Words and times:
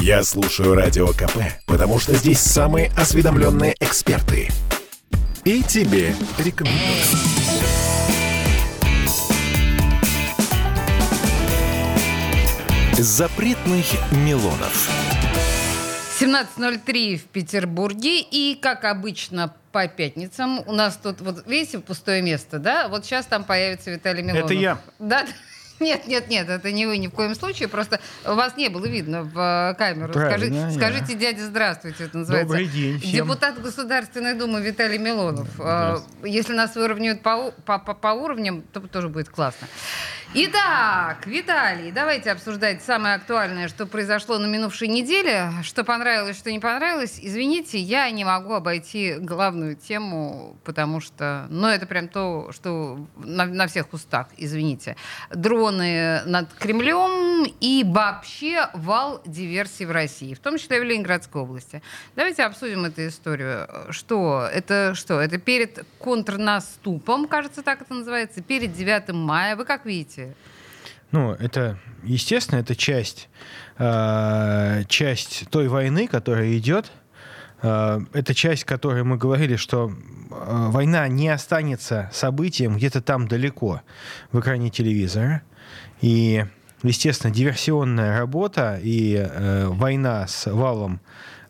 Я 0.00 0.22
слушаю 0.22 0.74
Радио 0.74 1.08
КП, 1.08 1.38
потому 1.66 1.98
что 1.98 2.14
здесь 2.14 2.40
самые 2.40 2.90
осведомленные 2.96 3.74
эксперты. 3.80 4.48
И 5.44 5.62
тебе 5.62 6.14
рекомендую. 6.38 6.78
Запретных 12.92 13.86
Милонов. 14.12 14.90
17.03 16.20 17.16
в 17.16 17.24
Петербурге. 17.24 18.20
И, 18.20 18.58
как 18.60 18.84
обычно, 18.84 19.54
по 19.70 19.86
пятницам 19.86 20.60
у 20.66 20.72
нас 20.72 20.98
тут, 21.00 21.20
вот 21.20 21.46
видите, 21.46 21.78
пустое 21.78 22.22
место, 22.22 22.58
да? 22.58 22.88
Вот 22.88 23.04
сейчас 23.04 23.26
там 23.26 23.44
появится 23.44 23.90
Виталий 23.90 24.22
Милонов. 24.22 24.46
Это 24.46 24.54
я. 24.54 24.78
Да, 24.98 25.26
нет, 25.80 26.06
нет, 26.06 26.28
нет, 26.28 26.48
это 26.48 26.72
не 26.72 26.86
вы 26.86 26.98
ни 26.98 27.08
в 27.08 27.12
коем 27.12 27.34
случае. 27.34 27.68
Просто 27.68 28.00
вас 28.24 28.56
не 28.56 28.68
было 28.68 28.86
видно 28.86 29.22
в 29.22 29.38
э, 29.38 29.74
камеру. 29.74 30.12
Правильно, 30.12 30.70
Скажи, 30.70 30.96
скажите, 30.98 31.14
дядя, 31.14 31.46
здравствуйте, 31.46 32.04
это 32.04 32.18
называется. 32.18 32.48
Добрый 32.48 32.66
день 32.68 32.98
всем. 33.00 33.12
Депутат 33.12 33.60
Государственной 33.60 34.34
Думы 34.34 34.60
Виталий 34.60 34.98
Милонов. 34.98 35.48
Э, 35.58 35.98
Если 36.24 36.52
нас 36.52 36.74
выровняют 36.74 37.22
по, 37.22 37.52
по, 37.64 37.78
по, 37.78 37.94
по 37.94 38.08
уровням, 38.08 38.62
то 38.72 38.80
тоже 38.80 39.08
будет 39.08 39.28
классно. 39.28 39.68
Итак, 40.34 41.26
Виталий, 41.26 41.90
давайте 41.90 42.30
обсуждать 42.30 42.82
самое 42.82 43.14
актуальное, 43.14 43.66
что 43.66 43.86
произошло 43.86 44.36
на 44.36 44.44
минувшей 44.44 44.86
неделе. 44.86 45.50
Что 45.62 45.84
понравилось, 45.84 46.36
что 46.36 46.52
не 46.52 46.58
понравилось. 46.58 47.18
Извините, 47.22 47.78
я 47.78 48.10
не 48.10 48.26
могу 48.26 48.52
обойти 48.52 49.14
главную 49.14 49.74
тему, 49.74 50.58
потому 50.64 51.00
что, 51.00 51.46
ну, 51.48 51.66
это 51.66 51.86
прям 51.86 52.08
то, 52.08 52.52
что 52.52 53.06
на, 53.16 53.46
на 53.46 53.66
всех 53.68 53.90
устах, 53.94 54.26
извините. 54.36 54.96
Дроны 55.30 56.20
над 56.26 56.52
Кремлем 56.52 57.50
и 57.60 57.82
вообще 57.86 58.68
вал 58.74 59.22
диверсий 59.24 59.86
в 59.86 59.90
России, 59.92 60.34
в 60.34 60.40
том 60.40 60.58
числе 60.58 60.78
в 60.80 60.84
Ленинградской 60.84 61.40
области. 61.40 61.80
Давайте 62.16 62.42
обсудим 62.42 62.84
эту 62.84 63.08
историю. 63.08 63.66
Что? 63.92 64.46
Это 64.52 64.94
что? 64.94 65.22
Это 65.22 65.38
перед 65.38 65.86
контрнаступом, 65.98 67.28
кажется, 67.28 67.62
так 67.62 67.80
это 67.80 67.94
называется, 67.94 68.42
перед 68.42 68.74
9 68.74 69.14
мая. 69.14 69.56
Вы 69.56 69.64
как 69.64 69.86
видите? 69.86 70.17
Ну, 71.10 71.32
это, 71.32 71.78
естественно, 72.02 72.58
это 72.58 72.76
часть, 72.76 73.28
э, 73.78 74.82
часть 74.88 75.48
той 75.50 75.68
войны, 75.68 76.06
которая 76.06 76.56
идет. 76.58 76.92
Э, 77.62 78.00
это 78.12 78.34
часть, 78.34 78.64
которой 78.64 79.04
мы 79.04 79.16
говорили, 79.16 79.56
что 79.56 79.90
э, 79.90 80.66
война 80.70 81.08
не 81.08 81.28
останется 81.28 82.10
событием 82.12 82.76
где-то 82.76 83.00
там 83.00 83.26
далеко 83.26 83.80
в 84.32 84.40
экране 84.40 84.68
телевизора. 84.68 85.42
И, 86.02 86.44
естественно, 86.82 87.32
диверсионная 87.32 88.18
работа 88.18 88.78
и 88.82 89.14
э, 89.14 89.66
война 89.68 90.26
с 90.26 90.50
валом, 90.52 91.00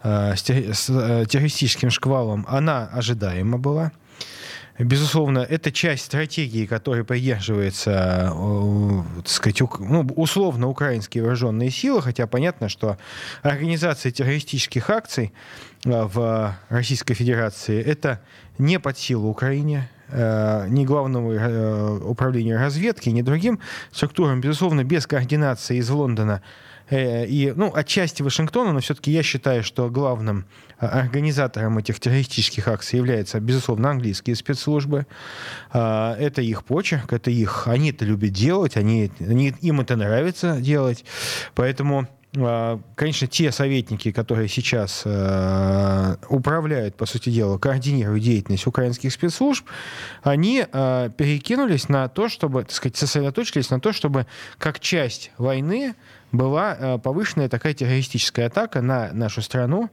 э, 0.04 0.36
с, 0.36 0.48
э, 0.50 1.26
террористическим 1.28 1.90
шквалом, 1.90 2.46
она 2.48 2.86
ожидаема 2.86 3.58
была. 3.58 3.90
Безусловно, 4.78 5.40
это 5.40 5.72
часть 5.72 6.04
стратегии, 6.04 6.64
которой 6.64 7.02
придерживается, 7.04 8.32
э, 8.32 9.02
так 9.16 9.28
сказать, 9.28 9.60
ну, 9.80 10.06
условно 10.14 10.68
украинские 10.68 11.24
вооруженные 11.24 11.70
силы, 11.70 12.00
хотя 12.00 12.28
понятно, 12.28 12.68
что 12.68 12.96
организация 13.42 14.12
террористических 14.12 14.88
акций 14.88 15.32
э, 15.84 15.90
в 15.90 16.54
Российской 16.68 17.14
Федерации 17.14 17.82
это 17.82 18.20
не 18.58 18.78
под 18.78 18.96
силу 18.96 19.28
Украине, 19.28 19.88
э, 20.10 20.66
ни 20.68 20.84
главному 20.84 22.08
управлению 22.08 22.58
разведки, 22.58 23.08
ни 23.08 23.22
другим 23.22 23.58
структурам, 23.90 24.40
безусловно, 24.40 24.84
без 24.84 25.08
координации 25.08 25.78
из 25.78 25.90
Лондона 25.90 26.40
и, 26.90 27.52
ну, 27.54 27.72
отчасти 27.74 28.22
Вашингтона, 28.22 28.72
но 28.72 28.80
все-таки 28.80 29.10
я 29.10 29.22
считаю, 29.22 29.62
что 29.62 29.90
главным 29.90 30.46
э, 30.80 30.86
организатором 30.86 31.78
этих 31.78 32.00
террористических 32.00 32.66
акций 32.68 32.96
являются, 32.96 33.40
безусловно, 33.40 33.90
английские 33.90 34.36
спецслужбы. 34.36 35.06
А, 35.72 36.16
Это 36.18 36.40
их 36.42 36.64
почерк, 36.64 37.12
это 37.12 37.30
их... 37.30 37.68
Они 37.68 37.90
это 37.90 38.04
любят 38.04 38.32
делать, 38.32 38.76
они, 38.76 39.10
они- 39.20 39.54
им 39.60 39.80
это 39.80 39.96
нравится 39.96 40.58
делать. 40.60 41.04
Поэтому 41.54 42.08
Конечно, 42.94 43.26
те 43.26 43.50
советники, 43.50 44.12
которые 44.12 44.48
сейчас 44.48 45.02
э, 45.06 46.16
управляют, 46.28 46.94
по 46.94 47.06
сути 47.06 47.30
дела, 47.30 47.56
координируют 47.56 48.22
деятельность 48.22 48.66
украинских 48.66 49.12
спецслужб, 49.12 49.64
они 50.22 50.64
э, 50.70 51.10
перекинулись 51.16 51.88
на 51.88 52.06
то, 52.08 52.28
чтобы, 52.28 52.64
так 52.64 52.72
сказать, 52.72 52.96
сосредоточились 52.98 53.70
на 53.70 53.80
то, 53.80 53.94
чтобы 53.94 54.26
как 54.58 54.78
часть 54.78 55.32
войны 55.38 55.94
была 56.32 56.76
э, 56.78 56.98
повышенная 56.98 57.48
такая 57.48 57.74
террористическая 57.74 58.46
атака 58.46 58.82
на 58.82 59.12
нашу 59.12 59.42
страну. 59.42 59.90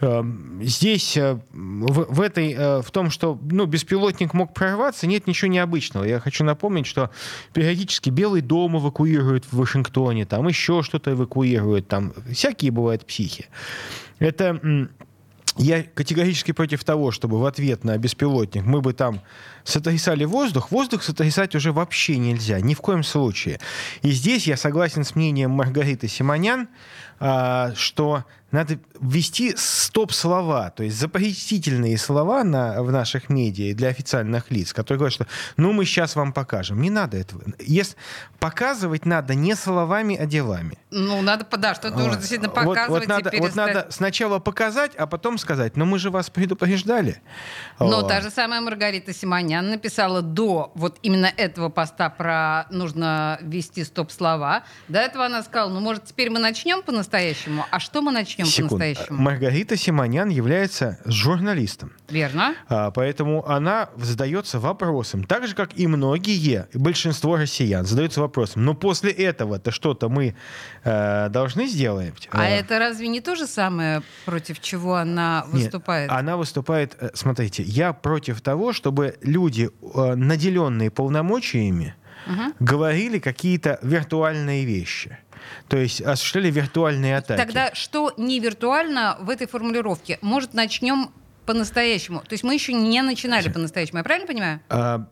Э, 0.00 0.22
Здесь 0.62 1.16
э, 1.16 1.38
в, 1.52 2.14
в 2.14 2.20
этой, 2.20 2.52
э, 2.52 2.82
в 2.82 2.90
том, 2.90 3.10
что 3.10 3.38
ну, 3.42 3.66
беспилотник 3.66 4.34
мог 4.34 4.54
прорваться, 4.54 5.06
нет 5.06 5.26
ничего 5.26 5.50
необычного. 5.50 6.04
Я 6.04 6.20
хочу 6.20 6.44
напомнить, 6.44 6.86
что 6.86 7.10
периодически 7.52 8.10
Белый 8.10 8.40
дом 8.40 8.78
эвакуируют 8.78 9.44
в 9.44 9.56
Вашингтоне, 9.56 10.26
там 10.26 10.46
еще 10.48 10.82
что-то 10.82 11.12
эвакуируют, 11.12 11.88
там 11.88 12.12
всякие 12.32 12.70
бывают 12.70 13.06
психи. 13.06 13.46
Это 14.18 14.88
я 15.56 15.82
категорически 15.82 16.52
против 16.52 16.82
того, 16.84 17.10
чтобы 17.10 17.38
в 17.38 17.44
ответ 17.44 17.84
на 17.84 17.96
беспилотник 17.96 18.64
мы 18.64 18.80
бы 18.80 18.92
там 18.92 19.20
сотрясали 19.64 20.24
воздух. 20.24 20.70
Воздух 20.70 21.02
сотрясать 21.02 21.54
уже 21.54 21.72
вообще 21.72 22.18
нельзя, 22.18 22.60
ни 22.60 22.74
в 22.74 22.80
коем 22.80 23.02
случае. 23.02 23.60
И 24.02 24.10
здесь 24.12 24.46
я 24.46 24.56
согласен 24.56 25.04
с 25.04 25.14
мнением 25.14 25.50
Маргариты 25.50 26.08
Симонян, 26.08 26.68
а, 27.18 27.72
что 27.74 28.24
надо 28.50 28.78
ввести 29.00 29.54
стоп-слова, 29.56 30.70
то 30.70 30.84
есть 30.84 30.96
запретительные 30.96 31.98
слова 31.98 32.44
на, 32.44 32.82
в 32.82 32.92
наших 32.92 33.28
медиа 33.28 33.74
для 33.74 33.88
официальных 33.88 34.50
лиц, 34.50 34.72
которые 34.72 34.98
говорят, 34.98 35.14
что 35.14 35.26
ну 35.56 35.72
мы 35.72 35.84
сейчас 35.84 36.14
вам 36.14 36.32
покажем. 36.32 36.80
Не 36.80 36.90
надо 36.90 37.16
этого. 37.16 37.42
Если, 37.58 37.96
показывать 38.38 39.06
надо 39.06 39.34
не 39.34 39.56
словами, 39.56 40.16
а 40.16 40.26
делами. 40.26 40.78
Ну, 40.90 41.20
надо, 41.22 41.46
да, 41.56 41.74
что-то 41.74 41.96
уже 41.96 42.10
Вот. 42.10 42.18
действительно 42.18 42.50
Вот- 42.50 42.54
показывать 42.54 42.88
вот, 42.90 43.04
и 43.04 43.08
надо, 43.08 43.32
вот 43.38 43.54
надо 43.56 43.86
сначала 43.90 44.38
показать, 44.38 44.92
а 44.96 45.06
потом 45.06 45.38
сказать, 45.38 45.76
ну 45.76 45.84
мы 45.84 45.98
же 45.98 46.10
вас 46.10 46.30
предупреждали. 46.30 47.22
Но 47.80 48.02
Вот. 48.02 48.08
та 48.08 48.20
же 48.20 48.30
самая 48.30 48.60
Маргарита 48.60 49.12
Симонян 49.12 49.53
написала 49.62 50.22
до 50.22 50.72
вот 50.74 50.98
именно 51.02 51.30
этого 51.36 51.68
поста 51.68 52.10
про 52.10 52.66
нужно 52.70 53.38
ввести 53.42 53.84
стоп-слова. 53.84 54.64
До 54.88 54.98
этого 54.98 55.26
она 55.26 55.42
сказала, 55.42 55.70
ну, 55.70 55.80
может, 55.80 56.04
теперь 56.04 56.30
мы 56.30 56.38
начнем 56.38 56.82
по-настоящему? 56.82 57.66
А 57.70 57.80
что 57.80 58.02
мы 58.02 58.12
начнем 58.12 58.46
по-настоящему? 58.46 59.20
Маргарита 59.20 59.76
Симонян 59.76 60.28
является 60.28 60.98
журналистом. 61.04 61.92
Верно? 62.08 62.54
А, 62.68 62.90
Поэтому 62.90 63.46
она 63.46 63.90
задается 63.96 64.58
вопросом, 64.58 65.24
так 65.24 65.46
же, 65.46 65.54
как 65.54 65.76
и 65.78 65.86
многие, 65.86 66.68
большинство 66.74 67.36
россиян 67.36 67.84
задаются 67.84 68.20
вопросом, 68.20 68.64
но 68.64 68.74
после 68.74 69.10
этого-то 69.10 69.70
что-то 69.70 70.08
мы 70.08 70.34
э, 70.84 71.28
должны 71.28 71.66
сделать? 71.66 72.28
А 72.30 72.48
Э, 72.48 72.60
это 72.60 72.78
разве 72.78 73.08
не 73.08 73.20
то 73.20 73.34
же 73.34 73.46
самое, 73.46 74.02
против 74.24 74.60
чего 74.60 74.96
она 74.96 75.44
Нет, 75.52 75.64
выступает? 75.64 76.10
она 76.10 76.36
выступает, 76.36 76.96
э, 77.00 77.10
смотрите, 77.14 77.62
я 77.62 77.92
против 77.92 78.40
того, 78.40 78.72
чтобы 78.72 79.16
люди, 79.22 79.43
э, 79.50 80.14
наделенные 80.14 80.90
полномочиями, 80.90 81.94
Мгм. 82.26 82.54
говорили 82.60 83.18
какие-то 83.18 83.78
виртуальные 83.82 84.64
вещи. 84.64 85.18
То 85.68 85.76
есть 85.76 86.00
осуществляли 86.00 86.50
виртуальные 86.50 87.18
атаки. 87.18 87.38
Тогда 87.38 87.74
что 87.74 88.12
не 88.16 88.40
виртуально 88.40 89.18
в 89.20 89.28
этой 89.28 89.46
формулировке? 89.46 90.18
Может, 90.22 90.54
начнем 90.54 91.10
по-настоящему? 91.44 92.20
То 92.20 92.32
есть 92.32 92.44
мы 92.44 92.54
еще 92.54 92.72
не 92.72 93.02
начинали 93.02 93.50
по-настоящему, 93.50 93.98
я 93.98 94.04
правильно 94.04 94.26
понимаю? 94.26 94.60
А, 94.70 95.06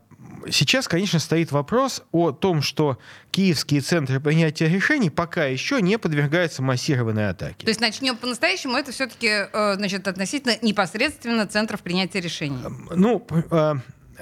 Сейчас, 0.49 0.89
конечно, 0.89 1.19
стоит 1.19 1.51
вопрос 1.53 2.03
о 2.11 2.31
том, 2.33 2.61
что 2.61 2.97
киевские 3.31 3.79
центры 3.79 4.19
принятия 4.19 4.67
решений 4.67 5.09
пока 5.09 5.45
еще 5.45 5.81
не 5.81 5.97
подвергаются 5.97 6.61
массированной 6.61 7.29
атаке. 7.29 7.63
То 7.65 7.69
есть 7.69 7.79
начнем 7.79 8.17
по-настоящему, 8.17 8.75
это 8.75 8.91
все-таки, 8.91 9.47
значит, 9.53 10.05
относительно 10.07 10.55
непосредственно 10.61 11.47
центров 11.47 11.81
принятия 11.81 12.19
решений. 12.19 12.57
Ну, 12.93 13.19
п- 13.19 13.43
а, 13.51 13.77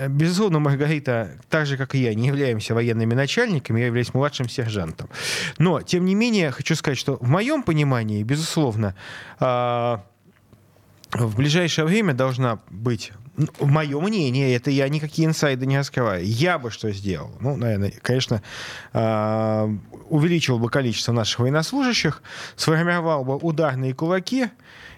безусловно, 0.07 0.59
Маргарита, 0.59 1.37
так 1.49 1.65
же, 1.65 1.77
как 1.77 1.95
и 1.95 1.99
я, 1.99 2.13
не 2.13 2.27
являемся 2.27 2.73
военными 2.73 3.13
начальниками, 3.13 3.79
я 3.79 3.87
являюсь 3.87 4.13
младшим 4.13 4.49
сержантом. 4.49 5.09
Но, 5.57 5.81
тем 5.81 6.05
не 6.05 6.15
менее, 6.15 6.51
хочу 6.51 6.75
сказать, 6.75 6.97
что 6.97 7.17
в 7.17 7.27
моем 7.27 7.63
понимании, 7.63 8.23
безусловно, 8.23 8.95
а, 9.39 10.03
в 11.13 11.35
ближайшее 11.35 11.85
время 11.85 12.13
должна 12.13 12.59
быть, 12.69 13.11
в 13.59 13.67
мое 13.67 13.99
мнение, 13.99 14.55
это 14.55 14.71
я 14.71 14.87
никакие 14.89 15.27
инсайды 15.27 15.65
не 15.65 15.77
раскрываю, 15.77 16.25
я 16.25 16.59
бы 16.59 16.69
что 16.69 16.91
сделал? 16.91 17.31
Ну, 17.39 17.55
наверное, 17.55 17.93
конечно, 18.01 18.41
а, 18.93 19.69
увеличил 20.09 20.59
бы 20.59 20.69
количество 20.69 21.11
наших 21.11 21.39
военнослужащих, 21.39 22.21
сформировал 22.55 23.23
бы 23.23 23.37
ударные 23.37 23.93
кулаки 23.93 24.49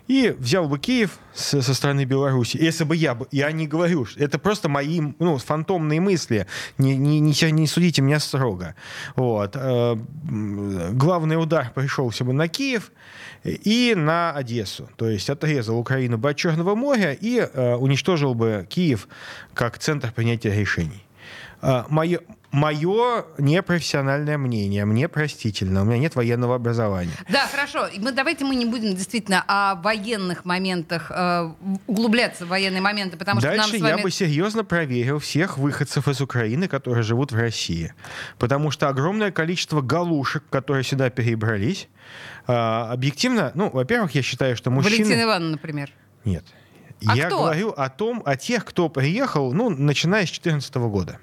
и 0.08 0.36
взял 0.38 0.68
бы 0.68 0.80
Киев 0.80 1.18
со, 1.34 1.62
со 1.62 1.74
стороны 1.74 2.06
Беларуси. 2.06 2.58
Если 2.58 2.84
бы 2.84 2.96
я 2.96 3.16
бы, 3.16 3.28
я 3.32 3.52
не 3.52 3.68
говорю, 3.68 4.06
это 4.18 4.38
просто 4.38 4.70
мои 4.70 5.02
ну, 5.20 5.38
фантомные 5.38 6.02
мысли, 6.02 6.48
не, 6.78 6.96
не, 6.96 7.20
не, 7.20 7.52
не 7.52 7.68
судите 7.68 8.02
меня 8.02 8.20
строго. 8.20 8.76
Вот. 9.16 9.56
Э, 9.56 9.96
главный 10.92 11.42
удар 11.42 11.72
пришелся 11.74 12.24
бы 12.24 12.34
на 12.34 12.48
Киев 12.48 12.92
и 13.44 13.94
на 13.96 14.32
Одессу. 14.32 14.90
То 14.96 15.10
есть 15.10 15.30
отрезал 15.30 15.78
Украину 15.80 16.18
бы 16.18 16.30
от 16.30 16.38
Черного 16.38 16.76
моря 16.76 17.14
и 17.14 17.40
э, 17.40 17.76
уничтожил 17.76 18.34
бы 18.34 18.68
Киев 18.70 19.08
как 19.54 19.78
центр 19.78 20.12
принятия 20.12 20.54
решений. 20.54 21.04
Мое, 21.90 22.20
мое 22.52 23.26
непрофессиональное 23.38 24.38
мнение, 24.38 24.86
мне 24.86 25.10
простительно, 25.10 25.82
у 25.82 25.86
меня 25.86 25.98
нет 25.98 26.16
военного 26.16 26.56
образования. 26.56 27.14
Да, 27.28 27.48
хорошо. 27.48 27.88
Мы, 27.98 28.12
давайте 28.12 28.46
мы 28.46 28.56
не 28.56 28.66
будем 28.66 28.96
действительно 28.96 29.44
о 29.48 29.76
военных 29.76 30.46
моментах 30.46 31.10
э, 31.10 31.52
углубляться 31.88 32.46
в 32.46 32.50
военные 32.50 32.82
моменты, 32.82 33.18
потому 33.18 33.42
Дальше 33.42 33.64
что 33.64 33.72
нам 33.72 33.80
с 33.80 33.82
вами... 33.82 33.98
я 33.98 34.04
бы 34.04 34.12
серьезно 34.12 34.64
проверил 34.64 35.20
всех 35.20 35.58
выходцев 35.58 36.08
из 36.08 36.22
Украины, 36.22 36.68
которые 36.68 37.04
живут 37.04 37.32
в 37.32 37.36
России. 37.36 37.94
Потому 38.38 38.70
что 38.70 38.88
огромное 38.88 39.32
количество 39.32 39.82
галушек, 39.82 40.44
которые 40.50 40.84
сюда 40.84 41.10
перебрались, 41.10 41.90
э, 42.48 42.54
объективно, 42.54 43.52
ну, 43.56 43.72
во-первых, 43.72 44.14
я 44.16 44.22
считаю, 44.22 44.56
что 44.56 44.70
мужчины... 44.70 44.98
Валентина 44.98 45.24
Ивановна, 45.24 45.52
например. 45.54 45.90
Нет. 46.24 46.46
А 47.06 47.16
я 47.16 47.28
кто? 47.28 47.40
говорю 47.40 47.70
о 47.72 47.90
том, 47.90 48.22
о 48.26 48.38
тех, 48.38 48.64
кто 48.64 48.90
приехал, 48.90 49.52
ну, 49.54 49.70
начиная 49.70 50.26
с 50.26 50.30
2014 50.30 50.76
года. 50.76 51.20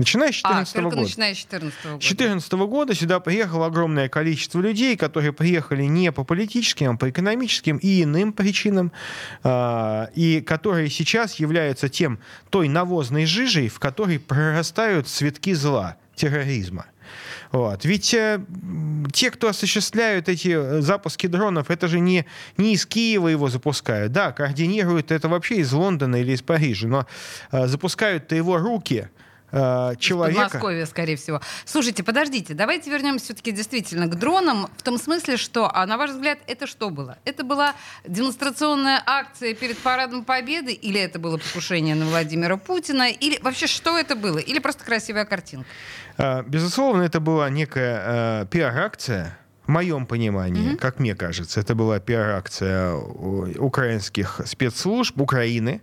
Начиная 0.00 0.32
с 0.32 0.40
А, 0.44 0.64
2014 0.64 0.74
только 0.74 0.96
года. 0.96 1.00
начиная 1.02 1.34
с 1.34 1.44
2014 1.44 1.84
года. 1.84 1.98
2014 1.98 2.52
года 2.66 2.94
сюда 2.94 3.20
приехало 3.20 3.66
огромное 3.66 4.08
количество 4.08 4.58
людей, 4.58 4.96
которые 4.96 5.34
приехали 5.34 5.82
не 5.82 6.10
по 6.10 6.24
политическим, 6.24 6.92
а 6.92 6.96
по 6.96 7.10
экономическим 7.10 7.76
и 7.76 8.02
иным 8.02 8.32
причинам, 8.32 8.92
а, 9.42 10.08
и 10.14 10.40
которые 10.40 10.88
сейчас 10.88 11.34
являются 11.34 11.90
тем, 11.90 12.18
той 12.48 12.68
навозной 12.68 13.26
жижей, 13.26 13.68
в 13.68 13.78
которой 13.78 14.18
прорастают 14.18 15.06
цветки 15.06 15.52
зла, 15.52 15.98
терроризма. 16.14 16.86
Вот. 17.52 17.84
Ведь 17.84 18.14
э, 18.14 18.40
те, 19.12 19.30
кто 19.30 19.48
осуществляют 19.48 20.30
эти 20.30 20.48
э, 20.48 20.80
запуски 20.80 21.26
дронов, 21.26 21.70
это 21.70 21.88
же 21.88 22.00
не, 22.00 22.24
не 22.56 22.72
из 22.72 22.86
Киева 22.86 23.28
его 23.28 23.50
запускают. 23.50 24.12
Да, 24.12 24.32
координируют 24.32 25.10
это 25.10 25.28
вообще 25.28 25.56
из 25.56 25.72
Лондона 25.72 26.16
или 26.16 26.32
из 26.32 26.40
Парижа, 26.40 26.88
но 26.88 27.06
э, 27.52 27.66
запускают-то 27.66 28.34
его 28.34 28.56
руки 28.56 29.08
э, 29.52 29.94
человека. 29.98 30.42
Подмосковье, 30.44 30.86
скорее 30.86 31.16
всего. 31.16 31.40
Слушайте, 31.64 32.02
подождите, 32.02 32.54
давайте 32.54 32.90
вернемся 32.90 33.26
все-таки 33.26 33.52
действительно 33.52 34.06
к 34.06 34.14
дронам, 34.16 34.68
в 34.76 34.82
том 34.82 34.98
смысле, 34.98 35.36
что, 35.36 35.70
а 35.72 35.86
на 35.86 35.96
ваш 35.96 36.10
взгляд, 36.10 36.38
это 36.46 36.66
что 36.66 36.90
было? 36.90 37.18
Это 37.24 37.44
была 37.44 37.74
демонстрационная 38.06 39.02
акция 39.04 39.54
перед 39.54 39.78
Парадом 39.78 40.24
Победы, 40.24 40.72
или 40.72 41.00
это 41.00 41.18
было 41.18 41.36
покушение 41.36 41.94
на 41.94 42.06
Владимира 42.06 42.56
Путина, 42.56 43.10
или 43.10 43.38
вообще 43.42 43.66
что 43.66 43.98
это 43.98 44.16
было? 44.16 44.38
Или 44.38 44.58
просто 44.58 44.84
красивая 44.84 45.24
картинка? 45.24 45.66
А, 46.16 46.42
Безусловно, 46.42 47.02
это 47.02 47.20
была 47.20 47.48
некая 47.50 48.42
э, 48.42 48.46
пиар-акция, 48.50 49.36
в 49.70 49.72
моем 49.72 50.04
понимании, 50.04 50.74
как 50.74 50.98
мне 50.98 51.14
кажется, 51.14 51.60
это 51.60 51.76
была 51.76 52.00
пиар-акция 52.00 52.92
украинских 52.94 54.40
спецслужб 54.44 55.20
Украины. 55.20 55.80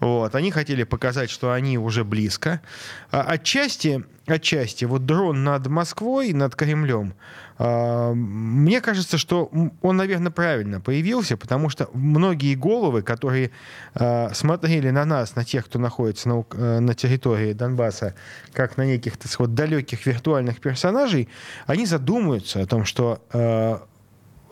Вот, 0.00 0.34
они 0.34 0.50
хотели 0.50 0.84
показать, 0.84 1.30
что 1.30 1.52
они 1.52 1.78
уже 1.78 2.04
близко. 2.04 2.60
А 3.10 3.22
отчасти, 3.22 4.04
отчасти, 4.26 4.84
вот 4.84 5.06
дрон 5.06 5.44
над 5.44 5.66
Москвой, 5.66 6.32
над 6.32 6.54
Кремлем, 6.56 7.14
а, 7.56 8.12
мне 8.14 8.80
кажется, 8.80 9.18
что 9.18 9.50
он, 9.82 9.96
наверное, 9.96 10.32
правильно 10.32 10.80
появился, 10.80 11.36
потому 11.36 11.68
что 11.68 11.88
многие 11.92 12.54
головы, 12.54 13.02
которые 13.02 13.52
а, 13.94 14.30
смотрели 14.34 14.90
на 14.90 15.04
нас, 15.04 15.36
на 15.36 15.44
тех, 15.44 15.66
кто 15.66 15.78
находится 15.78 16.28
на, 16.28 16.44
э, 16.52 16.80
на 16.80 16.94
территории 16.94 17.52
Донбасса, 17.52 18.14
как 18.52 18.76
на 18.76 18.84
неких 18.84 19.16
так 19.16 19.30
сказать, 19.30 19.54
далеких 19.54 20.04
виртуальных 20.06 20.60
персонажей, 20.60 21.28
они 21.66 21.86
задумаются 21.86 22.60
о 22.60 22.66
том, 22.66 22.84
что 22.84 23.20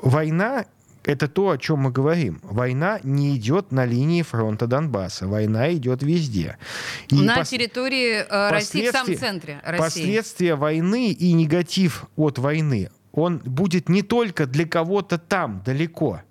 война 0.03 0.65
это 1.04 1.28
то, 1.28 1.50
о 1.50 1.58
чем 1.58 1.81
мы 1.81 1.90
говорим. 1.90 2.40
Война 2.43 3.00
не 3.02 3.37
идет 3.37 3.72
на 3.72 3.84
линии 3.84 4.22
фронта 4.22 4.66
Донбасса. 4.66 5.26
Война 5.26 5.72
идет 5.72 6.02
везде. 6.02 6.58
И 7.08 7.16
на 7.16 7.40
пос- 7.40 7.50
территории 7.50 8.25
э, 8.28 8.50
России, 8.50 8.88
в 8.88 8.93
самом 8.93 9.16
центре 9.16 9.60
России. 9.64 9.82
Последствия 9.82 10.54
войны 10.54 11.10
и 11.10 11.32
негатив 11.32 12.06
от 12.16 12.38
войны, 12.38 12.90
он 13.12 13.38
будет 13.38 13.88
не 13.88 14.02
только 14.02 14.46
для 14.46 14.66
кого-то 14.66 15.19
там, 15.19 15.62
далеко. 15.64 16.22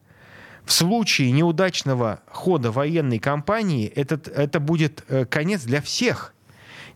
В 0.66 0.72
случае 0.72 1.32
неудачного 1.32 2.22
хода 2.28 2.72
военной 2.72 3.20
кампании 3.20 3.88
этот, 3.88 4.28
это 4.28 4.60
будет 4.60 5.04
э, 5.08 5.26
конец 5.26 5.64
для 5.64 5.82
всех. 5.82 6.34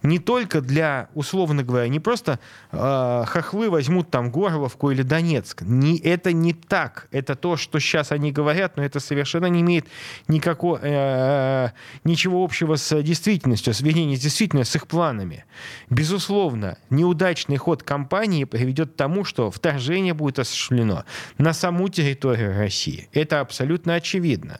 Не 0.04 0.20
только 0.20 0.62
для, 0.62 1.10
условно 1.14 1.64
говоря, 1.64 1.88
не 1.88 2.00
просто 2.00 2.40
э, 2.72 3.24
хохлы 3.28 3.70
возьмут 3.70 4.10
там 4.12 4.32
Горловку 4.32 4.92
или 4.92 5.02
Донецк. 5.02 5.62
Не, 5.62 5.98
это 6.00 6.32
не 6.34 6.54
так. 6.54 7.08
Это 7.12 7.36
то, 7.36 7.58
что 7.58 7.80
сейчас 7.80 8.12
они 8.12 8.32
говорят, 8.32 8.78
но 8.78 8.84
это 8.84 9.00
совершенно 9.00 9.48
не 9.48 9.62
имеет 9.62 9.88
никакого, 10.28 10.80
э, 10.82 11.70
ничего 12.04 12.44
общего 12.44 12.76
с 12.76 13.02
действительностью, 13.02 13.74
с, 13.74 13.82
вернее, 13.82 14.06
не 14.06 14.18
с 14.18 14.22
действительностью, 14.22 14.80
с 14.80 14.84
их 14.84 14.88
планами. 14.88 15.46
Безусловно, 15.90 16.78
неудачный 16.90 17.58
ход 17.58 17.84
кампании 17.84 18.44
приведет 18.44 18.94
к 18.94 18.96
тому, 18.96 19.26
что 19.26 19.52
вторжение 19.52 20.14
будет 20.14 20.40
осуществлено 20.40 21.06
на 21.38 21.54
саму 21.54 21.90
территорию 21.90 22.58
России. 22.58 23.10
Это 23.14 23.40
абсолютно 23.40 23.96
очевидно. 23.96 24.60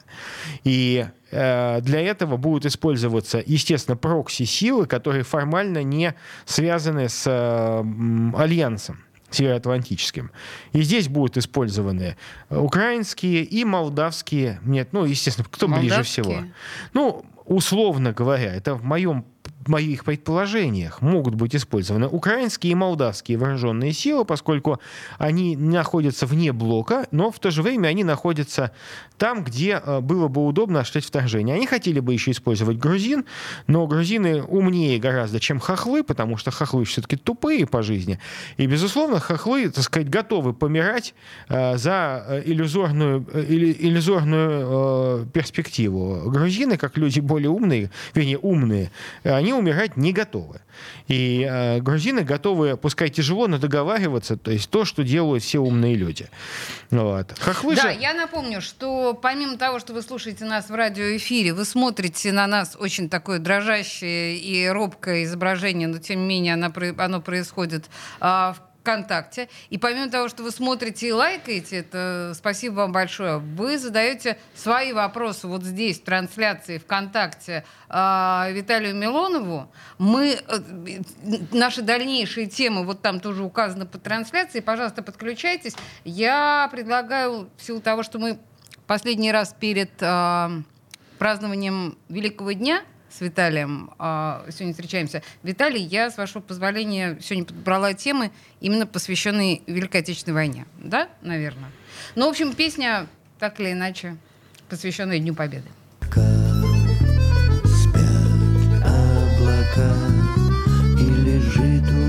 И 0.64 1.06
для 1.30 2.00
этого 2.00 2.36
будут 2.36 2.66
использоваться, 2.66 3.42
естественно, 3.44 3.96
прокси-силы, 3.96 4.86
которые 4.86 5.24
формально 5.24 5.82
не 5.82 6.14
связаны 6.44 7.08
с 7.08 7.24
э, 7.26 8.36
альянсом 8.36 9.00
североатлантическим. 9.30 10.30
И 10.72 10.82
здесь 10.82 11.08
будут 11.08 11.36
использованы 11.36 12.16
украинские 12.48 13.42
и 13.42 13.64
молдавские, 13.64 14.60
нет, 14.64 14.90
ну, 14.92 15.04
естественно, 15.04 15.46
кто 15.50 15.66
ближе 15.66 15.88
Молдавские? 15.88 16.24
всего. 16.24 16.44
Ну, 16.94 17.24
условно 17.44 18.12
говоря, 18.12 18.54
это 18.54 18.74
в 18.74 18.84
моем 18.84 19.24
моих 19.68 20.04
предположениях 20.04 21.00
могут 21.02 21.34
быть 21.34 21.54
использованы 21.54 22.08
украинские 22.08 22.72
и 22.72 22.74
молдавские 22.74 23.38
вооруженные 23.38 23.92
силы, 23.92 24.24
поскольку 24.24 24.80
они 25.18 25.56
находятся 25.56 26.26
вне 26.26 26.52
блока, 26.52 27.06
но 27.10 27.30
в 27.30 27.38
то 27.38 27.50
же 27.50 27.62
время 27.62 27.88
они 27.88 28.04
находятся 28.04 28.72
там, 29.18 29.44
где 29.44 29.80
э, 29.82 30.00
было 30.00 30.28
бы 30.28 30.46
удобно 30.46 30.80
осуществлять 30.80 31.04
вторжение. 31.04 31.54
Они 31.54 31.66
хотели 31.66 32.00
бы 32.00 32.12
еще 32.12 32.30
использовать 32.30 32.78
грузин, 32.78 33.24
но 33.66 33.86
грузины 33.86 34.42
умнее 34.42 34.98
гораздо, 34.98 35.40
чем 35.40 35.58
хохлы, 35.58 36.02
потому 36.04 36.36
что 36.36 36.50
хохлы 36.50 36.84
все-таки 36.84 37.16
тупые 37.16 37.66
по 37.66 37.82
жизни. 37.82 38.18
И, 38.56 38.66
безусловно, 38.66 39.20
хохлы, 39.20 39.68
так 39.70 39.84
сказать, 39.84 40.08
готовы 40.08 40.52
помирать 40.52 41.14
э, 41.48 41.76
за 41.76 42.24
э, 42.28 42.42
иллюзорную, 42.44 43.26
э, 43.32 43.44
иллюзорную 43.48 45.24
э, 45.24 45.26
перспективу. 45.32 46.30
Грузины, 46.30 46.76
как 46.76 46.96
люди 46.96 47.20
более 47.20 47.50
умные, 47.50 47.90
вернее, 48.14 48.38
умные, 48.38 48.90
э, 49.24 49.32
они 49.32 49.52
умирать 49.58 49.96
не 49.96 50.12
готовы. 50.12 50.60
И 51.08 51.46
э, 51.48 51.80
грузины 51.80 52.22
готовы, 52.22 52.76
пускай 52.76 53.08
тяжело, 53.08 53.46
но 53.48 53.58
договариваться, 53.58 54.36
то 54.36 54.50
есть 54.50 54.70
то, 54.70 54.84
что 54.84 55.02
делают 55.02 55.42
все 55.42 55.58
умные 55.58 55.94
люди. 55.94 56.28
Вот. 56.90 57.38
Хохлы 57.38 57.76
Да, 57.76 57.92
же... 57.92 57.98
я 57.98 58.14
напомню, 58.14 58.60
что 58.60 59.14
помимо 59.14 59.56
того, 59.56 59.78
что 59.78 59.92
вы 59.92 60.02
слушаете 60.02 60.44
нас 60.44 60.68
в 60.68 60.74
радиоэфире, 60.74 61.52
вы 61.52 61.64
смотрите 61.64 62.32
на 62.32 62.46
нас 62.46 62.76
очень 62.78 63.08
такое 63.08 63.38
дрожащее 63.38 64.36
и 64.38 64.68
робкое 64.68 65.24
изображение, 65.24 65.88
но 65.88 65.98
тем 65.98 66.20
не 66.20 66.26
менее 66.26 66.54
оно, 66.54 66.72
оно 66.98 67.20
происходит 67.20 67.86
а, 68.20 68.54
в 68.54 68.75
ВКонтакте. 68.86 69.48
И 69.68 69.78
помимо 69.78 70.08
того, 70.08 70.28
что 70.28 70.44
вы 70.44 70.52
смотрите 70.52 71.08
и 71.08 71.12
лайкаете, 71.12 71.78
это 71.78 72.32
спасибо 72.36 72.74
вам 72.74 72.92
большое, 72.92 73.38
вы 73.38 73.78
задаете 73.78 74.38
свои 74.54 74.92
вопросы 74.92 75.48
вот 75.48 75.64
здесь, 75.64 75.98
в 75.98 76.04
трансляции 76.04 76.78
ВКонтакте 76.78 77.64
а, 77.88 78.48
Виталию 78.52 78.94
Милонову. 78.94 79.68
Мы, 79.98 80.38
э, 80.38 80.58
наши 81.50 81.82
дальнейшие 81.82 82.46
темы 82.46 82.84
вот 82.84 83.02
там 83.02 83.18
тоже 83.18 83.42
указаны 83.42 83.86
по 83.86 83.98
трансляции. 83.98 84.60
Пожалуйста, 84.60 85.02
подключайтесь. 85.02 85.74
Я 86.04 86.68
предлагаю, 86.70 87.50
в 87.56 87.62
силу 87.62 87.80
того, 87.80 88.04
что 88.04 88.20
мы 88.20 88.38
последний 88.86 89.32
раз 89.32 89.52
перед 89.58 89.90
а, 90.00 90.52
празднованием 91.18 91.98
Великого 92.08 92.52
дня 92.52 92.82
с 93.16 93.20
Виталием 93.22 93.90
а, 93.98 94.44
сегодня 94.50 94.74
встречаемся. 94.74 95.22
Виталий, 95.42 95.82
я, 95.82 96.10
с 96.10 96.18
вашего 96.18 96.42
позволения, 96.42 97.18
сегодня 97.22 97.46
подобрала 97.46 97.94
темы, 97.94 98.30
именно 98.60 98.86
посвященные 98.86 99.62
Великой 99.66 100.02
Отечественной 100.02 100.34
войне. 100.34 100.66
Да, 100.78 101.08
наверное? 101.22 101.70
Ну, 102.14 102.26
в 102.26 102.30
общем, 102.30 102.52
песня, 102.52 103.06
так 103.38 103.58
или 103.58 103.72
иначе, 103.72 104.16
посвященная 104.68 105.18
Дню 105.18 105.34
Победы. 105.34 105.68
Спят 107.64 108.04
облака 108.84 109.94
И 110.98 111.04
лежит 111.24 111.88
у 111.90 112.06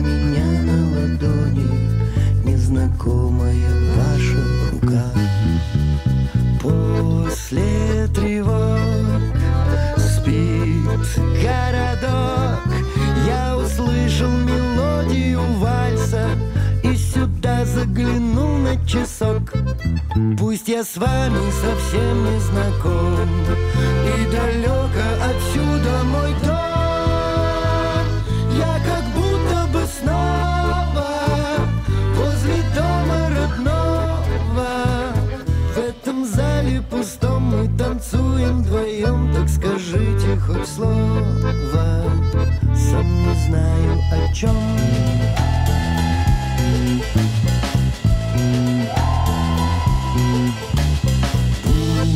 городок. 11.15 12.63
Я 13.25 13.57
услышал 13.57 14.29
мелодию 14.29 15.41
вальса 15.53 16.29
И 16.83 16.95
сюда 16.95 17.65
заглянул 17.65 18.57
на 18.57 18.75
часок. 18.85 19.53
Пусть 20.37 20.67
я 20.67 20.83
с 20.83 20.97
вами 20.97 21.51
совсем 21.51 22.25
не 22.25 22.39
знаком. 22.39 23.27
И 24.05 24.31
далеко 24.31 25.07
отсюда 25.23 26.03
мой 26.03 26.33
дом. 26.43 28.07
Я 28.57 28.79
как 28.85 29.03
будто 29.13 29.67
бы 29.73 29.85
снова 29.85 30.46
слово 40.75 41.23
Сам 42.75 43.07
не 43.23 43.35
знаю 43.47 43.99
о 44.11 44.33
чем 44.33 44.55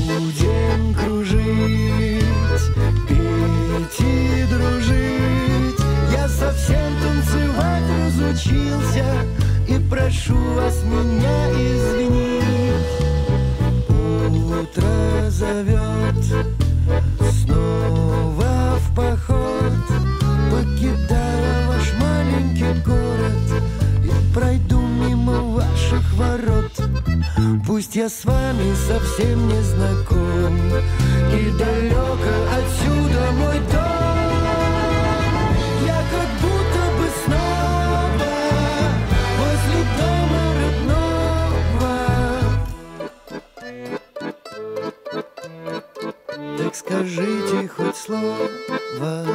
Будем 0.08 0.94
кружить, 0.94 2.26
петь 3.08 4.00
и 4.00 4.46
дружить. 4.50 5.80
Я 6.12 6.28
совсем 6.28 6.92
танцевать 7.02 7.84
разучился. 8.06 9.06
И 9.68 9.80
прошу 9.90 10.36
вас 10.56 10.84
меня 10.84 11.50
извинить 11.52 12.11
я 28.02 28.10
с 28.10 28.26
вами 28.26 28.74
совсем 28.88 29.48
не 29.48 29.62
знаком. 29.62 30.58
И 31.40 31.52
далеко 31.52 32.34
отсюда 32.58 33.32
мой 33.34 33.60
дом. 33.72 35.52
Я 35.86 36.02
как 36.14 36.30
будто 36.42 36.82
бы 36.98 37.08
снова 37.24 38.32
Возле 39.38 39.82
дома 40.00 40.42
родного. 40.58 41.96
Так 46.58 46.74
скажите 46.76 47.60
хоть 47.68 47.98
слово 47.98 49.26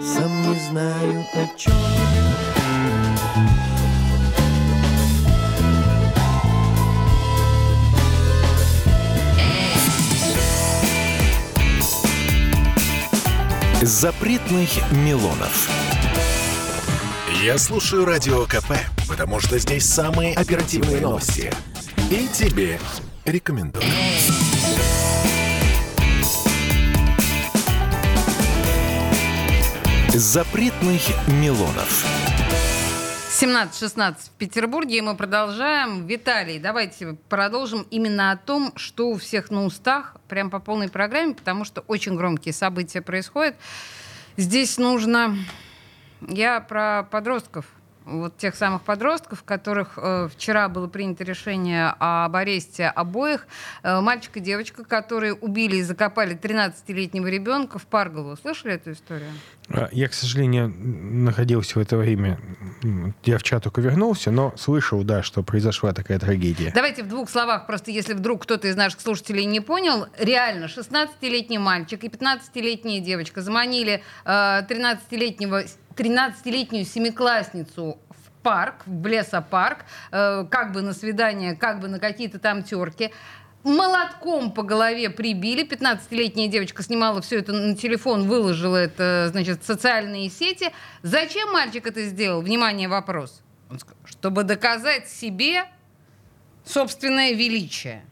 Сам 0.00 0.32
не 0.42 0.56
знаю 0.70 1.16
Запретных 14.28 14.92
Милонов. 14.92 15.70
Я 17.42 17.56
слушаю 17.56 18.04
Радио 18.04 18.44
КП, 18.44 18.72
потому 19.08 19.40
что 19.40 19.58
здесь 19.58 19.86
самые 19.86 20.34
оперативные 20.34 21.00
новости. 21.00 21.50
И 22.10 22.28
тебе 22.28 22.78
рекомендую. 23.24 23.86
Запретных 30.12 31.00
Милонов. 31.28 32.04
17-16 33.40 34.14
в 34.26 34.30
Петербурге, 34.32 34.98
и 34.98 35.00
мы 35.00 35.16
продолжаем. 35.16 36.06
Виталий, 36.06 36.58
давайте 36.58 37.16
продолжим 37.30 37.86
именно 37.90 38.32
о 38.32 38.36
том, 38.36 38.74
что 38.76 39.08
у 39.08 39.16
всех 39.16 39.50
на 39.50 39.64
устах, 39.64 40.16
прям 40.28 40.50
по 40.50 40.58
полной 40.58 40.90
программе, 40.90 41.34
потому 41.34 41.64
что 41.64 41.80
очень 41.86 42.14
громкие 42.14 42.52
события 42.52 43.00
происходят. 43.00 43.54
Здесь 44.38 44.78
нужно... 44.78 45.36
Я 46.20 46.60
про 46.60 47.02
подростков 47.10 47.66
вот 48.08 48.36
тех 48.36 48.54
самых 48.54 48.82
подростков, 48.82 49.42
которых 49.44 49.92
э, 49.96 50.28
вчера 50.34 50.68
было 50.68 50.86
принято 50.86 51.24
решение 51.24 51.94
об 51.98 52.34
аресте 52.34 52.86
обоих, 52.86 53.46
э, 53.82 54.00
мальчик 54.00 54.36
и 54.36 54.40
девочка, 54.40 54.84
которые 54.84 55.34
убили 55.34 55.76
и 55.76 55.82
закопали 55.82 56.36
13-летнего 56.36 57.26
ребенка 57.26 57.78
в 57.78 57.86
Парголу. 57.86 58.36
Слышали 58.36 58.74
эту 58.74 58.92
историю? 58.92 59.30
А, 59.70 59.88
Я, 59.92 60.08
к 60.08 60.14
сожалению, 60.14 60.74
находился 60.78 61.78
в 61.78 61.82
это 61.82 61.96
время, 61.96 62.38
я 63.24 63.38
в 63.38 63.42
чат 63.42 63.64
только 63.64 63.80
вернулся, 63.80 64.30
но 64.30 64.54
слышал, 64.56 65.02
да, 65.04 65.22
что 65.22 65.42
произошла 65.42 65.92
такая 65.92 66.18
трагедия. 66.18 66.72
Давайте 66.74 67.02
в 67.02 67.08
двух 67.08 67.28
словах, 67.28 67.66
просто 67.66 67.90
если 67.90 68.14
вдруг 68.14 68.42
кто-то 68.42 68.68
из 68.68 68.76
наших 68.76 69.00
слушателей 69.00 69.44
не 69.44 69.60
понял, 69.60 70.06
реально 70.18 70.66
16-летний 70.66 71.58
мальчик 71.58 72.02
и 72.04 72.08
15-летняя 72.08 73.00
девочка 73.00 73.42
заманили 73.42 74.02
э, 74.24 74.28
13-летнего 74.28 75.64
13-летнюю 75.98 76.84
семиклассницу 76.84 77.98
в 78.10 78.42
парк, 78.42 78.82
в 78.86 79.06
лесопарк, 79.06 79.84
э, 80.12 80.44
как 80.48 80.72
бы 80.72 80.80
на 80.80 80.92
свидание, 80.92 81.56
как 81.56 81.80
бы 81.80 81.88
на 81.88 81.98
какие-то 81.98 82.38
там 82.38 82.62
терки. 82.62 83.12
Молотком 83.64 84.52
по 84.52 84.62
голове 84.62 85.10
прибили. 85.10 85.66
15-летняя 85.66 86.46
девочка 86.46 86.82
снимала 86.84 87.20
все 87.20 87.40
это 87.40 87.52
на 87.52 87.76
телефон, 87.76 88.28
выложила 88.28 88.76
это, 88.76 89.28
значит, 89.32 89.62
в 89.62 89.66
социальные 89.66 90.30
сети. 90.30 90.70
Зачем 91.02 91.52
мальчик 91.52 91.86
это 91.86 92.04
сделал? 92.04 92.40
Внимание, 92.40 92.88
вопрос. 92.88 93.42
Он 93.68 93.80
сказал, 93.80 93.98
чтобы 94.04 94.44
доказать 94.44 95.08
себе 95.08 95.64
собственное 96.64 97.32
величие. 97.32 98.04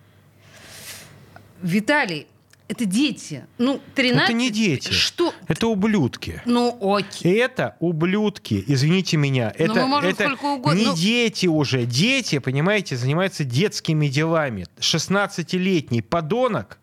Виталий, 1.62 2.26
это 2.68 2.84
дети. 2.84 3.46
Ну, 3.58 3.80
13... 3.94 4.24
Это 4.24 4.32
не 4.32 4.50
дети. 4.50 4.90
Что? 4.90 5.32
Это 5.46 5.68
ублюдки. 5.68 6.42
Ну, 6.46 6.76
окей. 6.80 7.38
Это 7.38 7.76
ублюдки, 7.80 8.62
извините 8.66 9.16
меня. 9.16 9.52
Ну, 9.58 9.64
Это, 9.64 9.74
мы 9.74 9.86
можем 9.86 10.10
это 10.10 10.24
сколько 10.24 10.44
угодно, 10.46 10.78
не 10.78 10.86
ну- 10.86 10.96
дети 10.96 11.46
уже. 11.46 11.84
Дети, 11.84 12.38
понимаете, 12.38 12.96
занимаются 12.96 13.44
детскими 13.44 14.08
делами. 14.08 14.66
16-летний 14.80 16.02
подонок, 16.02 16.78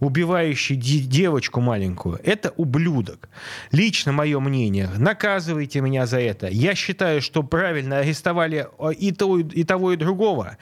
убивающий 0.00 0.76
де- 0.76 1.00
девочку 1.00 1.60
маленькую, 1.60 2.18
это 2.24 2.52
ублюдок. 2.56 3.28
Лично 3.72 4.12
мое 4.12 4.40
мнение. 4.40 4.88
Наказывайте 4.96 5.80
меня 5.80 6.06
за 6.06 6.20
это. 6.20 6.48
Я 6.48 6.74
считаю, 6.74 7.20
что 7.20 7.42
правильно 7.42 7.98
арестовали 7.98 8.68
э, 8.78 8.92
и 8.94 9.12
того, 9.12 9.40
и 9.40 9.64
того, 9.64 9.92
и 9.92 9.96
другого. 9.96 10.56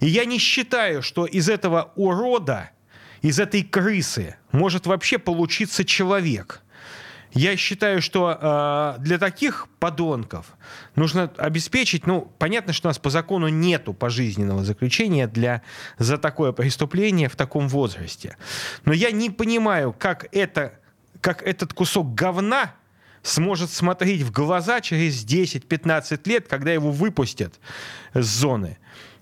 И 0.00 0.06
я 0.06 0.24
не 0.24 0.38
считаю, 0.38 1.02
что 1.02 1.26
из 1.26 1.48
этого 1.48 1.92
урода, 1.96 2.70
из 3.24 3.40
этой 3.40 3.62
крысы 3.62 4.36
может 4.52 4.86
вообще 4.86 5.18
получиться 5.18 5.82
человек. 5.82 6.60
Я 7.32 7.56
считаю, 7.56 8.02
что 8.02 8.38
э, 8.38 9.00
для 9.00 9.16
таких 9.16 9.66
подонков 9.78 10.52
нужно 10.94 11.32
обеспечить, 11.38 12.06
ну, 12.06 12.30
понятно, 12.38 12.74
что 12.74 12.88
у 12.88 12.90
нас 12.90 12.98
по 12.98 13.08
закону 13.08 13.48
нету 13.48 13.94
пожизненного 13.94 14.62
заключения 14.62 15.26
для, 15.26 15.62
за 15.96 16.18
такое 16.18 16.52
преступление 16.52 17.30
в 17.30 17.34
таком 17.34 17.66
возрасте. 17.66 18.36
Но 18.84 18.92
я 18.92 19.10
не 19.10 19.30
понимаю, 19.30 19.96
как, 19.98 20.26
это, 20.30 20.78
как 21.22 21.42
этот 21.42 21.72
кусок 21.72 22.14
говна 22.14 22.74
сможет 23.22 23.70
смотреть 23.70 24.20
в 24.20 24.32
глаза 24.32 24.82
через 24.82 25.24
10-15 25.24 26.28
лет, 26.28 26.46
когда 26.46 26.72
его 26.72 26.90
выпустят 26.90 27.58
с 28.12 28.26
зоны. 28.26 28.76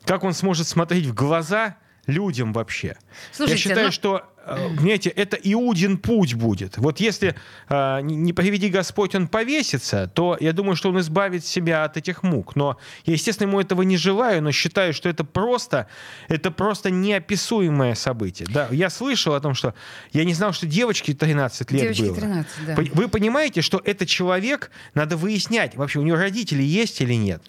Как 0.05 0.25
он 0.25 0.33
сможет 0.33 0.67
смотреть 0.67 1.07
в 1.07 1.15
глаза 1.15 1.77
людям 2.07 2.53
вообще? 2.53 2.97
Слушайте, 3.33 3.63
Я 3.63 3.69
считаю, 3.71 3.87
ну- 3.87 3.93
что, 3.93 4.27
понимаете, 4.47 5.11
это 5.11 5.37
Иудин 5.43 5.99
путь 5.99 6.35
будет. 6.35 6.77
Вот 6.79 7.01
если, 7.01 7.35
э, 7.69 8.01
не 8.03 8.33
приведи 8.33 8.69
Господь, 8.69 9.15
он 9.15 9.29
повесится, 9.29 10.11
то 10.15 10.37
я 10.41 10.53
думаю, 10.53 10.77
что 10.77 10.89
он 10.91 10.99
избавит 11.01 11.45
себя 11.45 11.85
от 11.85 11.97
этих 11.97 12.23
мук. 12.23 12.57
Но 12.57 12.79
я, 13.05 13.13
естественно, 13.15 13.49
ему 13.49 13.61
этого 13.61 13.83
не 13.83 13.97
желаю, 13.97 14.43
но 14.43 14.53
считаю, 14.53 14.93
что 14.93 15.09
это 15.09 15.25
просто, 15.25 15.87
это 16.29 16.51
просто 16.51 16.91
неописуемое 16.91 17.95
событие. 17.95 18.49
Да, 18.53 18.69
я 18.71 18.91
слышал 18.91 19.35
о 19.35 19.41
том, 19.41 19.55
что 19.55 19.75
я 20.13 20.25
не 20.25 20.35
знал, 20.35 20.53
что 20.53 20.67
девочке 20.67 21.15
13 21.15 21.71
лет 21.73 21.83
Девочке 21.83 22.05
было. 22.07 22.15
13, 22.17 22.53
да. 22.67 22.75
Вы 22.95 23.09
понимаете, 23.09 23.63
что 23.63 23.81
этот 23.85 24.09
человек, 24.09 24.71
надо 24.95 25.17
выяснять, 25.17 25.77
вообще 25.77 25.99
у 25.99 26.03
него 26.03 26.17
родители 26.17 26.63
есть 26.63 27.01
или 27.01 27.15
нет. 27.15 27.43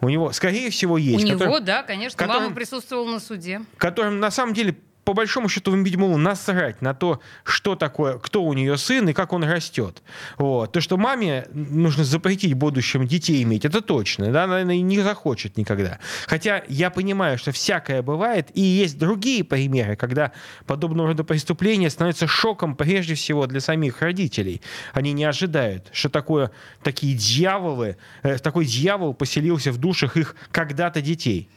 У 0.00 0.08
него, 0.08 0.32
скорее 0.32 0.70
всего, 0.70 0.94
У 0.94 0.98
есть. 0.98 1.24
него, 1.24 1.38
который- 1.38 1.60
да, 1.64 1.82
конечно. 1.82 2.16
которым- 2.16 2.42
Мама 2.44 2.54
присутствовала 2.54 3.10
на 3.10 3.20
суде. 3.20 3.62
которым 3.76 4.20
на 4.20 4.30
самом 4.30 4.54
деле 4.54 4.76
по 5.10 5.14
большому 5.14 5.48
счету, 5.48 5.74
видимо, 5.74 6.16
насрать 6.16 6.82
на 6.82 6.94
то, 6.94 7.20
что 7.42 7.74
такое, 7.74 8.18
кто 8.18 8.44
у 8.44 8.52
нее 8.52 8.78
сын 8.78 9.08
и 9.08 9.12
как 9.12 9.32
он 9.32 9.42
растет. 9.42 10.04
Вот. 10.38 10.70
То, 10.70 10.80
что 10.80 10.96
маме 10.96 11.48
нужно 11.52 12.04
запретить 12.04 12.52
в 12.52 12.56
будущем 12.56 13.08
детей 13.08 13.42
иметь, 13.42 13.64
это 13.64 13.80
точно. 13.80 14.30
Да? 14.30 14.44
Она 14.44 14.62
не 14.62 15.00
захочет 15.00 15.56
никогда. 15.56 15.98
Хотя 16.28 16.62
я 16.68 16.90
понимаю, 16.90 17.38
что 17.38 17.50
всякое 17.50 18.02
бывает, 18.02 18.50
и 18.54 18.60
есть 18.60 19.00
другие 19.00 19.42
примеры, 19.42 19.96
когда 19.96 20.30
подобного 20.64 21.08
рода 21.08 21.24
преступления 21.24 21.90
становятся 21.90 22.28
шоком 22.28 22.76
прежде 22.76 23.16
всего 23.16 23.48
для 23.48 23.58
самих 23.58 24.02
родителей. 24.02 24.62
Они 24.92 25.12
не 25.12 25.24
ожидают, 25.24 25.88
что 25.90 26.08
такое, 26.08 26.52
такие 26.84 27.16
дьяволы, 27.16 27.96
э, 28.22 28.38
такой 28.38 28.64
дьявол 28.64 29.12
поселился 29.12 29.72
в 29.72 29.78
душах 29.78 30.16
их 30.16 30.36
когда-то 30.52 31.02
детей. 31.02 31.50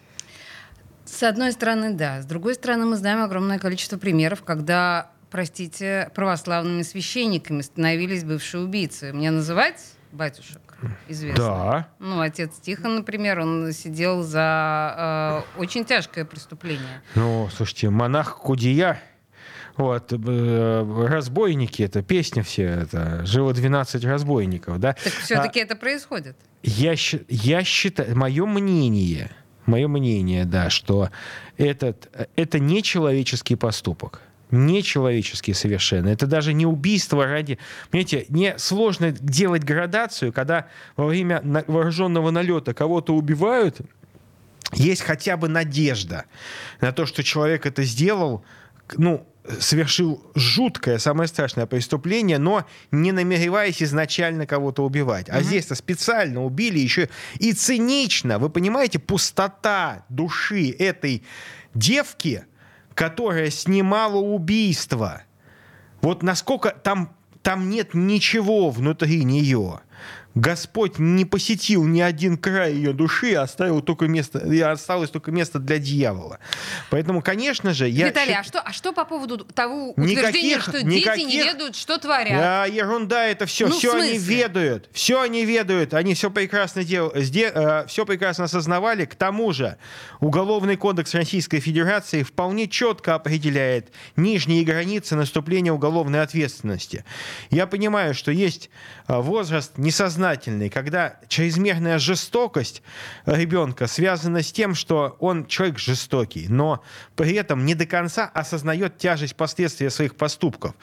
С 1.05 1.24
одной 1.24 1.51
стороны, 1.51 1.93
да. 1.93 2.22
С 2.22 2.25
другой 2.25 2.55
стороны, 2.55 2.86
мы 2.86 2.95
знаем 2.95 3.22
огромное 3.22 3.60
количество 3.60 3.98
примеров, 3.98 4.43
когда, 4.43 5.12
простите, 5.29 6.10
православными 6.15 6.81
священниками 6.81 7.62
становились 7.62 8.24
бывшие 8.24 8.63
убийцы. 8.63 9.13
Мне 9.13 9.31
называть 9.31 9.81
батюшек 10.12 10.62
известно? 11.07 11.43
Да. 11.43 11.88
Ну, 12.00 12.22
отец 12.22 12.51
Тихон, 12.62 12.95
например, 12.95 13.39
он 13.39 13.72
сидел 13.74 14.24
за 14.24 15.43
э, 15.57 15.60
очень 15.60 15.86
тяжкое 15.86 16.25
преступление. 16.25 17.01
Ну, 17.15 17.50
слушайте, 17.55 17.89
монах 17.89 18.38
Кудия, 18.38 19.01
вот, 19.75 20.13
э, 20.13 21.07
разбойники, 21.07 21.81
это 21.81 22.03
песня 22.03 22.43
все, 22.43 22.63
это 22.63 23.25
«Жило 23.25 23.53
12 23.53 24.05
разбойников», 24.05 24.79
да? 24.79 24.93
Так 24.93 25.13
все-таки 25.13 25.60
это 25.60 25.75
происходит. 25.75 26.38
Я, 26.62 26.93
я 27.27 27.63
считаю, 27.63 28.15
мое 28.15 28.45
мнение, 28.45 29.31
мое 29.65 29.88
мнение, 29.88 30.46
да, 30.46 30.70
что 30.70 31.10
этот, 31.58 32.10
это 32.36 32.60
не 32.60 32.84
человеческий 32.84 33.55
поступок. 33.55 34.22
Нечеловеческий 34.51 35.55
совершенно. 35.55 36.10
Это 36.10 36.27
даже 36.27 36.53
не 36.53 36.67
убийство 36.67 37.25
ради... 37.25 37.58
Понимаете, 37.89 38.25
не 38.29 38.55
сложно 38.60 39.12
делать 39.12 39.63
градацию, 39.63 40.32
когда 40.32 40.67
во 40.96 41.08
время 41.08 41.41
вооруженного 41.43 42.29
налета 42.29 42.75
кого-то 42.75 43.15
убивают, 43.15 43.82
есть 44.74 45.01
хотя 45.01 45.38
бы 45.38 45.48
надежда 45.48 46.25
на 46.82 46.91
то, 46.91 47.08
что 47.08 47.24
человек 47.24 47.65
это 47.65 47.84
сделал, 47.84 48.46
ну, 48.96 49.27
совершил 49.60 50.24
жуткое, 50.36 50.98
самое 50.98 51.28
страшное 51.28 51.66
преступление, 51.66 52.38
но 52.38 52.66
не 52.92 53.12
намереваясь 53.12 53.84
изначально 53.84 54.46
кого-то 54.46 54.84
убивать. 54.86 55.30
А 55.30 55.42
здесь-то 55.42 55.76
специально 55.76 56.44
убили 56.44 56.80
еще 56.80 57.10
и 57.40 57.54
цинично. 57.54 58.40
Вы 58.40 58.50
понимаете, 58.50 59.00
пустота 59.00 60.06
души 60.10 60.70
этой 60.70 61.24
девки, 61.74 62.46
которая 62.94 63.50
снимала 63.50 64.18
убийство. 64.18 65.24
Вот 66.02 66.24
насколько 66.24 66.72
там, 66.72 67.16
там 67.42 67.70
нет 67.70 67.94
ничего 67.94 68.70
внутри 68.70 69.24
нее. 69.24 69.82
Господь 70.36 70.98
не 71.00 71.25
посетил 71.25 71.84
ни 71.84 72.02
один 72.02 72.38
край 72.38 72.74
ее 72.74 72.94
души, 72.94 73.34
а 73.34 73.44
оставил 73.44 73.82
только 73.82 74.08
место, 74.08 74.40
и 74.40 74.60
осталось 74.60 75.10
только 75.10 75.32
место 75.32 75.60
для 75.60 75.78
дьявола. 75.78 76.40
Поэтому, 76.90 77.22
конечно 77.22 77.74
же, 77.74 77.88
я... 77.88 78.08
Виталий, 78.08 78.36
а 78.36 78.44
что, 78.44 78.60
а 78.60 78.74
что 78.74 78.94
по 78.94 79.06
поводу 79.06 79.38
того 79.40 79.92
утверждения, 79.92 80.56
Никаких- 80.56 80.62
что 80.63 80.72
дети 80.72 80.86
не 80.86 80.96
никаких- 80.98 81.46
ведают, 81.46 81.75
что 81.75 81.98
творят? 81.98 82.38
Да, 82.38 82.66
ерунда 82.66 83.28
это 83.28 83.46
все. 83.46 83.68
Ну, 83.68 83.78
все 83.78 83.94
они 83.96 84.18
ведают. 84.18 84.90
Все 84.92 85.22
они 85.22 85.46
ведают. 85.46 85.94
Они 85.94 86.13
все 86.13 86.32
прекрасно 86.32 86.84
делают. 86.84 87.28
все 87.90 88.06
прекрасно 88.06 88.46
осознавали. 88.46 89.06
К 89.06 89.16
тому 89.16 89.54
же, 89.54 89.78
Уголовный 90.20 90.78
кодекс 90.78 91.13
Российской 91.13 91.60
Федерации 91.60 92.24
вполне 92.24 92.68
четко 92.68 93.16
определяет 93.16 93.92
нижние 94.16 94.63
границы 94.63 95.16
наступления 95.16 95.74
уголовной 95.74 96.22
ответственности. 96.22 97.04
Я 97.50 97.68
понимаю, 97.68 98.13
что 98.13 98.32
есть 98.32 98.70
а, 99.06 99.20
возраст 99.22 99.78
несознательный, 100.24 100.70
когда 100.70 101.18
чрезмерная 101.27 102.00
жестокость 102.00 102.82
ребенка 103.25 103.88
связана 103.88 104.42
с 104.42 104.51
тем, 104.51 104.75
что 104.75 105.18
он 105.20 105.46
человек 105.46 105.80
жестокий, 105.80 106.48
но 106.48 106.82
при 107.15 107.34
этом 107.34 107.65
не 107.65 107.75
до 107.75 107.86
конца 107.86 108.30
осознает 108.34 108.98
тяжесть 108.98 109.36
последствий 109.36 109.89
своих 109.89 110.15
поступков. 110.15 110.75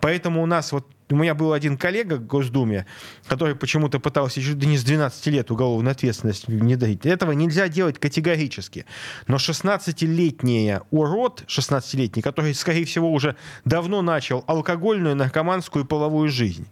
Поэтому 0.00 0.42
у 0.42 0.46
нас 0.46 0.72
вот 0.72 0.86
у 1.10 1.16
меня 1.16 1.34
был 1.34 1.52
один 1.52 1.76
коллега 1.76 2.14
в 2.14 2.26
Госдуме, 2.26 2.86
который 3.26 3.54
почему-то 3.54 3.98
пытался 4.00 4.42
чуть 4.42 4.56
ли 4.56 4.66
не 4.66 4.76
с 4.76 4.84
12 4.84 5.26
лет 5.28 5.50
уголовную 5.50 5.92
ответственность 5.92 6.48
не 6.48 6.76
дать. 6.76 7.06
Этого 7.06 7.32
нельзя 7.32 7.68
делать 7.68 7.98
категорически. 7.98 8.84
Но 9.26 9.36
16-летний 9.36 10.78
урод, 10.90 11.44
16-летний, 11.46 12.22
который, 12.22 12.54
скорее 12.54 12.84
всего, 12.84 13.12
уже 13.12 13.36
давно 13.64 14.02
начал 14.02 14.44
алкогольную, 14.46 15.16
наркоманскую 15.16 15.84
и 15.84 15.88
половую 15.88 16.28
жизнь, 16.28 16.66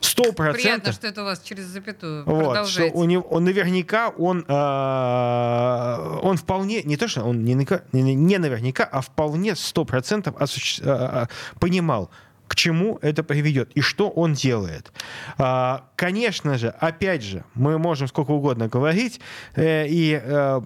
100%... 0.00 0.52
Приятно, 0.52 0.92
что 0.92 1.06
это 1.06 1.22
у 1.22 1.24
вас 1.24 1.40
через 1.42 1.64
запятую. 1.64 2.24
Вот, 2.24 2.66
что 2.68 2.86
у 2.86 3.04
него, 3.04 3.22
он 3.28 3.44
наверняка, 3.44 4.08
он, 4.08 4.44
а, 4.48 6.18
он 6.22 6.36
вполне, 6.36 6.82
не 6.82 6.96
то, 6.96 7.08
что 7.08 7.22
он 7.24 7.44
не, 7.44 7.54
не- 7.92 8.38
наверняка, 8.38 8.84
а 8.84 9.00
вполне 9.00 9.50
100% 9.52 10.34
осуществ- 10.36 10.82
а, 10.86 11.28
понимал, 11.60 12.10
к 12.52 12.54
чему 12.54 12.98
это 13.00 13.24
приведет 13.24 13.72
и 13.72 13.80
что 13.80 14.10
он 14.10 14.34
делает. 14.34 14.92
А, 15.38 15.86
Конечно 15.96 16.58
же, 16.58 16.68
опять 16.68 17.22
же, 17.22 17.44
мы 17.54 17.78
можем 17.78 18.08
сколько 18.08 18.32
угодно 18.32 18.68
говорить, 18.68 19.20
э, 19.54 19.86
и 19.88 20.20
э, 20.22 20.60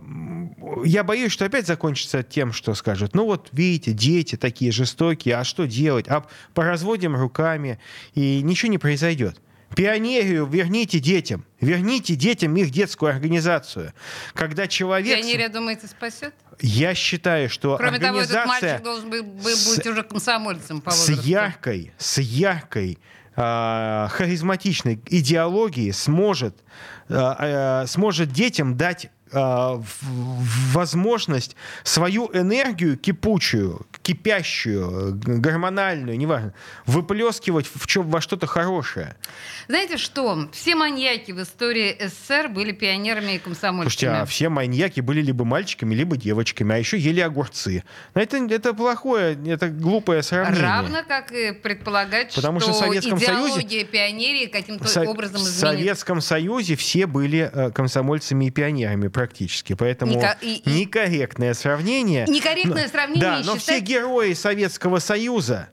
я 0.85 1.05
боюсь, 1.05 1.31
что 1.31 1.45
опять 1.45 1.67
закончится 1.67 2.25
тем, 2.25 2.53
что 2.53 2.75
скажут, 2.75 3.15
ну 3.15 3.27
вот 3.27 3.51
видите, 3.53 3.93
дети 3.93 4.37
такие 4.37 4.73
жестокие, 4.73 5.37
а 5.37 5.45
что 5.45 5.67
делать? 5.67 6.09
А 6.09 6.25
поразводим 6.55 7.15
руками, 7.15 7.79
и 8.15 8.41
ничего 8.43 8.73
не 8.73 8.79
произойдет. 8.79 9.39
Пионерию 9.77 10.47
верните 10.47 10.99
детям. 10.99 11.45
Верните 11.61 12.17
детям 12.17 12.57
их 12.57 12.71
детскую 12.71 13.11
организацию. 13.13 13.93
Когда 14.35 14.67
человек... 14.67 15.17
Пионерия, 15.19 15.49
думаете, 15.49 15.87
спасет? 15.87 16.35
Я 16.61 16.95
считаю, 16.95 17.51
что 17.51 17.77
Кроме 17.77 17.99
того, 17.99 18.21
этот 18.21 18.35
организация 18.35 18.71
мальчик 18.71 18.83
должен 18.85 19.11
быть, 19.11 19.23
бы- 19.25 19.51
с- 19.55 19.77
быть 19.77 19.87
уже 19.87 20.03
комсомольцем 20.03 20.81
по 20.81 20.91
с 20.91 21.01
возрасту. 21.09 21.29
яркой, 21.29 21.93
с 21.99 22.19
яркой, 22.19 22.99
а, 23.37 24.09
харизматичной 24.13 24.99
идеологией 25.11 25.93
сможет, 25.93 26.57
а, 27.11 27.83
а, 27.83 27.87
сможет 27.87 28.33
детям 28.33 28.79
дать 28.79 29.11
возможность 30.73 31.57
свою 31.85 32.31
энергию 32.33 32.97
кипучую, 32.97 33.87
кипящую, 34.03 35.15
гормональную, 35.15 36.17
неважно, 36.19 36.53
выплескивать 36.87 37.67
в 37.67 37.87
чё- 37.87 38.03
во 38.03 38.21
что-то 38.21 38.47
хорошее. 38.47 39.17
Знаете 39.69 39.97
что? 39.97 40.49
Все 40.53 40.75
маньяки 40.75 41.33
в 41.33 41.43
истории 41.43 41.97
СССР 42.01 42.49
были 42.49 42.73
пионерами 42.73 43.33
и 43.33 43.39
комсомольцами. 43.39 43.91
Слушайте, 43.91 44.09
а 44.11 44.27
все 44.27 44.49
маньяки 44.49 45.01
были 45.01 45.21
либо 45.23 45.45
мальчиками, 45.45 45.95
либо 45.95 46.17
девочками, 46.17 46.75
а 46.75 46.79
еще 46.79 46.99
ели 46.99 47.21
огурцы. 47.21 47.83
Но 48.15 48.21
это, 48.21 48.37
это 48.37 48.75
плохое, 48.75 49.37
это 49.47 49.69
глупое 49.69 50.23
сравнение. 50.23 50.63
Равно 50.63 50.99
как 51.07 51.33
и 51.33 51.53
предполагать, 51.53 52.35
Потому 52.35 52.61
что, 52.61 52.73
что 52.73 52.81
в 52.83 52.85
Советском 52.87 53.19
Союзе- 53.21 53.85
пионерии 53.85 54.47
каким-то 54.47 54.85
В 54.85 54.89
Со- 54.89 55.03
образом 55.03 55.37
в 55.41 55.43
изменится. 55.45 55.61
Советском 55.67 56.21
Союзе 56.21 56.77
все 56.77 57.07
были 57.07 57.51
э, 57.53 57.71
комсомольцами 57.71 58.47
и 58.47 58.51
пионерами 58.51 59.09
практически, 59.17 59.73
поэтому 59.75 60.13
Нека- 60.13 60.37
и- 60.43 60.61
некорректное 60.67 61.55
сравнение. 61.55 62.27
Некорректное 62.29 62.83
Но- 62.85 62.89
сравнение 62.91 63.21
Да, 63.23 63.41
и 63.41 63.45
но 63.45 63.57
все 63.57 63.73
считать- 63.79 63.83
герои 63.83 64.35
Советского 64.35 64.99
Союза, 64.99 65.71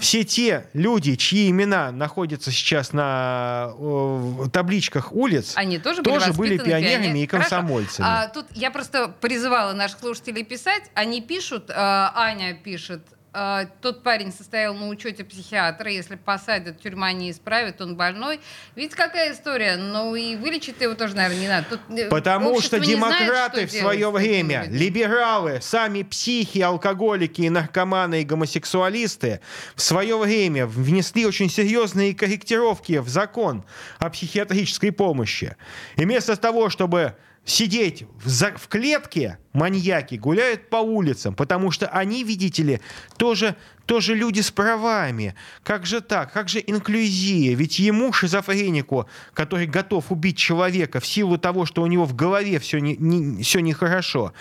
все 0.00 0.24
те 0.24 0.64
люди, 0.72 1.14
чьи 1.16 1.50
имена 1.50 1.92
находятся 1.92 2.50
сейчас 2.50 2.94
на 2.94 3.72
э, 3.78 4.44
табличках 4.50 5.12
улиц, 5.12 5.52
Они 5.56 5.78
тоже 5.78 6.00
были, 6.02 6.14
тоже 6.14 6.32
были 6.32 6.56
воспитаны 6.56 6.68
пионерами 6.70 7.04
пионер- 7.18 7.22
и 7.24 7.26
комсомольцами. 7.26 8.06
Хорошо. 8.06 8.24
А, 8.24 8.28
тут 8.32 8.46
я 8.52 8.70
просто 8.70 9.08
призывала 9.20 9.74
наших 9.74 9.98
слушателей 9.98 10.44
писать. 10.44 10.84
Они 10.94 11.20
пишут, 11.20 11.64
а, 11.68 12.10
Аня 12.16 12.54
пишет, 12.54 13.02
а, 13.38 13.66
тот 13.82 14.02
парень 14.02 14.32
состоял 14.32 14.72
на 14.72 14.88
учете 14.88 15.22
психиатра, 15.22 15.90
если 15.90 16.16
посадят, 16.16 16.80
тюрьма 16.80 17.12
не 17.12 17.30
исправит, 17.30 17.82
он 17.82 17.94
больной. 17.94 18.40
Видите, 18.74 18.96
какая 18.96 19.34
история? 19.34 19.76
Ну 19.76 20.14
и 20.14 20.36
вылечить 20.36 20.80
его 20.80 20.94
тоже, 20.94 21.16
наверное, 21.16 21.40
не 21.40 21.48
надо. 21.48 21.66
Тут, 21.68 21.80
э, 21.90 22.08
Потому 22.08 22.58
что 22.62 22.78
не 22.78 22.96
знает, 22.96 23.18
демократы 23.18 23.66
что 23.66 23.76
в 23.76 23.80
свое 23.80 24.10
время, 24.10 24.64
либералы, 24.70 25.58
сами 25.60 26.02
психи, 26.02 26.60
алкоголики, 26.60 27.42
и 27.42 27.50
наркоманы 27.50 28.22
и 28.22 28.24
гомосексуалисты 28.24 29.40
в 29.74 29.82
свое 29.82 30.16
время 30.16 30.66
внесли 30.66 31.26
очень 31.26 31.50
серьезные 31.50 32.14
корректировки 32.14 32.96
в 32.96 33.08
закон 33.10 33.66
о 33.98 34.08
психиатрической 34.08 34.92
помощи. 34.92 35.56
И 35.96 36.06
вместо 36.06 36.36
того, 36.36 36.70
чтобы 36.70 37.16
сидеть 37.46 38.04
в, 38.22 38.28
за- 38.28 38.56
в 38.56 38.68
клетке, 38.68 39.38
маньяки 39.52 40.16
гуляют 40.16 40.68
по 40.68 40.76
улицам, 40.78 41.34
потому 41.34 41.70
что 41.70 41.86
они, 41.86 42.24
видите 42.24 42.62
ли, 42.64 42.80
тоже, 43.16 43.54
тоже 43.86 44.14
люди 44.16 44.40
с 44.40 44.50
правами. 44.50 45.34
Как 45.62 45.86
же 45.86 46.00
так? 46.00 46.32
Как 46.32 46.48
же 46.48 46.58
инклюзия? 46.66 47.54
Ведь 47.54 47.78
ему, 47.78 48.12
шизофренику, 48.12 49.08
который 49.32 49.66
готов 49.66 50.10
убить 50.10 50.36
человека 50.36 50.98
в 51.00 51.06
силу 51.06 51.38
того, 51.38 51.64
что 51.66 51.82
у 51.82 51.86
него 51.86 52.04
в 52.04 52.14
голове 52.16 52.58
все, 52.58 52.80
не, 52.80 52.96
не- 52.96 53.42
все 53.44 53.60
нехорошо, 53.60 54.32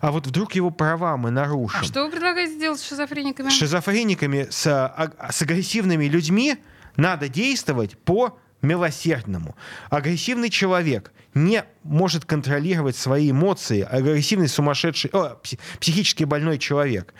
а 0.00 0.12
вот 0.12 0.28
вдруг 0.28 0.54
его 0.54 0.70
права 0.70 1.16
мы 1.16 1.30
нарушим. 1.32 1.80
А 1.80 1.84
что 1.84 2.04
вы 2.04 2.10
предлагаете 2.12 2.54
сделать 2.54 2.80
с 2.80 2.88
шизофрениками? 2.88 3.48
С 3.50 3.54
шизофрениками, 3.54 4.46
с, 4.50 4.66
а, 4.68 5.12
с 5.32 5.42
агрессивными 5.42 6.04
людьми 6.04 6.56
надо 6.96 7.28
действовать 7.28 7.98
по 7.98 8.38
милосердному. 8.62 9.56
Агрессивный 9.90 10.48
человек 10.48 11.12
не 11.34 11.64
может 11.82 12.24
контролировать 12.24 12.94
свои 12.96 13.30
эмоции, 13.30 13.80
агрессивный, 13.82 14.48
сумасшедший, 14.48 15.10
о, 15.12 15.38
пси- 15.42 15.58
психически 15.80 16.24
больной 16.24 16.58
человек. 16.58 17.14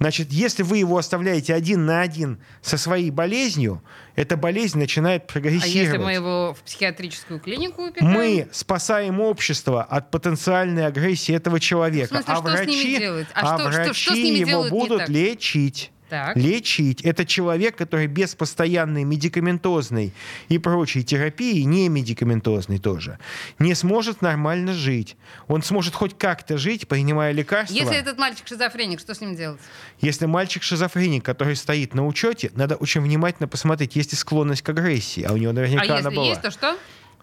Значит, 0.00 0.32
если 0.32 0.62
вы 0.62 0.78
его 0.78 0.96
оставляете 0.96 1.54
один 1.54 1.84
на 1.86 2.00
один 2.00 2.40
со 2.62 2.78
своей 2.78 3.10
болезнью, 3.10 3.82
эта 4.16 4.36
болезнь 4.36 4.78
начинает 4.78 5.24
А 5.24 5.32
прогрессировать. 5.32 5.74
если 5.74 5.98
мы 5.98 6.12
его 6.14 6.54
в 6.54 6.62
психиатрическую 6.62 7.40
клинику 7.40 7.86
упекаем? 7.88 8.10
Мы 8.12 8.48
спасаем 8.52 9.20
общество 9.20 9.82
от 9.82 10.10
потенциальной 10.10 10.86
агрессии 10.86 11.34
этого 11.34 11.60
человека. 11.60 12.14
В 12.14 12.24
смысле, 12.24 12.32
а 12.32 12.36
что 12.36 12.56
с 12.56 12.60
ними 12.66 12.66
врачи, 12.82 12.98
делать? 12.98 13.26
А 13.34 13.40
а 13.54 13.58
что- 13.58 13.72
что- 13.72 13.94
что 13.94 14.04
с 14.04 14.06
врачи 14.08 14.22
ними 14.22 14.48
его 14.48 14.68
будут 14.70 14.98
так? 15.00 15.08
лечить. 15.10 15.92
Так. 16.08 16.36
Лечить. 16.36 17.02
Это 17.02 17.26
человек, 17.26 17.76
который 17.76 18.06
без 18.06 18.34
постоянной 18.34 19.04
медикаментозной 19.04 20.12
и 20.48 20.58
прочей 20.58 21.02
терапии, 21.02 21.62
не 21.62 21.88
медикаментозной 21.88 22.78
тоже, 22.78 23.18
не 23.58 23.74
сможет 23.74 24.22
нормально 24.22 24.72
жить. 24.72 25.16
Он 25.48 25.62
сможет 25.62 25.94
хоть 25.94 26.16
как-то 26.16 26.56
жить, 26.56 26.88
принимая 26.88 27.32
лекарства. 27.32 27.74
Если 27.74 27.96
этот 27.96 28.18
мальчик 28.18 28.46
шизофреник, 28.46 29.00
что 29.00 29.14
с 29.14 29.20
ним 29.20 29.36
делать? 29.36 29.60
Если 30.00 30.26
мальчик 30.26 30.62
шизофреник, 30.62 31.24
который 31.24 31.56
стоит 31.56 31.94
на 31.94 32.06
учете, 32.06 32.50
надо 32.54 32.76
очень 32.76 33.00
внимательно 33.02 33.48
посмотреть, 33.48 33.96
есть 33.96 34.12
ли 34.12 34.18
склонность 34.18 34.62
к 34.62 34.68
агрессии, 34.70 35.22
а 35.22 35.32
у 35.32 35.36
него 35.36 35.52
наверняка 35.52 35.82
а 35.82 35.86
она 35.86 35.96
если 35.96 36.16
была. 36.16 36.26
есть, 36.26 36.42
то 36.42 36.50
что? 36.50 36.76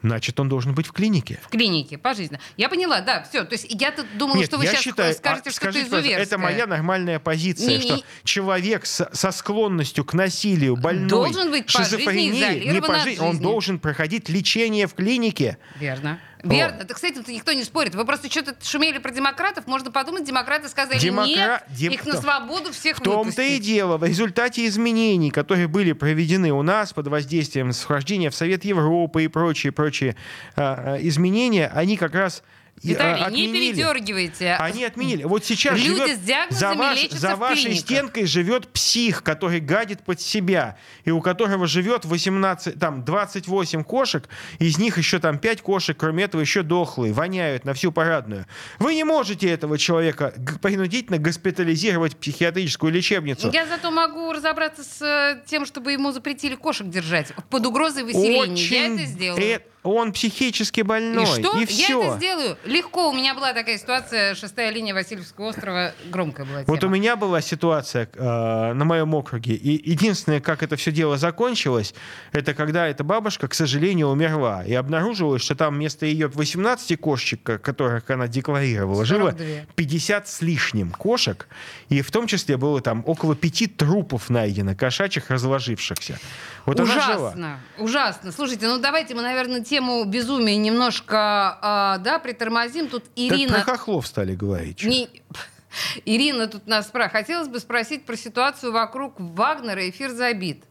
Значит, 0.06 0.40
он 0.40 0.48
должен 0.50 0.76
быть 0.76 0.86
в 0.86 0.92
клинике. 0.92 1.40
В 1.44 1.50
клинике, 1.50 1.98
пожизненно. 1.98 2.40
Я 2.58 2.70
поняла, 2.70 3.02
да, 3.02 3.24
все. 3.28 3.44
То 3.44 3.54
есть 3.54 3.66
я 3.70 3.92
тут 3.92 4.06
думала, 4.18 4.38
Нет, 4.38 4.46
что 4.46 4.58
вы 4.58 4.68
сейчас 4.68 4.82
считаю, 4.82 5.16
скажете 5.16 5.50
а, 5.50 5.52
что-то 5.52 5.72
скажите, 5.72 5.88
изуверское. 5.88 6.24
это 6.24 6.38
моя 6.38 6.68
нормальная 6.68 7.18
позиция, 7.20 7.78
Не- 7.78 7.82
что 7.82 7.96
не- 7.96 8.04
человек 8.24 8.86
с- 8.86 9.10
со 9.12 9.32
склонностью 9.32 10.06
к 10.06 10.14
насилию, 10.14 10.76
больной, 10.76 11.10
Должен 11.10 11.50
быть 11.50 11.66
по 11.66 11.80
жизни 11.84 11.98
шизофренией, 11.98 12.32
не 12.32 12.40
изолирован 12.40 12.82
по 12.88 12.96
от 12.98 13.04
жизни, 13.04 13.24
он 13.24 13.40
должен 13.40 13.80
проходить 13.80 14.30
лечение 14.30 14.86
в 14.86 14.94
клинике. 14.94 15.58
Верно. 15.80 16.20
Вот. 16.46 16.54
Верно. 16.54 16.86
Так 16.86 16.98
с 17.00 17.04
этим-то 17.04 17.32
никто 17.32 17.52
не 17.54 17.64
спорит. 17.64 17.96
Вы 17.96 18.06
просто 18.06 18.30
что-то 18.30 18.56
шумели 18.64 19.00
про 19.00 19.12
демократов. 19.12 19.66
Можно 19.66 19.92
подумать, 19.92 20.24
демократы 20.26 20.70
сказали 20.70 21.00
Демокра- 21.00 21.26
нет, 21.26 21.64
дем- 21.70 21.92
их 21.94 22.06
на 22.06 22.22
свободу 22.22 22.72
всех 22.72 22.98
В 22.98 23.02
том-то 23.02 23.42
и 23.42 23.60
дело, 23.60 23.98
в 23.98 24.04
результате 24.04 24.68
изменений, 24.68 25.32
которые 25.32 25.68
были 25.68 25.94
проведены 25.94 26.52
у 26.52 26.62
нас 26.62 26.94
под 26.94 27.08
воздействием 27.08 27.72
вхождения 27.72 28.30
в 28.30 28.36
Совет 28.36 28.64
Европы 28.64 29.24
и 29.24 29.28
прочие-прочие 29.28 30.16
а, 30.56 30.96
а, 30.96 30.98
изменения, 31.02 31.72
они 31.74 31.98
как 31.98 32.14
раз 32.14 32.44
а, 32.84 32.88
Виталий, 32.88 33.20
не 33.20 33.26
отменили. 33.26 33.72
передергивайте. 33.74 34.54
Они 34.60 34.84
отменили. 34.84 35.24
Вот 35.24 35.46
сейчас 35.46 35.78
Люди 35.80 35.88
живет 36.04 36.18
с 36.18 36.20
диагнозами 36.20 36.60
за, 36.60 36.76
ваш- 36.78 37.10
за 37.12 37.36
вашей 37.36 37.64
клиниках. 37.64 37.80
стенкой 37.82 38.26
живет 38.26 38.68
псих, 38.68 39.24
который 39.24 39.60
гадит 39.60 40.02
под 40.04 40.20
себя, 40.22 40.78
и 41.06 41.10
у 41.12 41.22
которого 41.22 41.68
живет 41.68 42.06
18, 42.06 42.78
там, 42.78 43.04
28 43.06 43.84
кошек, 43.84 44.28
из 44.60 44.78
них 44.78 44.98
еще 44.98 45.20
там 45.20 45.40
5 45.40 45.62
кошек, 45.62 45.98
кроме 45.98 46.26
этого, 46.26 46.42
еще 46.42 46.64
дохлые, 46.64 47.14
воняют 47.14 47.64
на 47.66 47.74
всю 47.74 47.92
парадную. 47.92 48.46
Вы 48.78 48.96
не 48.96 49.04
можете 49.04 49.50
этого 49.50 49.78
человека 49.78 50.34
принудительно 50.62 51.18
госпитализировать 51.18 52.14
в 52.14 52.18
психиатрическую 52.18 52.92
лечебницу. 52.92 53.50
Я 53.52 53.66
зато 53.66 53.90
могу 53.90 54.32
разобраться 54.34 54.84
с 54.84 55.02
э, 55.02 55.42
тем, 55.48 55.66
чтобы 55.66 55.94
ему 55.94 56.12
запретили 56.12 56.56
кошек 56.56 56.88
держать 56.88 57.32
под 57.50 57.66
угрозой 57.66 58.04
выселения. 58.04 58.62
Я 58.66 58.88
это 58.94 59.06
сделаю. 59.06 59.42
э, 59.42 59.60
он 59.86 60.12
психически 60.12 60.82
больной. 60.82 61.24
И 61.24 61.26
что? 61.28 61.58
И 61.58 61.62
я 61.62 61.66
все. 61.68 62.04
это 62.04 62.18
сделаю. 62.18 62.58
Легко. 62.66 63.10
У 63.10 63.14
меня 63.14 63.34
была 63.36 63.54
такая 63.54 63.78
ситуация. 63.78 64.36
Шестая 64.36 64.72
линия 64.72 64.94
Васильевского 64.94 65.50
острова. 65.50 65.94
Громкая 66.12 66.46
была 66.46 66.64
Вот 66.68 66.78
у 66.78 66.82
тема. 66.82 66.94
меня 66.96 67.16
была 67.16 67.42
ситуация 67.42 68.10
э, 68.14 68.74
на 68.74 68.84
моем 68.86 69.14
округе, 69.14 69.54
и 69.54 69.90
единственное, 69.90 70.42
как 70.42 70.64
это 70.64 70.76
все 70.76 70.92
дело 70.92 71.18
закончилось, 71.18 71.94
это 72.32 72.54
когда 72.54 72.88
эта 72.88 73.04
бабушка, 73.04 73.48
к 73.48 73.54
сожалению, 73.54 74.08
умерла, 74.08 74.64
и 74.66 74.74
обнаружилось, 74.74 75.42
что 75.44 75.56
там 75.56 75.76
вместо 75.76 76.06
ее 76.06 76.28
18 76.28 77.00
кошечек, 77.00 77.44
ко- 77.44 77.58
которых 77.60 78.10
она 78.10 78.28
декларировала, 78.28 79.06
жило 79.06 79.32
42. 79.32 79.46
50 79.76 80.28
с 80.28 80.42
лишним 80.42 80.92
кошек, 80.92 81.48
и 81.90 82.02
в 82.02 82.10
том 82.12 82.26
числе 82.28 82.58
было 82.58 82.82
там 82.82 83.04
около 83.06 83.36
пяти 83.36 83.68
трупов 83.68 84.30
найдено, 84.30 84.76
кошачьих 84.76 85.30
разложившихся. 85.30 86.18
Вот 86.66 86.80
она 86.80 86.94
жила. 86.94 87.16
Ужасно, 87.28 87.60
ужасно. 87.78 88.32
Слушайте, 88.32 88.68
ну 88.68 88.80
давайте 88.80 89.14
мы, 89.14 89.22
наверное, 89.22 89.62
тему 89.62 89.75
безумия 90.06 90.58
немножко, 90.58 91.58
а, 91.62 91.98
да, 92.00 92.20
притормозим. 92.20 92.88
Тут 92.88 93.06
Ирина... 93.16 93.62
про 93.66 93.78
хохлов 93.78 94.08
стали 94.08 94.36
говорить. 94.36 94.84
Не- 94.84 95.10
Ирина 96.06 96.48
тут 96.48 96.68
нас 96.68 96.88
спрашивает. 96.88 97.26
Хотелось 97.26 97.48
бы 97.48 97.60
спросить 97.60 98.06
про 98.06 98.16
ситуацию 98.16 98.72
вокруг 98.72 99.16
Вагнера 99.18 99.90
«Эфир 99.90 100.12
забит». 100.12 100.64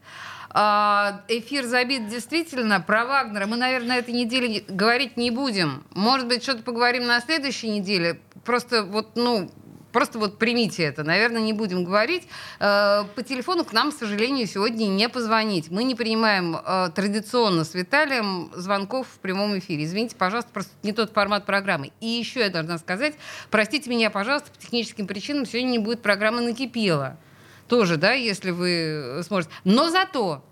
А, 0.57 1.21
Эфир 1.27 1.65
забит 1.65 2.07
действительно 2.07 2.79
про 2.79 3.05
Вагнера. 3.05 3.45
Мы, 3.45 3.57
наверное, 3.57 3.89
на 3.89 3.97
этой 3.97 4.13
неделе 4.13 4.63
говорить 4.67 5.17
не 5.17 5.29
будем. 5.29 5.83
Может 5.91 6.27
быть, 6.27 6.43
что-то 6.43 6.63
поговорим 6.63 7.05
на 7.05 7.19
следующей 7.19 7.69
неделе. 7.69 8.21
Просто 8.45 8.83
вот, 8.83 9.15
ну, 9.15 9.51
Просто 9.95 10.19
вот 10.19 10.37
примите 10.37 10.83
это. 10.83 11.05
Наверное, 11.05 11.41
не 11.41 11.53
будем 11.53 11.85
говорить. 11.85 12.23
Э, 12.59 13.05
По 13.15 13.23
телефону 13.23 13.63
к 13.63 13.71
нам, 13.71 13.93
к 13.93 13.95
сожалению, 13.95 14.45
сегодня 14.45 14.87
не 14.87 15.07
позвонить. 15.07 15.71
Мы 15.71 15.85
не 15.85 15.95
принимаем 15.95 16.57
э, 16.57 16.89
традиционно 16.93 17.63
с 17.63 17.73
Виталием 17.73 18.51
звонков 18.53 19.07
в 19.07 19.19
прямом 19.19 19.57
эфире. 19.57 19.85
Извините, 19.85 20.17
пожалуйста, 20.17 20.51
просто 20.51 20.73
не 20.83 20.91
тот 20.91 21.13
формат 21.13 21.45
программы. 21.45 21.93
И 22.01 22.07
еще 22.07 22.41
я 22.41 22.49
должна 22.49 22.77
сказать, 22.77 23.15
простите 23.49 23.89
меня, 23.89 24.09
пожалуйста, 24.09 24.51
по 24.51 24.57
техническим 24.57 25.07
причинам 25.07 25.45
сегодня 25.45 25.69
не 25.69 25.79
будет 25.79 26.01
программы 26.01 26.41
«Накипело». 26.41 27.15
Тоже, 27.69 27.95
да, 27.95 28.11
если 28.11 28.51
вы 28.51 29.21
сможете. 29.25 29.53
Но 29.63 29.89
зато 29.89 30.43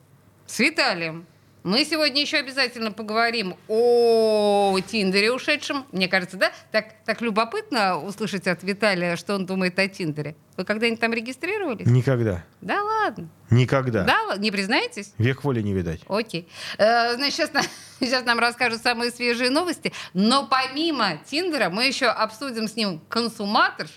с 0.47 0.57
Виталием 0.59 1.25
мы 1.63 1.85
сегодня 1.85 2.21
еще 2.21 2.37
обязательно 2.37 2.91
поговорим 2.91 3.55
о 3.69 4.77
Тиндере 4.85 5.31
ушедшем. 5.31 5.85
Мне 5.91 6.07
кажется, 6.09 6.35
да? 6.37 6.51
Так, 6.71 6.87
так 7.05 7.21
любопытно 7.21 7.97
услышать 7.99 8.47
от 8.47 8.63
Виталия, 8.63 9.15
что 9.15 9.35
он 9.35 9.45
думает 9.45 9.79
о 9.79 9.87
Тиндере. 9.87 10.35
Вы 10.57 10.65
когда-нибудь 10.65 10.99
там 10.99 11.13
регистрировались? 11.13 11.87
Никогда. 11.87 12.43
Да 12.61 12.83
ладно. 12.83 13.29
Никогда. 13.49 14.03
Да? 14.03 14.35
Не 14.37 14.51
признаетесь? 14.51 15.13
Век 15.17 15.43
воли 15.43 15.61
не 15.61 15.73
видать. 15.73 16.01
Окей. 16.07 16.47
Э, 16.77 17.15
Значит, 17.15 17.33
сейчас, 17.35 17.53
нам- 17.53 17.65
сейчас 17.99 18.25
нам 18.25 18.39
расскажут 18.39 18.81
самые 18.81 19.11
свежие 19.11 19.49
новости. 19.49 19.93
Но 20.13 20.45
помимо 20.47 21.17
Тиндера 21.29 21.69
мы 21.69 21.85
еще 21.85 22.07
обсудим 22.07 22.67
с 22.67 22.75
ним 22.75 22.99
консуматорш, 23.09 23.91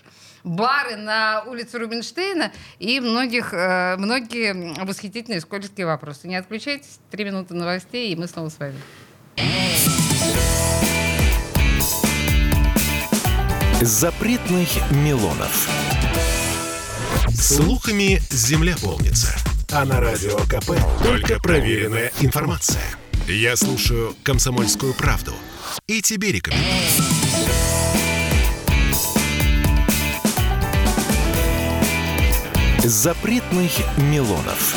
бары 0.47 0.95
на 0.95 1.43
улице 1.45 1.77
Рубинштейна 1.77 2.51
и 2.79 2.99
многих, 2.99 3.53
э, 3.53 3.95
многие 3.97 4.53
восхитительные 4.83 5.41
скользкие 5.41 5.85
вопросы. 5.85 6.27
Не 6.27 6.35
отключайтесь. 6.35 6.99
Три 7.11 7.25
минуты 7.25 7.53
новостей, 7.53 8.11
и 8.11 8.15
мы 8.15 8.27
снова 8.27 8.49
с 8.49 8.57
вами. 8.59 8.75
Запретных 13.81 14.69
Милонов. 14.91 15.69
Слухами 17.29 18.19
земля 18.31 18.75
полнится. 18.81 19.35
А 19.71 19.85
на 19.85 19.99
радио 19.99 20.37
КП 20.47 20.71
только 21.03 21.39
проверенная 21.39 22.11
информация. 22.21 22.81
Я 23.27 23.55
слушаю 23.55 24.15
«Комсомольскую 24.23 24.93
правду» 24.93 25.33
и 25.85 26.01
тебе 26.01 26.31
рекомендую. 26.31 27.16
Запретных 32.87 33.71
Милонов. 33.97 34.73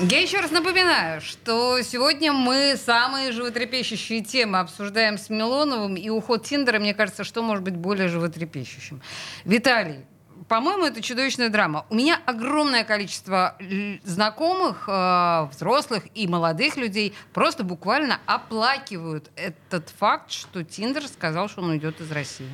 Я 0.00 0.20
еще 0.20 0.40
раз 0.40 0.50
напоминаю, 0.50 1.20
что 1.20 1.80
сегодня 1.82 2.32
мы 2.32 2.74
самые 2.84 3.30
животрепещущие 3.30 4.24
темы 4.24 4.58
обсуждаем 4.58 5.18
с 5.18 5.30
Милоновым, 5.30 5.94
и 5.94 6.08
уход 6.08 6.44
Тиндера, 6.44 6.80
мне 6.80 6.94
кажется, 6.94 7.22
что 7.22 7.42
может 7.42 7.62
быть 7.62 7.76
более 7.76 8.08
животрепещущим. 8.08 9.00
Виталий, 9.44 10.00
по-моему, 10.48 10.84
это 10.84 11.00
чудовищная 11.00 11.48
драма. 11.48 11.86
У 11.90 11.94
меня 11.94 12.20
огромное 12.26 12.82
количество 12.82 13.56
знакомых, 14.02 14.88
э, 14.88 15.48
взрослых 15.52 16.02
и 16.14 16.26
молодых 16.26 16.76
людей 16.76 17.14
просто 17.32 17.62
буквально 17.62 18.18
оплакивают 18.26 19.30
этот 19.36 19.90
факт, 19.90 20.32
что 20.32 20.64
Тиндер 20.64 21.06
сказал, 21.06 21.48
что 21.48 21.62
он 21.62 21.70
уйдет 21.70 22.00
из 22.00 22.10
России. 22.10 22.50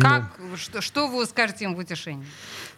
Как, 0.00 0.38
что, 0.56 0.80
что 0.80 1.08
вы 1.08 1.26
скажете 1.26 1.64
им 1.64 1.74
в 1.74 1.78
утешении? 1.78 2.26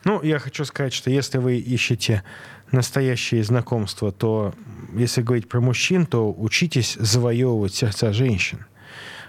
Ну, 0.05 0.23
я 0.23 0.39
хочу 0.39 0.65
сказать, 0.65 0.93
что 0.93 1.11
если 1.11 1.39
вы 1.39 1.57
ищете 1.57 2.23
настоящие 2.71 3.45
знакомства, 3.45 4.13
то 4.13 4.55
если 4.95 5.23
говорить 5.23 5.49
про 5.49 5.61
мужчин, 5.61 6.07
то 6.07 6.33
учитесь 6.33 6.95
завоевывать 6.95 7.75
сердца 7.75 8.13
женщин. 8.13 8.65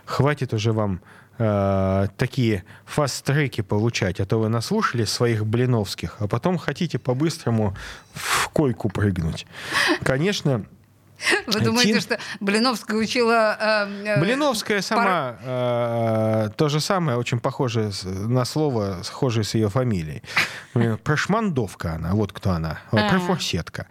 Хватит 0.06 0.54
уже 0.54 0.72
вам 0.72 1.02
э, 1.38 2.08
такие 2.18 2.64
фаст-треки 2.86 3.62
получать, 3.62 4.20
а 4.20 4.26
то 4.26 4.40
вы 4.40 4.50
наслушали 4.50 5.06
своих 5.06 5.46
блиновских, 5.46 6.18
а 6.20 6.28
потом 6.28 6.58
хотите 6.58 7.00
по-быстрому 7.00 7.76
в 8.14 8.50
койку 8.50 8.90
прыгнуть. 8.90 9.46
Конечно, 10.04 10.66
Вы 11.48 11.60
думаете, 11.62 12.00
что 12.00 12.18
Блиновская 12.40 12.98
учила... 12.98 13.58
э, 13.60 14.04
э, 14.06 14.20
Блиновская 14.20 14.82
сама 14.82 15.36
э, 15.44 16.50
то 16.56 16.70
же 16.70 16.80
самое, 16.80 17.18
очень 17.18 17.40
похоже 17.40 17.92
с- 17.92 18.04
на 18.04 18.46
слово, 18.46 18.98
схожее 19.04 19.44
с 19.44 19.54
ее 19.56 19.70
фамилией. 19.70 20.22
Э, 20.76 20.98
Прошмандовка 21.04 21.94
она, 21.94 22.12
вот 22.14 22.32
кто 22.34 22.52
она, 22.52 22.80
э, 22.92 22.98
А. 22.98 23.10
профорсетка. 23.10 23.88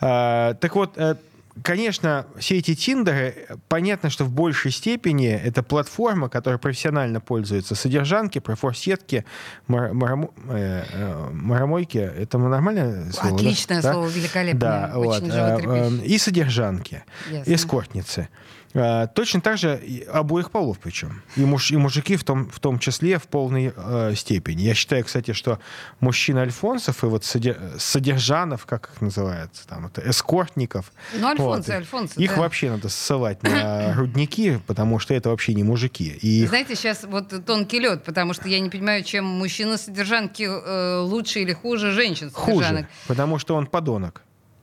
Э, 0.00 0.54
Так 0.60 0.74
вот, 0.74 0.96
э, 0.98 1.16
конечно, 1.62 2.26
все 2.38 2.58
эти 2.58 2.74
тиндеры, 2.74 3.46
понятно, 3.68 4.10
что 4.10 4.24
в 4.24 4.30
большей 4.30 4.70
степени 4.70 5.28
это 5.28 5.62
платформа, 5.62 6.28
которая 6.28 6.58
профессионально 6.58 7.20
пользуется 7.20 7.74
содержанки, 7.74 8.38
профорсетки, 8.40 9.24
мар- 9.68 9.92
марамо- 9.92 10.32
э, 10.48 10.84
э, 10.92 11.30
марамойки. 11.32 11.98
Это 11.98 12.38
нормальное 12.38 13.10
слово? 13.12 13.36
Отличное 13.36 13.82
Да? 13.82 13.92
слово, 13.92 14.08
великолепное. 14.08 14.60
Да, 14.60 14.92
вот. 14.94 15.16
Очень 15.22 15.30
э, 15.30 15.32
животрепещущее. 15.32 16.02
э, 16.02 16.06
И 16.06 16.18
содержанки, 16.18 17.02
Ясно. 17.30 17.54
эскортницы. 17.54 18.20
Э, 18.22 18.26
Точно 18.74 19.40
так 19.40 19.56
же 19.56 19.80
обоих 20.12 20.50
полов 20.50 20.80
причем. 20.80 21.22
И, 21.36 21.44
муж, 21.44 21.70
и 21.70 21.76
мужики 21.76 22.16
в 22.16 22.24
том, 22.24 22.50
в 22.50 22.58
том 22.58 22.80
числе 22.80 23.18
в 23.20 23.28
полной 23.28 23.72
э, 23.76 24.14
степени. 24.16 24.62
Я 24.62 24.74
считаю, 24.74 25.04
кстати, 25.04 25.32
что 25.32 25.60
мужчина 26.00 26.42
Альфонсов 26.42 27.04
и 27.04 27.06
вот 27.06 27.22
соде- 27.22 27.56
содержанов, 27.78 28.66
как 28.66 28.90
их 28.92 29.00
называется, 29.00 29.66
там, 29.68 29.86
это 29.86 30.02
эскортников. 30.10 30.90
Ну, 31.16 31.28
альфонсы, 31.28 31.70
вот, 31.70 31.76
альфонсы, 31.78 32.20
Их 32.20 32.34
да. 32.34 32.40
вообще 32.40 32.68
надо 32.70 32.88
ссылать 32.88 33.44
на 33.44 33.94
рудники, 33.96 34.58
потому 34.66 34.98
что 34.98 35.14
это 35.14 35.28
вообще 35.30 35.54
не 35.54 35.62
мужики. 35.62 36.08
И 36.20 36.42
их- 36.42 36.48
Знаете, 36.48 36.74
сейчас 36.74 37.04
вот 37.04 37.32
тонкий 37.46 37.78
лед, 37.78 38.02
потому 38.02 38.34
что 38.34 38.48
я 38.48 38.58
не 38.58 38.70
понимаю, 38.70 39.04
чем 39.04 39.24
мужчина-содержанки 39.24 40.42
э, 40.42 40.98
лучше 40.98 41.38
или 41.40 41.52
хуже 41.52 41.92
женщин-содержанок. 41.92 42.86
хуже, 42.86 42.88
потому 43.06 43.38
что 43.38 43.54
он 43.54 43.66
подонок. 43.68 44.22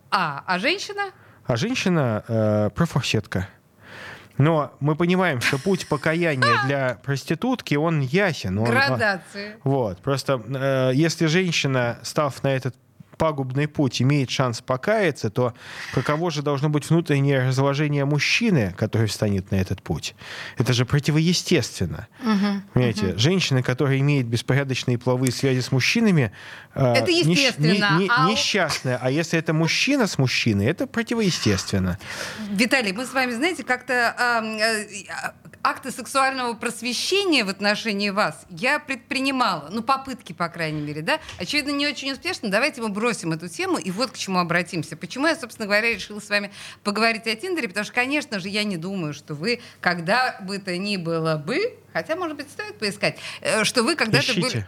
А, 0.10 0.44
а 0.46 0.60
женщина? 0.60 1.12
а 1.46 1.56
женщина 1.56 2.24
э, 2.28 2.70
профорсетка. 2.76 3.48
Но 4.38 4.74
мы 4.80 4.96
понимаем, 4.96 5.42
что 5.42 5.58
путь 5.58 5.88
покаяния 5.88 6.66
для 6.66 7.00
проститутки, 7.04 7.76
он 7.76 8.02
ясен. 8.02 8.58
Он, 8.58 8.68
а, 8.68 8.72
Градации. 8.72 9.56
вот. 9.64 10.00
Просто 10.00 10.42
э, 10.48 10.92
если 10.94 11.26
женщина, 11.28 12.00
став 12.04 12.42
на 12.44 12.50
этот 12.50 12.76
пагубный 13.18 13.68
путь, 13.68 14.02
имеет 14.02 14.30
шанс 14.30 14.62
покаяться, 14.62 15.30
то 15.30 15.54
каково 15.94 16.32
же 16.32 16.42
должно 16.42 16.70
быть 16.70 16.90
внутреннее 16.90 17.48
разложение 17.48 18.06
мужчины, 18.06 18.74
который 18.78 19.08
встанет 19.08 19.52
на 19.52 19.56
этот 19.56 19.82
путь? 19.82 20.16
Это 20.58 20.74
же 20.74 20.86
противоестественно. 20.86 22.08
Понимаете, 22.74 23.18
женщина, 23.18 23.64
которая 23.64 24.00
имеет 24.00 24.28
беспорядочные 24.28 24.98
половые 24.98 25.32
связи 25.32 25.60
с 25.62 25.72
мужчинами, 25.72 26.32
э, 26.74 26.94
Это 26.94 27.12
нещ- 27.12 27.30
естественно, 27.30 27.98
не- 27.98 28.04
не- 28.06 28.10
а 28.10 28.30
несчастная. 28.30 28.98
А 29.02 29.10
если 29.12 29.38
это 29.40 29.54
мужчина 29.54 30.08
с 30.08 30.18
мужчиной, 30.18 30.66
это 30.66 30.88
противоестественно. 30.88 31.98
Виталий, 32.52 32.92
мы 32.92 33.06
с 33.06 33.14
вами, 33.14 33.32
знаете, 33.32 33.64
как-то 33.64 34.16
а, 34.18 34.44
э, 34.44 34.86
а, 35.10 35.34
акты 35.64 35.92
сексуального 35.92 36.54
просвещения 36.54 37.44
в 37.44 37.50
отношении 37.50 38.10
вас 38.10 38.46
я 38.50 38.80
предпринимала. 38.80 39.70
Ну, 39.72 39.84
попытки, 39.84 40.34
по 40.34 40.50
крайней 40.50 40.82
мере, 40.82 41.02
да? 41.02 41.20
Очевидно, 41.38 41.72
не 41.72 41.88
очень 41.88 42.12
успешно. 42.12 42.50
Давайте 42.50 42.82
мы 42.82 42.90
бросим 42.90 43.32
эту 43.34 43.48
тему 43.48 43.78
и 43.78 43.92
вот 43.92 44.12
к 44.12 44.18
чему 44.18 44.40
обратимся. 44.40 44.96
Почему 44.96 45.28
я, 45.28 45.36
собственно 45.36 45.66
говоря, 45.66 45.94
решила 45.94 46.20
с 46.20 46.30
вами 46.30 46.52
поговорить 46.84 47.28
о 47.28 47.36
Тиндере? 47.36 47.68
Потому 47.68 47.84
что, 47.84 47.94
конечно 47.94 48.40
же, 48.40 48.50
я 48.50 48.64
не 48.64 48.78
думаю, 48.78 49.14
что 49.14 49.34
вы, 49.34 49.62
когда 49.80 50.38
бы 50.42 50.58
то 50.60 50.76
ни 50.78 50.98
было 50.98 51.36
бы, 51.36 51.78
хотя, 51.94 52.16
может 52.16 52.38
быть, 52.38 52.50
стоит 52.50 52.78
поискать, 52.80 53.18
э, 53.42 53.64
что 53.64 53.84
вы 53.84 53.96
когда-то 53.96 54.34
были... 54.34 54.68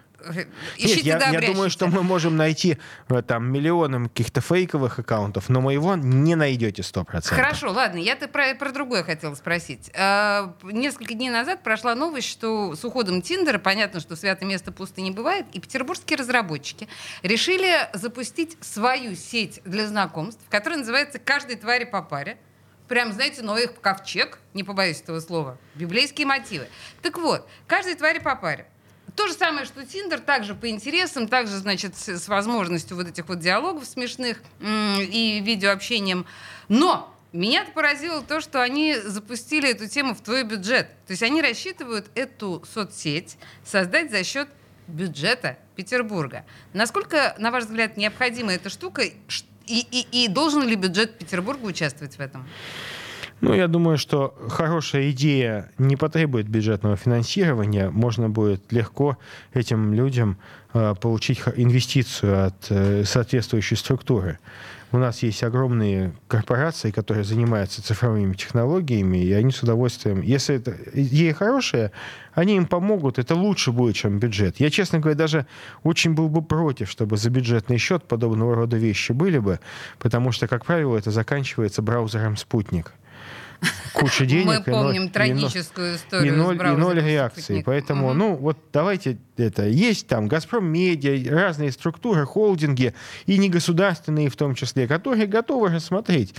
Ищите. 0.78 1.12
Нет, 1.12 1.22
я, 1.22 1.40
я 1.40 1.42
думаю, 1.42 1.70
что 1.70 1.88
мы 1.88 2.04
можем 2.04 2.38
найти 2.38 2.78
э, 3.10 3.22
там 3.22 3.52
миллионы 3.52 4.08
каких-то 4.10 4.42
фейковых 4.42 5.00
аккаунтов, 5.00 5.50
но 5.50 5.62
моего 5.62 5.96
не 5.96 6.36
найдете 6.36 6.82
100%. 6.82 7.28
Хорошо, 7.28 7.72
ладно, 7.72 7.98
я-то 7.98 8.28
про, 8.28 8.56
про 8.56 8.72
другое 8.72 9.04
хотела 9.04 9.36
спросить. 9.36 9.92
А, 9.96 10.56
несколько 10.64 11.14
дней 11.14 11.30
назад 11.30 11.64
прошла 11.64 11.96
новость, 11.96 12.30
что 12.30 12.76
с 12.76 12.84
уходом 12.86 13.22
Тиндера, 13.22 13.60
понятно, 13.60 14.00
что 14.00 14.16
святое 14.16 14.48
место 14.48 14.72
пусто 14.72 15.02
не 15.02 15.12
бывает, 15.12 15.46
и 15.54 15.60
петербургские 15.60 16.18
разработчики 16.18 16.88
решили 17.22 17.90
запустить 17.94 18.58
свою 18.62 19.16
сеть 19.16 19.62
для 19.66 19.88
знакомств, 19.88 20.42
которая 20.50 20.80
называется 20.80 21.20
«Каждой 21.20 21.56
твари 21.56 21.86
по 21.86 22.02
паре». 22.02 22.38
Прям, 22.88 23.14
знаете, 23.14 23.42
Ноев 23.42 23.80
ковчег, 23.80 24.40
не 24.54 24.64
побоюсь 24.64 25.02
этого 25.02 25.20
слова, 25.20 25.58
библейские 25.76 26.28
мотивы. 26.28 26.68
Так 27.02 27.18
вот, 27.18 27.48
«Каждой 27.66 27.96
твари 27.96 28.20
по 28.20 28.36
паре». 28.36 28.68
То 29.16 29.28
же 29.28 29.34
самое, 29.34 29.66
что 29.66 29.86
Тиндер, 29.86 30.20
также 30.20 30.56
по 30.56 30.70
интересам, 30.70 31.28
также, 31.28 31.58
значит, 31.58 31.96
с, 31.96 32.28
возможностью 32.28 32.98
вот 32.98 33.08
этих 33.08 33.28
вот 33.28 33.40
диалогов 33.40 33.86
смешных 33.86 34.42
и 34.60 35.42
видеообщением. 35.46 36.26
Но 36.68 37.14
меня 37.32 37.66
поразило 37.74 38.22
то, 38.22 38.42
что 38.42 38.62
они 38.62 38.96
запустили 38.96 39.70
эту 39.70 39.88
тему 39.88 40.16
в 40.16 40.22
твой 40.22 40.44
бюджет. 40.44 40.88
То 41.08 41.12
есть 41.12 41.24
они 41.24 41.42
рассчитывают 41.42 42.08
эту 42.16 42.64
соцсеть 42.72 43.38
создать 43.64 44.12
за 44.12 44.24
счет 44.24 44.48
бюджета 44.88 45.58
Петербурга. 45.76 46.46
Насколько, 46.74 47.36
на 47.38 47.52
ваш 47.52 47.66
взгляд, 47.66 47.98
необходима 47.98 48.54
эта 48.54 48.70
штука? 48.70 49.04
И, 49.04 49.16
и, 49.68 50.08
и 50.12 50.28
должен 50.28 50.68
ли 50.68 50.76
бюджет 50.76 51.18
Петербурга 51.18 51.66
участвовать 51.66 52.16
в 52.16 52.20
этом? 52.20 52.48
Ну, 53.44 53.54
я 53.54 53.68
думаю, 53.68 53.98
что 53.98 54.34
хорошая 54.48 55.12
идея 55.12 55.70
не 55.78 55.98
потребует 55.98 56.48
бюджетного 56.48 56.96
финансирования. 56.96 57.90
Можно 57.90 58.30
будет 58.30 58.72
легко 58.72 59.18
этим 59.54 59.94
людям 59.94 60.38
э, 60.74 60.96
получить 61.02 61.42
инвестицию 61.58 62.48
от 62.48 62.56
э, 62.70 63.04
соответствующей 63.04 63.76
структуры. 63.76 64.40
У 64.94 64.98
нас 64.98 65.24
есть 65.24 65.44
огромные 65.44 66.14
корпорации, 66.30 66.92
которые 66.92 67.26
занимаются 67.26 67.84
цифровыми 67.84 68.34
технологиями, 68.34 69.18
и 69.18 69.34
они 69.34 69.52
с 69.52 69.62
удовольствием, 69.62 70.22
если 70.22 70.56
это 70.56 70.78
идея 70.94 71.34
хорошая, 71.34 71.92
они 72.36 72.56
им 72.56 72.66
помогут, 72.66 73.20
это 73.20 73.36
лучше 73.36 73.74
будет, 73.74 73.98
чем 73.98 74.20
бюджет. 74.20 74.62
Я, 74.62 74.70
честно 74.70 75.00
говоря, 75.00 75.18
даже 75.18 75.48
очень 75.84 76.14
был 76.14 76.30
бы 76.30 76.42
против, 76.42 76.90
чтобы 76.90 77.18
за 77.18 77.30
бюджетный 77.30 77.78
счет 77.78 78.06
подобного 78.06 78.56
рода 78.56 78.78
вещи 78.78 79.12
были 79.12 79.40
бы, 79.40 79.60
потому 80.00 80.32
что, 80.32 80.48
как 80.48 80.64
правило, 80.64 80.96
это 80.96 81.12
заканчивается 81.12 81.82
браузером 81.82 82.38
«Спутник». 82.38 82.94
Куча 83.94 84.26
денег. 84.26 84.46
Мы 84.48 84.54
и 84.56 84.58
ноль- 84.58 84.64
помним 84.64 85.02
и 85.04 85.06
ноль- 85.06 85.12
трагическую 85.12 85.96
историю 85.96 86.34
и 86.34 86.36
ноль, 86.36 86.56
и 86.56 86.76
ноль 86.76 87.00
реакции. 87.02 87.62
Поэтому, 87.66 88.14
ну, 88.14 88.36
вот 88.36 88.58
давайте 88.74 89.18
это. 89.38 89.68
Есть 89.68 90.08
там 90.08 90.28
Газпром 90.28 90.66
Медиа, 90.66 91.32
разные 91.32 91.72
структуры, 91.72 92.26
холдинги, 92.26 92.94
и 93.26 93.38
негосударственные 93.38 94.30
в 94.30 94.36
том 94.36 94.56
числе, 94.56 94.88
которые 94.88 95.28
готовы 95.28 95.70
рассмотреть. 95.70 96.34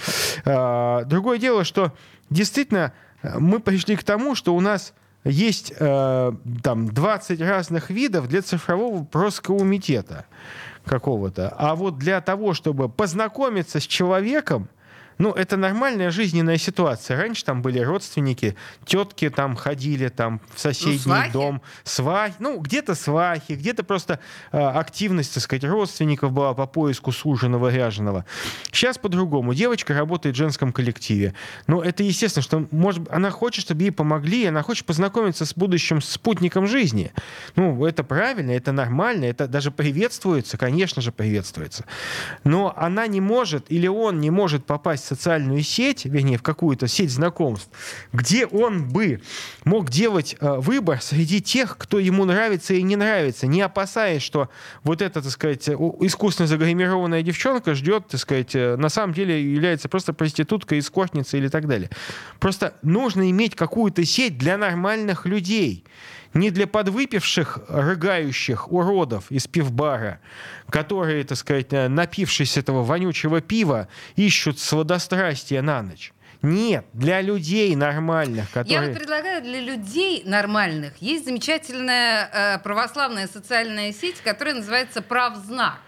А, 0.45 1.05
Другое 1.05 1.39
дело, 1.39 1.65
что 1.65 1.93
действительно 2.31 2.93
э, 3.23 3.39
мы 3.39 3.61
пришли 3.61 3.97
к 3.97 4.03
тому, 4.05 4.35
что 4.35 4.55
у 4.55 4.61
нас 4.61 4.93
есть 5.25 5.73
э, 5.79 6.33
там 6.63 6.89
20 6.93 7.41
разных 7.41 7.91
видов 7.91 8.29
для 8.29 8.43
цифрового 8.43 9.05
проскомитета 9.05 10.27
какого-то. 10.85 11.49
А 11.57 11.75
вот 11.75 11.99
для 11.99 12.21
того, 12.21 12.53
чтобы 12.53 12.89
познакомиться 12.89 13.81
с 13.81 13.87
человеком, 13.87 14.69
ну, 15.19 15.33
это 15.33 15.57
нормальная 15.57 16.11
жизненная 16.11 16.59
ситуация. 16.59 17.17
Раньше 17.17 17.45
там 17.45 17.63
были 17.63 17.79
родственники, 17.79 18.57
тетки 18.85 19.31
там 19.31 19.57
ходили 19.57 20.09
там 20.09 20.41
в 20.55 20.61
соседний 20.61 20.99
свахи? 20.99 21.33
дом, 21.33 21.63
свахи, 21.85 22.35
ну, 22.39 22.59
где-то 22.59 22.95
свахи, 22.95 23.53
где-то 23.53 23.85
просто 23.85 24.19
э, 24.53 24.59
активность, 24.59 25.35
так 25.35 25.43
сказать, 25.43 25.65
родственников 25.65 26.33
была 26.33 26.55
по 26.55 26.67
поиску 26.67 27.13
суженого, 27.13 27.69
ряженого. 27.69 28.25
Сейчас 28.73 28.99
по-другому. 28.99 29.55
Девочка 29.55 29.95
работает 29.95 30.35
в 30.35 30.39
женском 30.39 30.73
коллективе. 30.73 31.35
Ну, 31.67 31.81
это 31.81 32.03
естественно, 32.03 32.43
что, 32.43 32.67
может, 32.71 33.11
она 33.11 33.31
хочет, 33.31 33.65
чтобы 33.65 33.83
ей 33.83 33.91
помогли, 33.91 34.47
она 34.47 34.63
хочет 34.63 34.87
познакомиться 34.87 35.45
с 35.45 35.55
будущим 35.55 36.01
спутником 36.01 36.67
жизни. 36.67 37.13
Ну, 37.57 37.85
это 37.87 38.05
правильно, 38.05 38.51
это 38.51 38.73
нормально, 38.73 39.25
это 39.27 39.47
даже 39.47 39.71
приветствуется, 39.71 40.57
конечно 40.59 41.03
же, 41.03 41.13
приветствуется. 41.13 41.85
Но 42.45 42.75
она 42.77 43.07
не 43.07 43.21
может, 43.21 43.71
или 43.71 43.87
он 43.87 44.21
не 44.21 44.31
может 44.31 44.67
попасть 44.67 45.04
в 45.05 45.07
социальную 45.07 45.63
сеть, 45.63 46.05
вернее, 46.05 46.39
в 46.39 46.43
какую-то 46.43 46.89
сеть 46.89 47.11
знакомств, 47.11 47.69
где 48.13 48.47
он 48.47 48.89
бы 48.89 49.21
мог 49.65 49.91
делать 49.91 50.37
э, 50.41 50.57
выбор 50.59 51.01
среди 51.03 51.41
тех, 51.41 51.77
кто 51.79 51.99
ему 51.99 52.25
нравится 52.25 52.75
и 52.75 52.83
не 52.83 52.97
нравится, 52.97 53.47
не 53.47 53.61
опасаясь, 53.61 54.23
что 54.23 54.49
вот 54.83 55.03
эта, 55.03 55.23
так 55.23 55.31
сказать, 55.31 55.69
искусственно 55.69 56.47
загримированная 56.47 57.23
девчонка 57.23 57.75
ждет, 57.75 58.09
так 58.09 58.21
сказать, 58.21 58.55
э, 58.55 58.77
на 58.77 58.89
самом 58.89 59.15
деле 59.15 59.41
является 59.41 59.89
просто 59.89 60.13
проституткой, 60.13 60.79
эскортницей 60.79 61.39
или 61.39 61.49
так 61.49 61.69
далее. 61.69 61.91
Просто 62.41 62.75
нужно 62.83 63.31
иметь 63.31 63.55
какую-то 63.55 64.05
сеть 64.05 64.39
для 64.39 64.57
нормальных 64.57 65.27
людей. 65.27 65.85
Не 66.35 66.51
для 66.51 66.67
подвыпивших, 66.67 67.61
рыгающих 67.69 68.73
уродов 68.73 69.31
из 69.31 69.47
пивбара, 69.47 70.21
которые, 70.69 71.25
так 71.25 71.39
сказать, 71.39 71.73
э, 71.73 71.89
напившись 71.89 72.57
этого 72.57 72.83
вонючего 72.83 73.41
пива, 73.41 73.89
ищут 74.17 74.59
сладострастия 74.59 75.63
на 75.63 75.83
ночь. 75.83 76.13
Нет, 76.43 76.85
для 76.93 77.23
людей 77.23 77.75
нормальных, 77.75 78.49
Я 78.49 78.63
которые... 78.63 78.89
вот 78.91 78.99
предлагаю 78.99 79.43
для 79.43 79.61
людей 79.61 80.23
нормальных 80.27 80.93
есть 80.99 81.25
замечательная 81.25 82.29
э, 82.31 82.59
православная 82.59 83.29
социальная 83.29 83.93
сеть, 83.93 84.21
которая 84.23 84.57
называется 84.57 85.01
«Правзнак». 85.01 85.79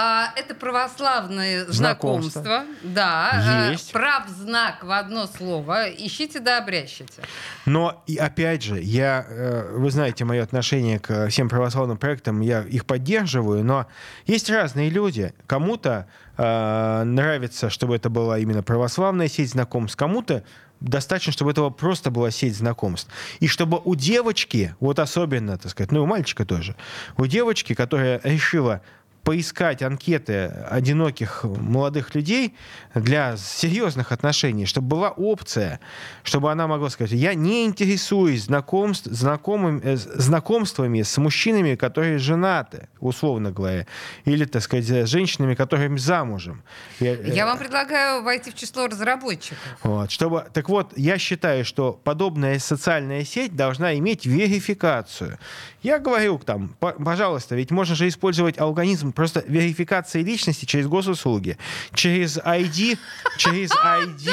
А, 0.00 0.32
это 0.36 0.54
православные 0.54 1.64
знакомства. 1.64 2.42
Знакомства. 2.42 2.64
Да. 2.84 3.66
э, 3.68 3.72
Есть. 3.72 3.90
Прав 3.90 4.28
знак 4.28 4.84
в 4.84 4.92
одно 4.92 5.26
слово. 5.26 5.90
Ищите 5.90 6.38
да 6.38 6.58
обрящите. 6.58 7.20
Но 7.66 8.00
и 8.06 8.16
опять 8.16 8.62
же, 8.62 8.80
я, 8.80 9.26
э, 9.28 9.72
вы 9.76 9.90
знаете 9.90 10.24
мое 10.24 10.44
отношение 10.44 11.00
к 11.00 11.26
всем 11.30 11.48
православным 11.48 11.96
проектам, 11.98 12.42
я 12.42 12.62
их 12.62 12.86
поддерживаю, 12.86 13.64
но 13.64 13.88
есть 14.24 14.48
разные 14.48 14.88
люди. 14.88 15.34
Кому-то 15.48 16.06
э, 16.36 17.02
нравится, 17.02 17.68
чтобы 17.68 17.96
это 17.96 18.08
была 18.08 18.38
именно 18.38 18.62
православная 18.62 19.26
сеть 19.26 19.50
знакомств, 19.50 19.96
кому-то 19.96 20.44
достаточно, 20.80 21.32
чтобы 21.32 21.50
это 21.50 21.68
просто 21.70 22.12
была 22.12 22.30
сеть 22.30 22.56
знакомств. 22.56 23.10
И 23.40 23.48
чтобы 23.48 23.80
у 23.84 23.96
девочки, 23.96 24.76
вот 24.78 25.00
особенно, 25.00 25.58
так 25.58 25.72
сказать, 25.72 25.90
ну 25.90 25.98
и 25.98 26.02
у 26.02 26.06
мальчика 26.06 26.44
тоже, 26.44 26.76
у 27.16 27.26
девочки, 27.26 27.74
которая 27.74 28.20
решила 28.22 28.80
поискать 29.28 29.82
анкеты 29.82 30.46
одиноких 30.70 31.44
молодых 31.44 32.14
людей 32.14 32.54
для 32.94 33.36
серьезных 33.36 34.10
отношений, 34.10 34.64
чтобы 34.64 34.88
была 34.88 35.10
опция, 35.10 35.80
чтобы 36.22 36.50
она 36.50 36.66
могла 36.66 36.88
сказать, 36.88 37.12
я 37.12 37.34
не 37.34 37.66
интересуюсь 37.66 38.44
знакомств, 38.44 39.06
знакомым, 39.10 39.82
э, 39.84 39.96
знакомствами 39.96 41.02
с 41.02 41.18
мужчинами, 41.18 41.74
которые 41.74 42.16
женаты, 42.18 42.88
условно 43.00 43.50
говоря, 43.52 43.86
или, 44.24 44.46
так 44.46 44.62
сказать, 44.62 44.86
с 44.88 45.10
женщинами, 45.10 45.54
которыми 45.54 45.98
замужем. 45.98 46.62
Я, 46.98 47.12
э, 47.12 47.30
Я 47.34 47.44
вам 47.44 47.58
предлагаю 47.58 48.22
войти 48.22 48.50
в 48.50 48.54
число 48.54 48.86
разработчиков. 48.86 49.58
вот, 49.82 50.10
чтобы, 50.10 50.46
так 50.54 50.70
вот, 50.70 50.96
я 50.96 51.18
считаю, 51.18 51.66
что 51.66 51.92
подобная 52.02 52.58
социальная 52.58 53.24
сеть 53.24 53.54
должна 53.54 53.94
иметь 53.98 54.24
верификацию. 54.24 55.38
Я 55.82 55.98
говорю 55.98 56.38
там, 56.38 56.74
по- 56.80 56.92
пожалуйста, 56.92 57.54
ведь 57.56 57.70
можно 57.70 57.94
же 57.94 58.08
использовать 58.08 58.58
алгоритм 58.58 59.12
просто 59.18 59.42
верификации 59.48 60.22
личности 60.22 60.64
через 60.64 60.86
госуслуги, 60.86 61.58
через 61.92 62.38
ID, 62.38 62.96
через 63.36 63.70
ID. 63.84 64.30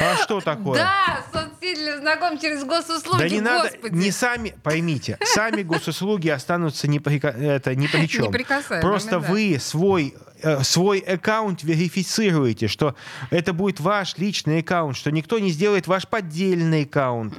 А 0.00 0.16
что 0.16 0.40
такое? 0.40 0.78
Да, 0.78 1.22
соцсеть 1.30 1.76
для 1.76 1.98
знаком 1.98 2.38
через 2.38 2.64
госуслуги, 2.64 3.18
Да 3.18 3.28
не 3.28 3.40
надо, 3.42 3.68
господи. 3.68 3.94
не 3.94 4.10
сами, 4.10 4.54
поймите, 4.62 5.18
сами 5.22 5.62
госуслуги 5.62 6.30
останутся 6.30 6.88
ни 6.88 6.98
при, 6.98 7.18
это, 7.18 7.74
ни 7.74 7.86
при 7.86 8.06
чем. 8.08 8.24
Неприкасаемыми, 8.28 8.80
Просто 8.80 9.20
да. 9.20 9.28
вы 9.30 9.58
свой 9.60 10.14
свой 10.62 10.98
аккаунт 10.98 11.62
верифицируете, 11.62 12.68
что 12.68 12.94
это 13.30 13.52
будет 13.52 13.80
ваш 13.80 14.16
личный 14.18 14.60
аккаунт, 14.60 14.96
что 14.96 15.10
никто 15.10 15.38
не 15.38 15.50
сделает 15.50 15.86
ваш 15.86 16.06
поддельный 16.06 16.82
аккаунт, 16.82 17.34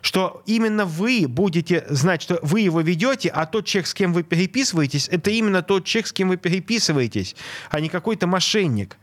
что 0.00 0.42
именно 0.46 0.84
вы 0.84 1.26
будете 1.28 1.84
знать, 1.90 2.22
что 2.22 2.38
вы 2.42 2.60
его 2.60 2.80
ведете, 2.80 3.28
а 3.28 3.46
тот 3.46 3.66
человек, 3.66 3.86
с 3.88 3.94
кем 3.94 4.12
вы 4.12 4.22
переписываетесь, 4.22 5.08
это 5.10 5.30
именно 5.30 5.62
тот 5.62 5.84
человек, 5.84 6.06
с 6.06 6.12
кем 6.12 6.28
вы 6.28 6.36
переписываетесь, 6.36 7.36
а 7.70 7.80
не 7.80 7.88
какой-то 7.88 8.26
мошенник. 8.26 8.96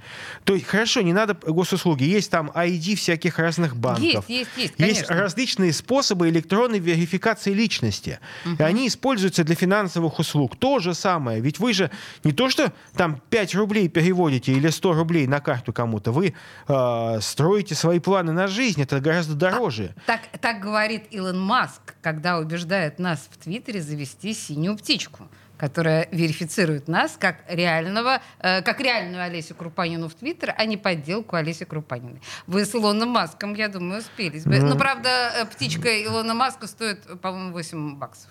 То 0.43 0.53
есть, 0.53 0.65
хорошо, 0.65 1.01
не 1.01 1.13
надо 1.13 1.33
госуслуги, 1.33 2.03
есть 2.03 2.31
там 2.31 2.51
ID 2.53 2.95
всяких 2.95 3.39
разных 3.39 3.75
банков. 3.75 4.27
Есть, 4.27 4.29
есть, 4.29 4.49
есть, 4.57 4.73
Есть 4.77 5.09
различные 5.09 5.73
способы 5.73 6.29
электронной 6.29 6.79
верификации 6.79 7.53
личности. 7.53 8.19
И 8.59 8.63
они 8.63 8.87
используются 8.87 9.43
для 9.43 9.55
финансовых 9.55 10.19
услуг. 10.19 10.55
То 10.57 10.79
же 10.79 10.93
самое. 10.93 11.41
Ведь 11.41 11.59
вы 11.59 11.73
же 11.73 11.91
не 12.23 12.31
то, 12.31 12.49
что 12.49 12.71
там 12.95 13.21
5 13.29 13.42
рублей 13.55 13.89
переводите 13.89 14.53
или 14.53 14.69
100 14.69 14.93
рублей 14.93 15.27
на 15.27 15.39
карту 15.39 15.73
кому-то, 15.73 16.11
вы 16.11 16.33
э, 16.67 17.17
строите 17.21 17.75
свои 17.75 17.99
планы 17.99 18.31
на 18.31 18.47
жизнь. 18.47 18.81
Это 18.81 18.99
гораздо 18.99 19.35
дороже. 19.35 19.95
Так, 20.05 20.21
так 20.39 20.59
говорит 20.59 21.05
Илон 21.11 21.39
Маск, 21.39 21.95
когда 22.01 22.39
убеждает 22.39 22.99
нас 22.99 23.27
в 23.29 23.37
Твиттере 23.37 23.81
завести 23.81 24.33
синюю 24.33 24.77
птичку, 24.77 25.27
которая 25.57 26.07
верифицирует 26.11 26.87
нас 26.87 27.17
как 27.19 27.37
реального, 27.47 28.21
э, 28.39 28.61
как 28.61 28.79
реальную 28.79 29.23
Олесю 29.23 29.55
Крупанину 29.55 30.09
в 30.09 30.13
Твиттер, 30.13 30.53
а 30.57 30.65
не 30.65 30.77
подделку 30.77 31.35
Олеси 31.35 31.65
Крупаниной. 31.65 32.21
Вы 32.47 32.65
с 32.65 32.73
Илоном 32.73 33.09
Маском, 33.09 33.53
я 33.53 33.67
думаю, 33.69 33.99
успелись 34.01 34.43
бы. 34.45 34.59
Ну, 34.59 34.77
правда, 34.77 35.09
э, 35.09 35.45
птичка 35.45 36.03
Илона 36.03 36.33
Маска 36.33 36.67
стоит, 36.67 37.19
по-моему, 37.21 37.53
8 37.53 37.95
баксов. 37.95 38.29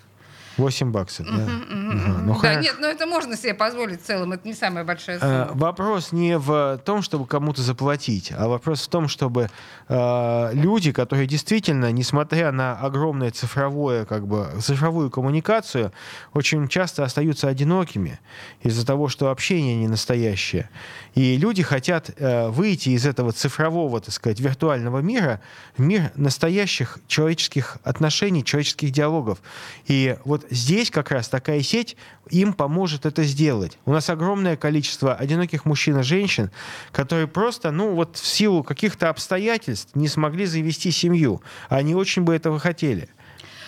8 0.57 0.91
баксов. 0.91 1.25
Да, 1.27 1.33
Ага, 1.33 2.21
ну, 2.25 2.33
да, 2.33 2.39
хорошо. 2.39 2.59
нет, 2.61 2.75
ну 2.79 2.87
это 2.87 3.05
можно 3.05 3.35
себе 3.37 3.53
позволить 3.53 4.01
в 4.01 4.05
целом, 4.05 4.33
это 4.33 4.47
не 4.47 4.53
самая 4.53 4.83
большая 4.83 5.17
Э, 5.17 5.19
сумма. 5.19 5.51
Вопрос 5.53 6.11
не 6.11 6.37
в 6.37 6.79
том, 6.85 7.01
чтобы 7.01 7.25
кому-то 7.27 7.61
заплатить, 7.61 8.31
а 8.35 8.47
вопрос 8.47 8.81
в 8.81 8.87
том, 8.89 9.07
чтобы 9.07 9.49
э, 9.89 10.49
люди, 10.53 10.91
которые 10.91 11.27
действительно, 11.27 11.91
несмотря 11.91 12.51
на 12.51 12.75
огромное 12.75 13.31
цифровое, 13.31 14.05
как 14.05 14.27
бы, 14.27 14.47
цифровую 14.61 15.09
коммуникацию, 15.09 15.91
очень 16.33 16.67
часто 16.67 17.03
остаются 17.03 17.47
одинокими 17.47 18.19
из-за 18.61 18.85
того, 18.85 19.07
что 19.09 19.29
общение 19.29 19.75
не 19.75 19.87
настоящее. 19.87 20.69
И 21.15 21.37
люди 21.37 21.63
хотят 21.63 22.09
э, 22.17 22.49
выйти 22.49 22.89
из 22.89 23.05
этого 23.05 23.31
цифрового, 23.31 24.01
так 24.01 24.13
сказать, 24.13 24.39
виртуального 24.39 24.99
мира 24.99 25.41
в 25.77 25.81
мир 25.81 26.11
настоящих 26.15 26.99
человеческих 27.07 27.77
отношений, 27.83 28.43
человеческих 28.43 28.91
диалогов. 28.91 29.39
И 29.87 30.17
вот 30.25 30.42
здесь 30.49 30.91
как 30.91 31.11
раз 31.11 31.29
такая 31.29 31.61
сеть 31.61 31.97
им 32.29 32.53
поможет 32.53 33.05
это 33.05 33.23
сделать. 33.23 33.77
У 33.85 33.91
нас 33.91 34.09
огромное 34.09 34.57
количество 34.57 35.15
одиноких 35.15 35.65
мужчин 35.65 35.99
и 35.99 36.03
женщин, 36.03 36.51
которые 36.91 37.27
просто, 37.27 37.71
ну 37.71 37.93
вот 37.93 38.17
в 38.17 38.25
силу 38.25 38.63
каких-то 38.63 39.09
обстоятельств 39.09 39.95
не 39.95 40.07
смогли 40.07 40.45
завести 40.45 40.91
семью. 40.91 41.41
Они 41.69 41.95
очень 41.95 42.23
бы 42.23 42.35
этого 42.35 42.59
хотели. 42.59 43.09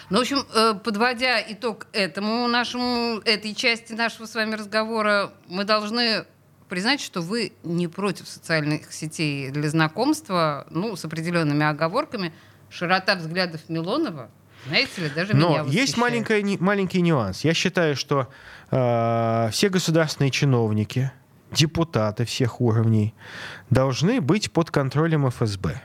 Ну, 0.10 0.20
в 0.20 0.22
общем, 0.22 0.46
э, 0.54 0.76
подводя 0.84 1.42
итог 1.42 1.88
этому 1.92 2.48
нашему, 2.48 3.20
этой 3.26 3.56
части 3.56 3.94
нашего 3.94 4.28
с 4.28 4.36
вами 4.36 4.54
разговора, 4.54 5.34
мы 5.48 5.64
должны 5.64 6.26
признать, 6.70 7.02
что 7.02 7.22
вы 7.22 7.54
не 7.64 7.88
против 7.88 8.28
социальных 8.28 8.94
сетей 8.94 9.50
для 9.50 9.70
знакомства, 9.70 10.68
ну, 10.70 10.96
с 10.96 11.06
определенными 11.06 11.66
оговорками. 11.66 12.34
Широта 12.70 13.16
взглядов 13.16 13.62
Милонова, 13.68 14.30
знаете 14.68 15.02
ли, 15.02 15.10
даже 15.10 15.34
меня 15.34 15.48
Но 15.48 15.56
есть 15.66 15.98
восхищает. 15.98 15.98
маленькая, 15.98 16.58
маленький 16.60 17.02
нюанс. 17.02 17.44
Я 17.44 17.54
считаю, 17.54 17.96
что 17.96 18.28
э, 18.72 19.50
все 19.52 19.70
государственные 19.70 20.32
чиновники, 20.32 21.12
депутаты 21.52 22.26
всех 22.26 22.62
уровней 22.62 23.14
должны 23.70 24.22
быть 24.22 24.52
под 24.52 24.72
контролем 24.72 25.30
ФСБ. 25.30 25.82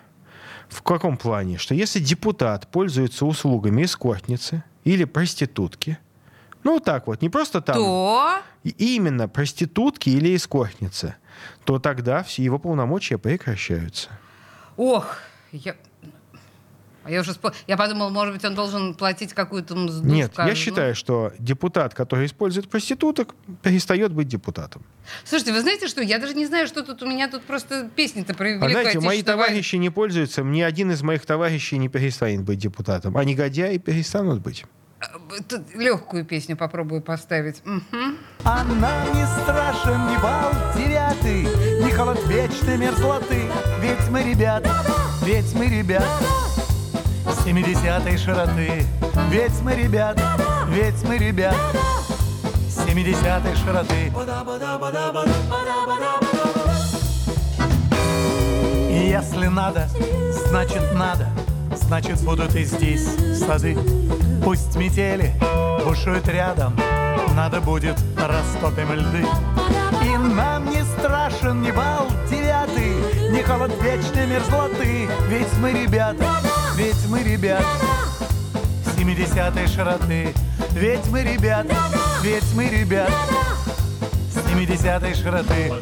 В 0.68 0.82
каком 0.82 1.16
плане? 1.16 1.58
Что 1.58 1.74
если 1.74 1.98
депутат 1.98 2.70
пользуется 2.70 3.26
услугами 3.26 3.82
эскортницы 3.82 4.62
или 4.84 5.04
проститутки, 5.04 5.98
ну 6.62 6.80
так 6.80 7.06
вот, 7.06 7.22
не 7.22 7.28
просто 7.28 7.60
там 7.60 7.76
То... 7.76 8.38
именно 8.62 9.28
проститутки 9.28 10.10
или 10.10 10.36
эскортницы, 10.36 11.16
то 11.64 11.78
тогда 11.78 12.22
все 12.22 12.42
его 12.44 12.58
полномочия 12.58 13.18
прекращаются. 13.18 14.10
Ох, 14.76 15.18
я... 15.52 15.74
А 17.02 17.10
я 17.10 17.20
уже 17.20 17.32
спо- 17.32 17.54
я 17.66 17.76
подумал, 17.76 18.10
может 18.10 18.34
быть, 18.34 18.44
он 18.44 18.54
должен 18.54 18.94
платить 18.94 19.32
какую-то 19.32 19.74
мзду. 19.74 20.06
Нет, 20.06 20.30
я 20.32 20.44
казну. 20.44 20.54
считаю, 20.54 20.94
что 20.94 21.32
депутат, 21.38 21.94
который 21.94 22.26
использует 22.26 22.68
проституток, 22.68 23.34
перестает 23.62 24.12
быть 24.12 24.28
депутатом. 24.28 24.82
Слушайте, 25.24 25.52
вы 25.52 25.60
знаете 25.62 25.88
что? 25.88 26.02
Я 26.02 26.18
даже 26.18 26.34
не 26.34 26.46
знаю, 26.46 26.66
что 26.66 26.82
тут 26.82 27.02
у 27.02 27.06
меня 27.06 27.28
тут 27.28 27.42
просто 27.44 27.88
песни-то 27.96 28.34
про 28.34 28.46
А 28.46 28.48
Великую 28.50 28.70
знаете, 28.72 29.00
мои 29.00 29.22
товарищи 29.22 29.76
не 29.76 29.90
пользуются, 29.90 30.42
ни 30.42 30.60
один 30.60 30.90
из 30.90 31.02
моих 31.02 31.24
товарищей 31.24 31.78
не 31.78 31.88
перестанет 31.88 32.42
быть 32.42 32.58
депутатом, 32.58 33.16
а 33.16 33.24
негодяи 33.24 33.78
перестанут 33.78 34.40
быть. 34.42 34.64
Тут 35.48 35.74
легкую 35.74 36.26
песню 36.26 36.58
попробую 36.58 37.00
поставить. 37.00 37.62
Мгм. 37.64 38.18
А 38.44 38.62
нам 38.64 39.14
не 39.14 39.24
страшен 39.42 40.06
ни 40.08 40.22
бал 40.22 40.52
девятый, 40.76 41.44
ни 41.82 41.90
холод 41.90 42.20
вечной 42.26 42.76
мерзлоты. 42.76 43.44
Ведь 43.80 44.08
мы 44.10 44.22
ребята, 44.22 44.70
ведь 45.24 45.54
мы 45.54 45.66
ребята, 45.66 46.06
семидесятой 47.44 48.16
широты. 48.18 48.84
Ведь 49.30 49.60
мы 49.62 49.74
ребята, 49.74 50.36
ведь 50.68 51.02
мы 51.04 51.18
ребята, 51.18 51.56
семидесятой 52.68 53.56
широты. 53.56 54.12
Если 58.90 59.46
надо, 59.46 59.88
значит 60.48 60.92
надо, 60.94 61.28
значит 61.74 62.20
будут 62.22 62.54
и 62.54 62.64
здесь 62.64 63.06
сады. 63.38 63.76
Пусть 64.44 64.76
метели 64.76 65.34
бушуют 65.84 66.28
рядом, 66.28 66.76
надо 67.34 67.60
будет 67.60 67.96
растопим 68.16 68.92
льды. 68.92 69.26
И 70.04 70.16
нам 70.16 70.70
не 70.70 70.82
страшен 70.84 71.62
ни 71.62 71.70
бал 71.70 72.06
девятый, 72.30 72.94
ни 73.30 73.42
холод 73.42 73.72
вечной 73.82 74.26
мерзлоты. 74.26 75.08
Ведь 75.28 75.52
мы 75.60 75.72
ребята, 75.72 76.24
ведь 76.80 77.06
мы 77.08 77.22
ребята, 77.22 77.66
семидесятой 78.96 79.66
широты. 79.68 80.34
Ведь 80.70 81.06
мы 81.08 81.22
ребята, 81.22 81.76
ведь 82.22 82.54
мы 82.54 82.68
ребята, 82.68 83.12
семидесятой 84.48 85.14
широты. 85.14 85.72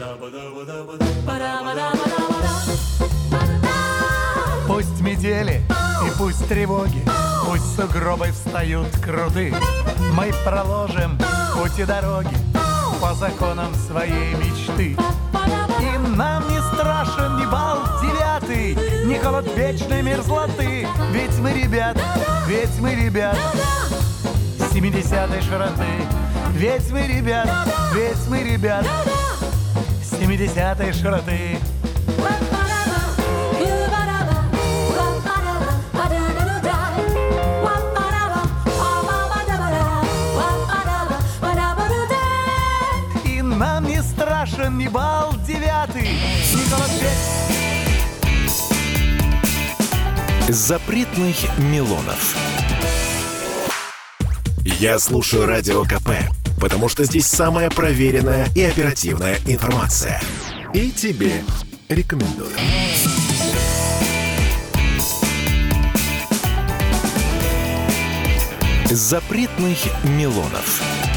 Пусть 4.67 5.01
метели 5.01 5.63
и 6.05 6.19
пусть 6.19 6.49
тревоги, 6.49 7.05
пусть 7.46 7.77
сугробы 7.77 8.33
встают 8.33 8.88
круты. 8.99 9.55
Мы 10.15 10.33
проложим 10.44 11.17
пути 11.55 11.85
дороги 11.85 12.37
по 13.01 13.15
законам 13.15 13.73
своей 13.87 14.35
мечты. 14.35 14.96
И 15.81 16.17
нам 16.17 16.49
не 16.51 16.58
страшен 16.79 17.37
ни 17.37 17.46
бал 17.46 17.79
девятый, 18.00 18.76
ни 19.04 19.18
холод 19.18 19.46
вечной 19.56 20.00
мерзлоты. 20.00 20.87
Ведь 21.10 21.37
мы 21.40 21.52
ребят, 21.52 21.98
ведь 22.46 22.79
мы 22.79 22.94
ребят, 22.94 23.37
70-й 24.72 25.42
широты. 25.42 25.87
Ведь 26.52 26.88
мы 26.92 27.06
ребят, 27.08 27.48
ведь 27.92 28.29
мы 28.29 28.44
ребят, 28.44 28.87
70-й 30.02 30.92
широты. 30.92 31.58
Страшен 44.16 44.79
ни 44.79 44.88
бал 44.88 45.38
девятый, 45.87 46.02
ни 46.02 46.64
холод 46.70 46.90
вечной 46.90 47.38
Запретных 50.48 51.37
Милонов. 51.58 52.37
Я 54.64 54.98
слушаю 54.98 55.46
Радио 55.46 55.85
КП, 55.85 56.10
потому 56.60 56.88
что 56.88 57.04
здесь 57.04 57.26
самая 57.26 57.70
проверенная 57.70 58.48
и 58.54 58.62
оперативная 58.62 59.38
информация. 59.46 60.20
И 60.72 60.90
тебе 60.90 61.44
рекомендую. 61.88 62.50
Запретных 68.90 69.79
Милонов. 70.04 71.08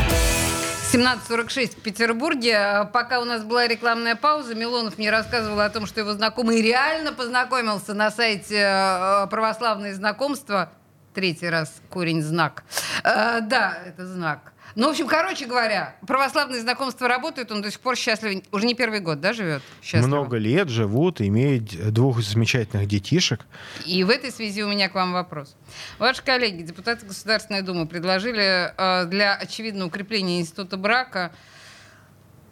17.46 0.92 1.78
в 1.78 1.82
Петербурге. 1.84 2.58
А 2.58 2.84
Пока 2.84 3.22
у 3.22 3.24
нас 3.24 3.46
была 3.46 3.66
рекламная 3.66 4.18
пауза, 4.18 4.56
Милонов 4.56 4.98
мне 4.98 5.10
рассказывал 5.10 5.62
о 5.62 5.70
том, 5.70 5.86
что 5.86 6.02
его 6.02 6.12
знакомый 6.12 6.62
реально 6.62 7.14
познакомился 7.14 7.94
на 7.94 8.12
сайте 8.12 8.58
э, 8.58 9.28
«Православные 9.28 9.94
знакомства». 9.94 10.70
Третий 11.14 11.48
раз 11.48 11.74
корень 11.89 12.22
знак. 12.22 12.64
Э, 13.06 13.39
да, 13.42 13.78
это 13.86 14.06
знак. 14.06 14.52
Ну, 14.76 14.88
в 14.88 14.92
общем, 14.92 15.08
короче 15.08 15.46
говоря, 15.46 15.96
православные 16.08 16.62
знакомства 16.62 17.08
работают, 17.08 17.52
он 17.52 17.62
до 17.62 17.72
сих 17.72 17.80
пор 17.80 17.96
счастлив. 17.96 18.44
Уже 18.52 18.66
не 18.66 18.76
первый 18.76 19.00
год, 19.00 19.20
да, 19.20 19.34
живет? 19.34 19.62
Счастливо. 19.82 20.08
Много 20.08 20.38
лет 20.38 20.70
живут, 20.70 21.22
имеют 21.22 21.92
двух 21.94 22.22
замечательных 22.22 22.88
детишек. 22.88 23.46
И 23.86 24.04
в 24.04 24.10
этой 24.10 24.32
связи 24.32 24.64
у 24.64 24.70
меня 24.70 24.90
к 24.90 24.96
вам 24.96 25.14
вопрос. 25.14 25.56
Ваши 26.00 26.24
коллеги, 26.24 26.62
депутаты 26.62 27.06
Государственной 27.06 27.62
Думы, 27.62 27.88
предложили 27.88 28.74
э, 28.76 29.06
для 29.06 29.36
очевидного 29.36 29.88
укрепления 29.88 30.40
института 30.40 30.78
брака 30.78 31.32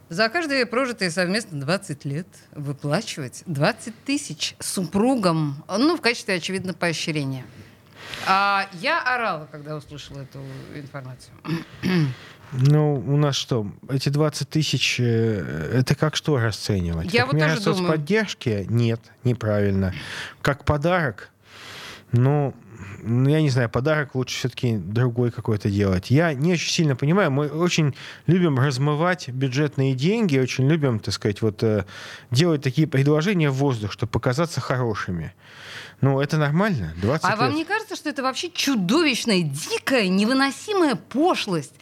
за 0.10 0.28
каждые 0.30 0.66
прожитые 0.66 1.12
совместно 1.12 1.60
20 1.60 2.06
лет 2.06 2.28
выплачивать 2.52 3.44
20 3.46 3.94
тысяч 4.06 4.56
супругам, 4.60 5.64
ну, 5.68 5.96
в 5.96 6.02
качестве, 6.02 6.36
очевидно, 6.36 6.74
поощрения. 6.74 7.46
А 8.28 8.68
я 8.74 9.02
орала, 9.02 9.48
когда 9.52 9.76
услышала 9.76 10.20
эту 10.20 10.40
информацию. 10.76 11.34
Ну, 12.52 12.96
у 12.96 13.16
нас 13.16 13.36
что, 13.36 13.68
эти 13.90 14.10
20 14.10 14.50
тысяч, 14.50 15.00
э, 15.00 15.72
это 15.72 15.94
как 15.94 16.16
что 16.16 16.40
расценивать? 16.40 17.14
Я 17.14 17.26
как 17.26 17.34
вот 17.34 17.42
тоже 17.42 17.62
думаю. 17.62 17.78
соцподдержки? 17.78 18.66
Нет, 18.70 19.00
неправильно. 19.24 19.94
Как 20.42 20.66
подарок? 20.66 21.30
Ну, 22.12 22.56
ну, 23.04 23.30
я 23.30 23.42
не 23.42 23.50
знаю, 23.50 23.70
подарок 23.70 24.16
лучше 24.16 24.38
все-таки 24.38 24.78
другой 24.78 25.32
какой-то 25.32 25.70
делать. 25.70 26.10
Я 26.10 26.34
не 26.34 26.54
очень 26.54 26.72
сильно 26.72 26.96
понимаю. 26.96 27.32
Мы 27.32 27.48
очень 27.48 27.96
любим 28.28 28.60
размывать 28.60 29.30
бюджетные 29.30 29.94
деньги, 29.94 30.38
очень 30.38 30.68
любим, 30.68 31.00
так 31.00 31.14
сказать, 31.14 31.42
вот 31.42 31.64
э, 31.64 31.86
делать 32.32 32.62
такие 32.62 32.88
предложения 32.88 33.50
в 33.50 33.56
воздух, 33.56 33.92
чтобы 33.92 34.12
показаться 34.12 34.62
хорошими. 34.62 35.34
Ну, 36.02 36.22
это 36.22 36.38
нормально. 36.38 36.94
20 37.02 37.26
А 37.26 37.36
вам 37.36 37.50
лет. 37.50 37.58
не 37.58 37.66
кажется, 37.66 37.96
что 37.96 38.10
это 38.10 38.24
вообще 38.24 38.50
чудовищная, 38.50 39.42
дикая, 39.42 40.08
невыносимая 40.08 40.96
пошлость? 40.96 41.74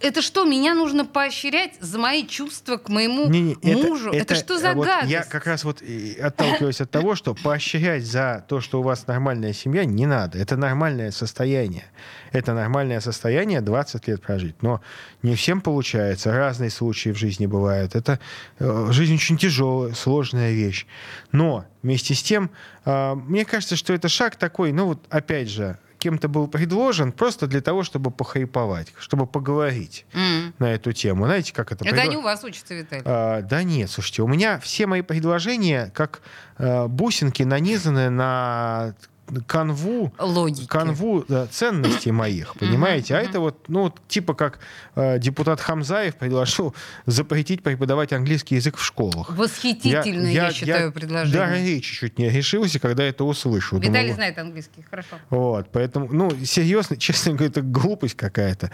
Это 0.00 0.22
что, 0.22 0.44
меня 0.44 0.74
нужно 0.74 1.04
поощрять 1.04 1.72
за 1.80 1.98
мои 1.98 2.24
чувства 2.26 2.76
к 2.76 2.88
моему 2.88 3.28
Не-не, 3.28 3.56
мужу? 3.62 4.12
Это, 4.12 4.36
что 4.36 4.58
за 4.58 4.72
вот 4.72 4.86
гадость? 4.86 5.10
Я 5.10 5.24
как 5.24 5.46
раз 5.46 5.64
вот 5.64 5.82
отталкиваюсь 6.20 6.80
от 6.80 6.90
того, 6.90 7.16
что 7.16 7.34
поощрять 7.34 8.06
за 8.06 8.44
то, 8.48 8.60
что 8.60 8.80
у 8.80 8.82
вас 8.82 9.06
нормальная 9.08 9.52
семья, 9.52 9.84
не 9.84 10.06
надо. 10.06 10.38
Это 10.38 10.56
нормальное 10.56 11.10
состояние. 11.10 11.84
Это 12.30 12.54
нормальное 12.54 13.00
состояние 13.00 13.60
20 13.60 14.06
лет 14.06 14.22
прожить. 14.22 14.62
Но 14.62 14.80
не 15.22 15.34
всем 15.34 15.60
получается. 15.60 16.32
Разные 16.32 16.70
случаи 16.70 17.10
в 17.10 17.16
жизни 17.16 17.46
бывают. 17.46 17.96
Это 17.96 18.20
э, 18.60 18.88
жизнь 18.90 19.14
очень 19.14 19.36
тяжелая, 19.36 19.94
сложная 19.94 20.52
вещь. 20.52 20.86
Но 21.32 21.64
вместе 21.82 22.14
с 22.14 22.22
тем, 22.22 22.50
э, 22.84 23.14
мне 23.14 23.44
кажется, 23.44 23.74
что 23.74 23.92
это 23.94 24.08
шаг 24.08 24.36
такой, 24.36 24.70
ну 24.70 24.86
вот 24.86 25.04
опять 25.10 25.48
же, 25.48 25.78
кем-то 25.98 26.28
был 26.28 26.46
предложен 26.48 27.12
просто 27.12 27.46
для 27.46 27.60
того, 27.60 27.82
чтобы 27.82 28.10
похайповать, 28.10 28.92
чтобы 28.98 29.26
поговорить 29.26 30.06
М. 30.14 30.54
на 30.58 30.72
эту 30.72 30.92
тему. 30.92 31.24
Знаете, 31.26 31.52
как 31.52 31.72
это? 31.72 31.84
Это 31.84 31.94
Предла- 31.94 32.00
они 32.02 32.16
у 32.16 32.22
вас 32.22 32.44
учатся, 32.44 32.74
Виталий. 32.74 33.02
а, 33.04 33.42
да 33.42 33.62
нет, 33.62 33.90
слушайте, 33.90 34.22
у 34.22 34.26
меня 34.28 34.58
все 34.60 34.86
мои 34.86 35.02
предложения 35.02 35.90
как 35.94 36.22
э, 36.58 36.86
бусинки 36.86 37.42
нанизаны 37.42 38.10
на 38.10 38.94
канву 39.46 40.12
Логики. 40.18 40.66
канву 40.66 41.24
да, 41.28 41.46
ценностей 41.46 42.12
моих, 42.12 42.54
понимаете? 42.54 43.16
А 43.16 43.20
это 43.20 43.40
вот, 43.40 43.68
ну, 43.68 43.92
типа 44.08 44.34
как 44.34 44.60
э, 44.94 45.18
депутат 45.18 45.60
Хамзаев 45.60 46.16
предложил 46.16 46.74
запретить 47.06 47.62
преподавать 47.62 48.12
английский 48.12 48.56
язык 48.56 48.76
в 48.76 48.84
школах. 48.84 49.30
Восхитительное, 49.30 50.32
я, 50.32 50.52
считаю, 50.52 50.92
предложение. 50.92 51.46
Даже 51.46 51.62
речи 51.62 51.94
чуть 51.94 52.18
не 52.18 52.28
решился, 52.28 52.78
когда 52.78 53.04
это 53.04 53.24
услышал. 53.24 53.78
Виталий 53.78 54.08
Думал, 54.08 54.14
знает 54.14 54.38
английский, 54.38 54.84
хорошо. 54.88 55.16
вот, 55.30 55.68
поэтому, 55.72 56.08
ну, 56.12 56.30
серьезно, 56.44 56.96
честно 57.08 57.32
говоря, 57.32 57.48
это 57.48 57.62
глупость 57.62 58.16
какая-то. 58.16 58.70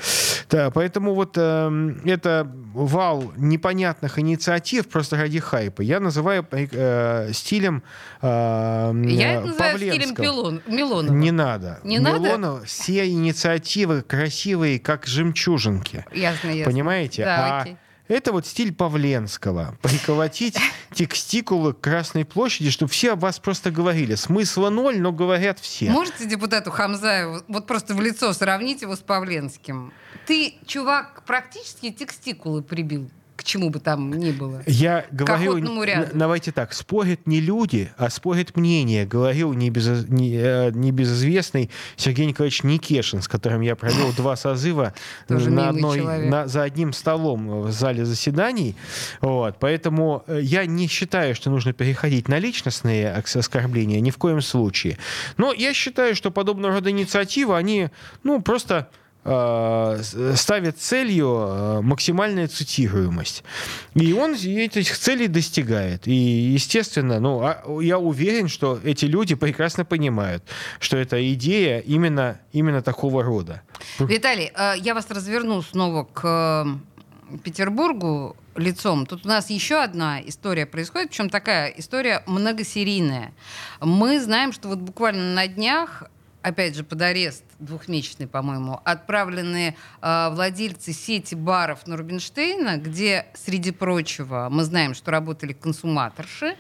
Да, 0.51 0.71
поэтому 0.71 1.15
вот 1.15 1.37
эм, 1.37 2.01
это 2.05 2.51
вал 2.75 3.33
непонятных 3.37 4.19
инициатив 4.19 4.89
просто 4.89 5.17
ради 5.17 5.41
хайпа. 5.41 5.83
Я 5.83 6.01
называю 6.01 6.47
э, 6.51 7.31
стилем 7.33 7.83
э, 8.23 8.27
Я 8.27 9.35
э, 9.35 9.39
это 9.39 9.47
называю 9.47 9.79
стилем 9.79 10.15
Павленского. 10.15 10.25
Пилон, 10.45 10.63
Милонова. 10.67 11.15
Не 11.15 11.31
надо. 11.31 11.81
Не 11.85 11.99
надо? 11.99 12.19
Милонов, 12.19 12.67
все 12.67 13.09
инициативы 13.09 14.03
красивые, 14.03 14.79
как 14.79 15.07
жемчужинки. 15.07 16.05
Ясно, 16.13 16.49
ясно. 16.51 16.71
Понимаете? 16.71 17.25
Да, 17.25 17.37
а 17.37 17.61
окей. 17.63 17.77
это 18.09 18.33
вот 18.33 18.47
стиль 18.47 18.75
Павленского. 18.75 19.79
Приколотить 19.83 20.59
текстикулы 20.93 21.73
к 21.73 21.81
Красной 21.81 22.25
площади, 22.25 22.71
чтобы 22.71 22.91
все 22.91 23.13
об 23.13 23.21
вас 23.21 23.39
просто 23.39 23.71
говорили. 23.71 24.15
Смысла 24.15 24.69
ноль, 24.71 25.01
но 25.01 25.13
говорят 25.13 25.59
все. 25.61 25.91
Можете 25.91 26.27
депутату 26.27 26.71
Хамзаеву 26.71 27.43
вот 27.49 27.67
просто 27.67 27.95
в 27.95 28.01
лицо 28.01 28.33
сравнить 28.33 28.83
его 28.83 28.97
с 28.97 29.01
Павленским? 29.01 29.93
Ты, 30.27 30.55
чувак, 30.67 31.23
практически 31.27 31.91
текстикулы 31.91 32.63
прибил, 32.63 33.11
к 33.45 33.47
чему 33.47 33.69
бы 33.69 33.79
там 33.79 34.11
ни 34.11 34.33
было. 34.33 34.63
Я 34.67 35.05
н- 35.59 36.09
давайте 36.15 36.51
так, 36.51 36.73
спорят 36.73 37.27
не 37.27 37.41
люди, 37.41 37.93
а 37.99 38.09
спорят 38.09 38.57
мнение, 38.57 39.05
говорил 39.05 39.53
небезы- 39.53 40.07
не- 40.09 40.35
э, 40.35 40.71
небезызвестный 40.73 41.71
Сергей 41.97 42.25
Николаевич 42.25 42.63
Никешин, 42.63 43.21
с 43.21 43.29
которым 43.29 43.61
я 43.61 43.77
провел 43.77 44.13
два 44.15 44.37
созыва 44.37 44.95
на 45.29 45.69
одной, 45.69 45.99
на- 46.31 46.49
за 46.49 46.63
одним 46.63 46.95
столом 46.95 47.61
в 47.61 47.71
зале 47.71 48.07
заседаний. 48.07 48.77
Вот, 49.21 49.59
поэтому 49.61 50.25
э, 50.27 50.41
я 50.43 50.65
не 50.65 50.89
считаю, 50.89 51.35
что 51.35 51.51
нужно 51.51 51.75
переходить 51.75 52.29
на 52.29 52.39
личностные 52.39 53.15
ос- 53.19 53.37
оскорбления, 53.37 54.01
ни 54.01 54.11
в 54.11 54.17
коем 54.17 54.41
случае. 54.41 54.97
Но 55.37 55.53
я 55.53 55.75
считаю, 55.75 56.15
что 56.17 56.31
подобного 56.31 56.75
рода 56.77 56.91
инициативы, 56.91 57.55
они, 57.59 57.91
ну, 58.23 58.41
просто 58.41 58.89
ставит 59.25 60.79
целью 60.79 61.29
э, 61.29 61.81
максимальная 61.81 62.47
цитируемость. 62.47 63.43
И 63.95 64.13
он 64.13 64.35
этих 64.35 64.99
целей 64.99 65.29
достигает. 65.29 66.07
И, 66.07 66.13
естественно, 66.13 67.21
ну, 67.21 67.41
а 67.43 67.63
я 67.81 67.99
уверен, 67.99 68.49
что 68.49 68.79
эти 68.85 69.07
люди 69.07 69.35
прекрасно 69.35 69.87
понимают, 69.87 70.45
что 70.79 70.99
эта 70.99 71.33
идея 71.33 71.81
именно, 71.81 72.39
именно 72.53 72.83
такого 72.83 73.23
рода. 73.23 73.63
Виталий, 73.99 74.53
э, 74.55 74.75
я 74.79 74.95
вас 74.95 75.11
разверну 75.11 75.63
снова 75.63 76.05
к 76.05 76.77
э, 77.33 77.39
Петербургу 77.43 78.37
лицом. 78.57 79.07
Тут 79.07 79.25
у 79.25 79.29
нас 79.29 79.51
еще 79.51 79.83
одна 79.83 80.21
история 80.21 80.67
происходит, 80.67 81.11
причем 81.11 81.31
такая 81.31 81.69
история 81.69 82.23
многосерийная. 82.27 83.33
Мы 83.81 84.21
знаем, 84.21 84.53
что 84.53 84.69
вот 84.69 84.79
буквально 84.79 85.35
на 85.35 85.47
днях 85.49 86.05
опять 86.45 86.77
же, 86.77 86.85
под 86.85 87.01
арест 87.01 87.43
двухмесячный, 87.59 88.27
по-моему, 88.27 88.81
отправлены 88.85 89.77
э, 90.03 90.29
владельцы 90.31 90.93
сети 90.93 91.35
баров 91.35 91.87
на 91.87 91.97
где, 92.77 93.27
среди 93.35 93.71
прочего, 93.71 94.49
мы 94.51 94.65
знаем, 94.65 94.95
что 94.95 95.11
работали 95.11 95.55
консуматорши, 95.55 96.57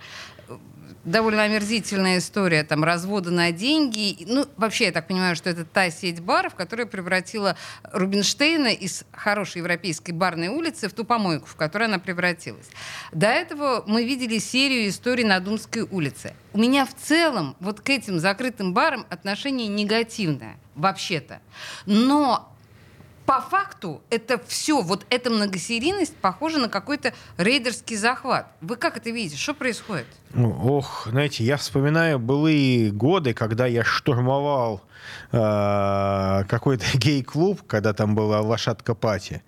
довольно 1.04 1.42
омерзительная 1.42 2.18
история 2.18 2.64
там 2.64 2.84
развода 2.84 3.30
на 3.30 3.52
деньги. 3.52 4.24
Ну, 4.26 4.46
вообще, 4.56 4.86
я 4.86 4.92
так 4.92 5.06
понимаю, 5.06 5.36
что 5.36 5.50
это 5.50 5.64
та 5.64 5.90
сеть 5.90 6.20
баров, 6.20 6.54
которая 6.54 6.86
превратила 6.86 7.56
Рубинштейна 7.92 8.68
из 8.68 9.04
хорошей 9.12 9.58
европейской 9.58 10.12
барной 10.12 10.48
улицы 10.48 10.88
в 10.88 10.92
ту 10.92 11.04
помойку, 11.04 11.46
в 11.46 11.56
которую 11.56 11.88
она 11.88 11.98
превратилась. 11.98 12.68
До 13.12 13.26
этого 13.26 13.84
мы 13.86 14.04
видели 14.04 14.38
серию 14.38 14.88
историй 14.88 15.24
на 15.24 15.40
Думской 15.40 15.82
улице. 15.82 16.34
У 16.52 16.58
меня 16.58 16.86
в 16.86 16.94
целом 16.94 17.56
вот 17.60 17.80
к 17.80 17.90
этим 17.90 18.18
закрытым 18.18 18.72
барам 18.72 19.06
отношение 19.10 19.68
негативное, 19.68 20.56
вообще-то. 20.74 21.40
Но 21.86 22.53
по 23.26 23.40
факту 23.40 24.02
это 24.10 24.40
все, 24.46 24.82
вот 24.82 25.06
эта 25.10 25.30
многосерийность 25.30 26.16
похожа 26.16 26.58
на 26.58 26.68
какой-то 26.68 27.14
рейдерский 27.38 27.96
захват. 27.96 28.48
Вы 28.60 28.76
как 28.76 28.96
это 28.96 29.10
видите? 29.10 29.36
Что 29.36 29.54
происходит? 29.54 30.06
Ну, 30.34 30.50
ох, 30.50 31.06
знаете, 31.10 31.44
я 31.44 31.56
вспоминаю 31.56 32.18
былые 32.18 32.90
годы, 32.90 33.34
когда 33.34 33.66
я 33.66 33.84
штурмовал 33.84 34.82
э, 35.30 36.44
какой-то 36.48 36.84
гей-клуб, 36.98 37.62
когда 37.66 37.92
там 37.92 38.14
была 38.14 38.40
лошадка 38.40 38.94
пати. 38.94 39.42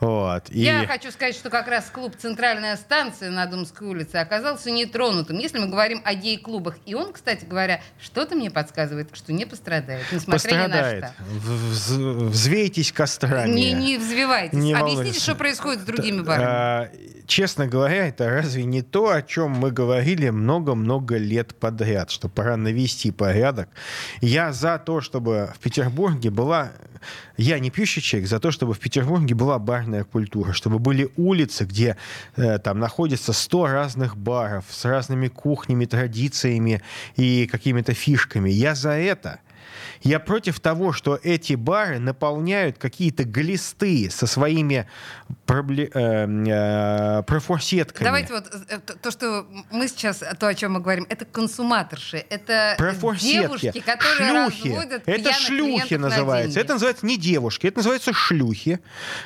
Вот. 0.00 0.44
И... 0.50 0.60
Я 0.60 0.86
хочу 0.86 1.10
сказать, 1.10 1.34
что 1.34 1.50
как 1.50 1.66
раз 1.68 1.90
клуб 1.90 2.14
«Центральная 2.16 2.76
станция» 2.76 3.30
на 3.30 3.46
Думской 3.46 3.88
улице 3.88 4.16
оказался 4.16 4.70
нетронутым. 4.70 5.38
Если 5.38 5.58
мы 5.58 5.66
говорим 5.66 6.00
о 6.04 6.14
гей-клубах, 6.14 6.76
и 6.86 6.94
он, 6.94 7.12
кстати 7.12 7.44
говоря, 7.44 7.80
что-то 8.00 8.36
мне 8.36 8.50
подсказывает, 8.50 9.08
что 9.14 9.32
не 9.32 9.44
пострадает, 9.44 10.04
несмотря 10.12 10.34
пострадает. 10.38 10.96
ни 10.96 11.00
на 11.00 11.12
что. 11.12 11.94
Вз- 11.94 12.28
Взвейтесь 12.28 12.92
кострами. 13.18 13.50
Не, 13.50 13.72
не 13.72 13.98
взвивайтесь. 13.98 14.58
Не 14.58 14.72
Объясните, 14.72 14.96
волнуйтесь. 14.96 15.22
что 15.22 15.34
происходит 15.34 15.82
с 15.82 15.84
другими 15.84 16.22
барами. 16.22 16.46
А, 16.48 16.90
честно 17.26 17.66
говоря, 17.66 18.08
это 18.08 18.28
разве 18.28 18.64
не 18.64 18.82
то, 18.82 19.10
о 19.10 19.22
чем 19.22 19.50
мы 19.52 19.70
говорили 19.70 20.30
много-много 20.30 21.16
лет 21.16 21.54
подряд, 21.54 22.10
что 22.10 22.28
пора 22.28 22.56
навести 22.56 23.10
порядок? 23.10 23.68
Я 24.20 24.52
за 24.52 24.78
то, 24.78 25.00
чтобы 25.00 25.52
в 25.54 25.58
Петербурге 25.58 26.30
была... 26.30 26.72
Я 27.36 27.60
не 27.60 27.70
пьющий 27.70 28.02
человек, 28.02 28.28
за 28.28 28.40
то, 28.40 28.50
чтобы 28.50 28.74
в 28.74 28.80
Петербурге 28.80 29.34
была 29.34 29.58
барная 29.60 30.02
культура, 30.02 30.52
чтобы 30.52 30.80
были 30.80 31.08
улицы, 31.16 31.64
где 31.64 31.96
э, 32.36 32.58
там 32.58 32.80
находится 32.80 33.32
100 33.32 33.66
разных 33.68 34.16
баров 34.16 34.64
с 34.68 34.84
разными 34.84 35.28
кухнями, 35.28 35.84
традициями 35.84 36.82
и 37.14 37.46
какими-то 37.46 37.94
фишками. 37.94 38.50
Я 38.50 38.74
за 38.74 38.90
это. 38.90 39.38
Я 40.02 40.20
против 40.20 40.60
того, 40.60 40.92
что 40.92 41.18
эти 41.22 41.54
бары 41.54 41.98
наполняют 41.98 42.78
какие-то 42.78 43.24
глисты 43.24 44.10
со 44.10 44.26
своими 44.26 44.88
пробле- 45.46 45.90
э, 45.92 47.18
э, 47.20 47.22
профорсетками. 47.24 48.04
Давайте 48.04 48.32
вот 48.34 48.44
э, 48.68 48.78
то, 48.78 48.96
то, 48.96 49.10
что 49.10 49.46
мы 49.70 49.88
сейчас, 49.88 50.22
то, 50.38 50.46
о 50.46 50.54
чем 50.54 50.72
мы 50.72 50.80
говорим, 50.80 51.06
это 51.08 51.24
консуматорши, 51.24 52.24
это 52.30 52.76
девушки, 53.20 53.80
которые 53.80 54.50
шлюхи. 54.50 54.68
разводят 54.68 55.02
Это 55.06 55.32
шлюхи 55.32 55.94
на 55.94 56.08
называется. 56.08 56.54
деньги. 56.54 56.64
это 56.64 56.72
называется 56.74 57.06
не 57.06 57.18
девушки, 57.18 57.66
это 57.66 57.78
называется 57.78 58.12
шлюхи, 58.12 58.80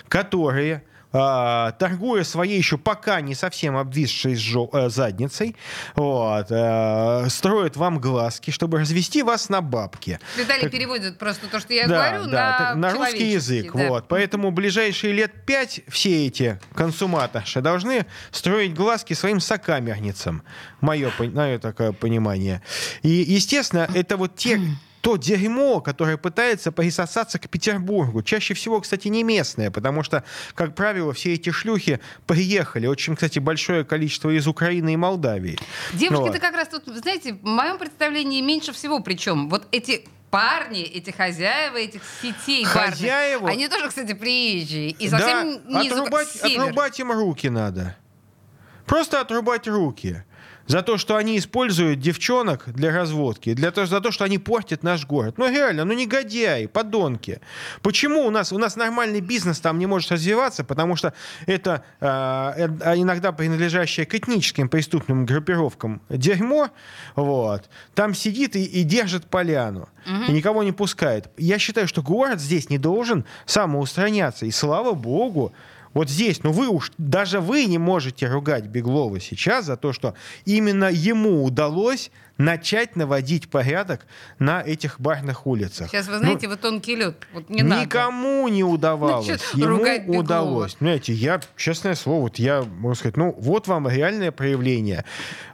которые 0.08 0.82
торгуя 1.12 2.24
своей 2.24 2.56
еще 2.56 2.78
пока 2.78 3.20
не 3.20 3.34
совсем 3.34 3.76
обвисшей 3.76 4.34
э, 4.34 4.88
задницей, 4.88 5.56
вот, 5.94 6.46
э, 6.50 7.26
строят 7.28 7.76
вам 7.76 7.98
глазки, 7.98 8.50
чтобы 8.50 8.78
развести 8.80 9.22
вас 9.22 9.48
на 9.48 9.60
бабки. 9.60 10.18
Виталий 10.36 10.62
Так- 10.62 10.72
переводит 10.72 11.18
просто 11.18 11.46
то, 11.48 11.60
что 11.60 11.74
я 11.74 11.86
Да, 11.86 12.10
говорю, 12.10 12.30
да, 12.30 12.72
на, 12.74 12.88
на 12.88 12.92
русский 12.94 13.30
язык. 13.32 13.72
да. 13.74 13.88
Вот. 13.88 14.08
Поэтому 14.08 14.50
ближайшие 14.50 15.12
лет 15.12 15.44
пять 15.44 15.80
все 15.88 16.26
эти 16.26 16.58
консуматорши 16.74 17.60
должны 17.60 18.06
строить 18.30 18.74
глазки 18.74 19.14
своим 19.14 19.40
сокамерницам. 19.40 20.42
Мое, 20.80 21.10
мое 21.18 21.58
такое 21.58 21.92
понимание. 21.92 22.62
И, 23.02 23.08
естественно, 23.08 23.88
это 23.94 24.16
вот 24.16 24.36
те 24.36 24.60
то 25.03 25.16
дерьмо, 25.16 25.80
которое 25.80 26.16
пытается 26.16 26.70
присосаться 26.70 27.38
к 27.40 27.48
Петербургу. 27.50 28.22
Чаще 28.22 28.55
всего, 28.55 28.80
кстати, 28.80 29.09
не 29.09 29.24
местное, 29.24 29.72
потому 29.72 30.05
что, 30.05 30.22
как 30.55 30.76
правило, 30.76 31.12
все 31.12 31.34
эти 31.34 31.50
шлюхи 31.50 31.98
приехали. 32.26 32.86
Очень, 32.86 33.16
кстати, 33.16 33.40
большое 33.40 33.84
количество 33.84 34.30
из 34.30 34.46
Украины 34.46 34.94
и 34.94 34.96
Молдавии. 34.96 35.59
Девушки-то 35.92 36.32
Вот. 36.32 36.38
как 36.40 36.55
раз 36.55 36.68
тут, 36.68 36.84
знаете, 36.86 37.34
в 37.34 37.44
моем 37.44 37.78
представлении 37.78 38.40
меньше 38.40 38.72
всего 38.72 39.00
причем. 39.00 39.48
Вот 39.48 39.66
эти 39.72 40.07
парни, 40.30 40.82
эти 40.82 41.11
хозяева 41.11 41.78
этих 41.78 42.03
сетей 42.22 42.64
барных, 42.64 42.90
Хозяева? 42.90 43.48
они 43.48 43.68
тоже, 43.68 43.88
кстати, 43.88 44.14
приезжие. 44.14 44.90
И 44.90 45.09
совсем 45.09 45.61
да, 45.68 45.82
не 45.82 45.90
отрубать, 45.90 46.36
отрубать 46.36 47.00
им 47.00 47.11
руки 47.11 47.48
надо. 47.50 47.96
Просто 48.86 49.20
отрубать 49.20 49.66
руки. 49.66 50.24
За 50.66 50.82
то, 50.82 50.96
что 50.96 51.16
они 51.16 51.38
используют 51.38 52.00
девчонок 52.00 52.64
для 52.72 52.92
разводки, 52.92 53.54
для 53.54 53.70
того, 53.70 53.86
за 53.86 54.00
то, 54.00 54.10
что 54.10 54.24
они 54.24 54.38
портят 54.38 54.82
наш 54.82 55.06
город. 55.06 55.34
Ну 55.38 55.50
реально, 55.50 55.84
ну 55.84 55.92
негодяи, 55.92 56.66
подонки. 56.66 57.40
Почему 57.82 58.26
у 58.26 58.30
нас, 58.30 58.52
у 58.52 58.58
нас 58.58 58.76
нормальный 58.76 59.20
бизнес 59.20 59.60
там 59.60 59.78
не 59.78 59.86
может 59.86 60.12
развиваться? 60.12 60.64
Потому 60.64 60.96
что 60.96 61.12
это 61.46 61.84
э, 62.00 62.06
э, 62.06 62.96
иногда 62.96 63.32
принадлежащее 63.32 64.06
к 64.06 64.14
этническим 64.14 64.68
преступным 64.68 65.26
группировкам 65.26 66.00
дерьмо, 66.08 66.70
вот, 67.16 67.68
там 67.94 68.14
сидит 68.14 68.56
и, 68.56 68.64
и 68.64 68.82
держит 68.82 69.26
поляну. 69.26 69.88
И 70.28 70.32
никого 70.32 70.62
не 70.62 70.72
пускает. 70.72 71.30
Я 71.36 71.58
считаю, 71.58 71.86
что 71.86 72.02
город 72.02 72.40
здесь 72.40 72.70
не 72.70 72.78
должен 72.78 73.24
самоустраняться. 73.46 74.46
И 74.46 74.50
слава 74.50 74.94
богу, 74.94 75.52
вот 75.95 76.09
здесь, 76.09 76.43
ну 76.43 76.53
вы 76.53 76.68
уж, 76.68 76.93
даже 76.99 77.40
вы 77.40 77.66
не 77.66 77.78
можете 77.78 78.26
ругать 78.26 78.66
Беглова 78.66 79.20
сейчас 79.20 79.66
за 79.66 79.76
то, 79.76 79.93
что 79.93 80.14
именно 80.45 80.90
ему 80.90 81.45
удалось 81.45 82.11
начать 82.38 82.97
наводить 82.97 83.49
порядок 83.51 84.07
на 84.38 84.62
этих 84.62 85.01
барных 85.01 85.47
улицах. 85.47 85.90
Сейчас, 85.90 86.07
вы 86.07 86.14
Ну, 86.14 86.18
знаете, 86.20 86.49
вы 86.49 86.57
тонкий 86.57 86.97
лед. 86.97 87.16
Вот 87.32 87.49
не 87.51 87.62
надо. 87.62 87.82
Никому 87.84 88.49
не 88.49 88.64
удавалось. 88.64 89.28
Ну, 89.55 89.61
Ему 89.61 89.76
ругать 89.78 90.03
Беглова? 90.03 90.20
удалось. 90.20 90.76
Знаете, 90.78 91.12
я, 91.12 91.40
честное 91.57 91.95
слово, 91.95 92.22
вот 92.22 92.38
я 92.38 92.62
могу 92.62 92.95
сказать, 92.95 93.16
ну, 93.16 93.34
вот 93.38 93.68
вам 93.68 93.88
реальное 93.88 94.32
проявление. 94.32 95.05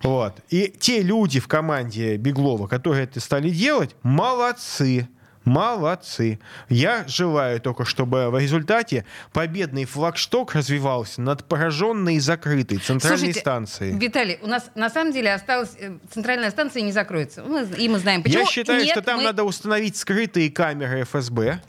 Вот. 0.03 0.37
И 0.51 0.73
те 0.79 1.03
люди 1.03 1.41
в 1.41 1.49
команде 1.49 2.17
Беглова, 2.17 2.69
которые 2.69 3.05
это 3.05 3.21
стали 3.21 3.51
делать, 3.51 3.95
молодцы. 4.03 5.09
Молодцы. 5.49 6.39
Я 6.69 7.05
желаю 7.09 7.61
только, 7.61 7.85
чтобы 7.85 8.31
в 8.31 8.39
результате 8.39 9.05
победный 9.33 9.85
флагшток 9.87 10.55
развивался 10.55 11.21
над 11.23 11.45
пораженной 11.45 12.17
и 12.17 12.21
закрытой 12.21 12.79
центральной 12.79 13.19
Слушайте, 13.19 13.41
станцией. 13.41 13.99
Виталий, 13.99 14.39
у 14.43 14.47
нас 14.47 14.71
на 14.75 14.91
самом 14.91 15.13
деле 15.13 15.33
осталась 15.33 15.71
э, 15.79 15.97
центральная 16.13 16.51
станция 16.51 16.83
не 16.83 16.93
закроется. 16.93 17.43
Мы- 17.43 17.67
и 17.79 17.89
мы 17.89 17.99
знаем, 17.99 18.23
почему. 18.23 18.41
Я 18.45 18.47
считаю, 18.47 18.83
Нет, 18.83 18.91
что 18.93 19.03
там 19.03 19.19
мы- 19.19 19.25
надо 19.25 19.45
установить 19.45 19.97
скрытые 19.97 20.51
камеры 20.51 21.03
ФСБ 21.05 21.61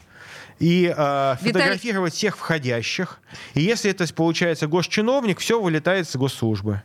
и 0.59 0.93
э, 0.95 1.35
фотографировать 1.41 2.13
всех 2.13 2.37
входящих. 2.37 3.19
И 3.53 3.61
если 3.61 3.91
это 3.91 4.11
получается 4.13 4.67
госчиновник, 4.67 5.39
все 5.39 5.59
вылетает 5.59 6.07
с 6.09 6.15
госслужбы. 6.15 6.83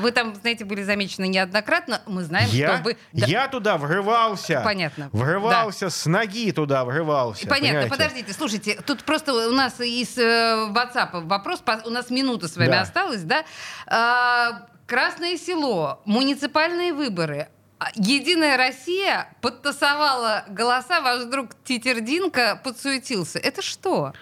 Вы 0.00 0.12
там, 0.12 0.34
знаете, 0.34 0.64
были 0.64 0.82
замечены 0.82 1.26
неоднократно. 1.28 2.02
Мы 2.06 2.22
знаем, 2.22 2.48
Я, 2.50 2.76
что 2.76 2.84
вы... 2.84 2.96
Да, 3.12 3.26
я 3.26 3.48
туда 3.48 3.76
врывался. 3.76 4.62
Понятно. 4.64 5.08
Врывался 5.12 5.90
с 5.90 6.06
ноги 6.06 6.52
туда, 6.52 6.84
врывался. 6.84 7.46
Понятно, 7.46 7.68
понимаете? 7.68 7.90
подождите, 7.90 8.32
слушайте, 8.32 8.80
тут 8.86 9.04
просто 9.04 9.32
у 9.48 9.52
нас 9.52 9.80
из 9.80 10.16
э, 10.16 10.68
WhatsApp 10.70 11.26
вопрос, 11.26 11.62
у 11.84 11.90
нас 11.90 12.10
минута 12.10 12.48
с 12.48 12.56
вами 12.56 12.68
Да. 12.68 12.80
осталась, 12.82 13.22
да? 13.22 13.44
А, 13.86 14.66
Красное 14.86 15.38
село, 15.38 16.02
муниципальные 16.04 16.92
выборы. 16.92 17.48
А, 17.82 17.90
Единая 17.96 18.56
Россия 18.56 19.26
подтасовала 19.40 20.44
голоса, 20.48 21.00
ваш 21.00 21.24
друг 21.24 21.50
Титердинка 21.64 22.60
подсуетился. 22.62 23.40
Это 23.40 23.60
что? 23.60 24.12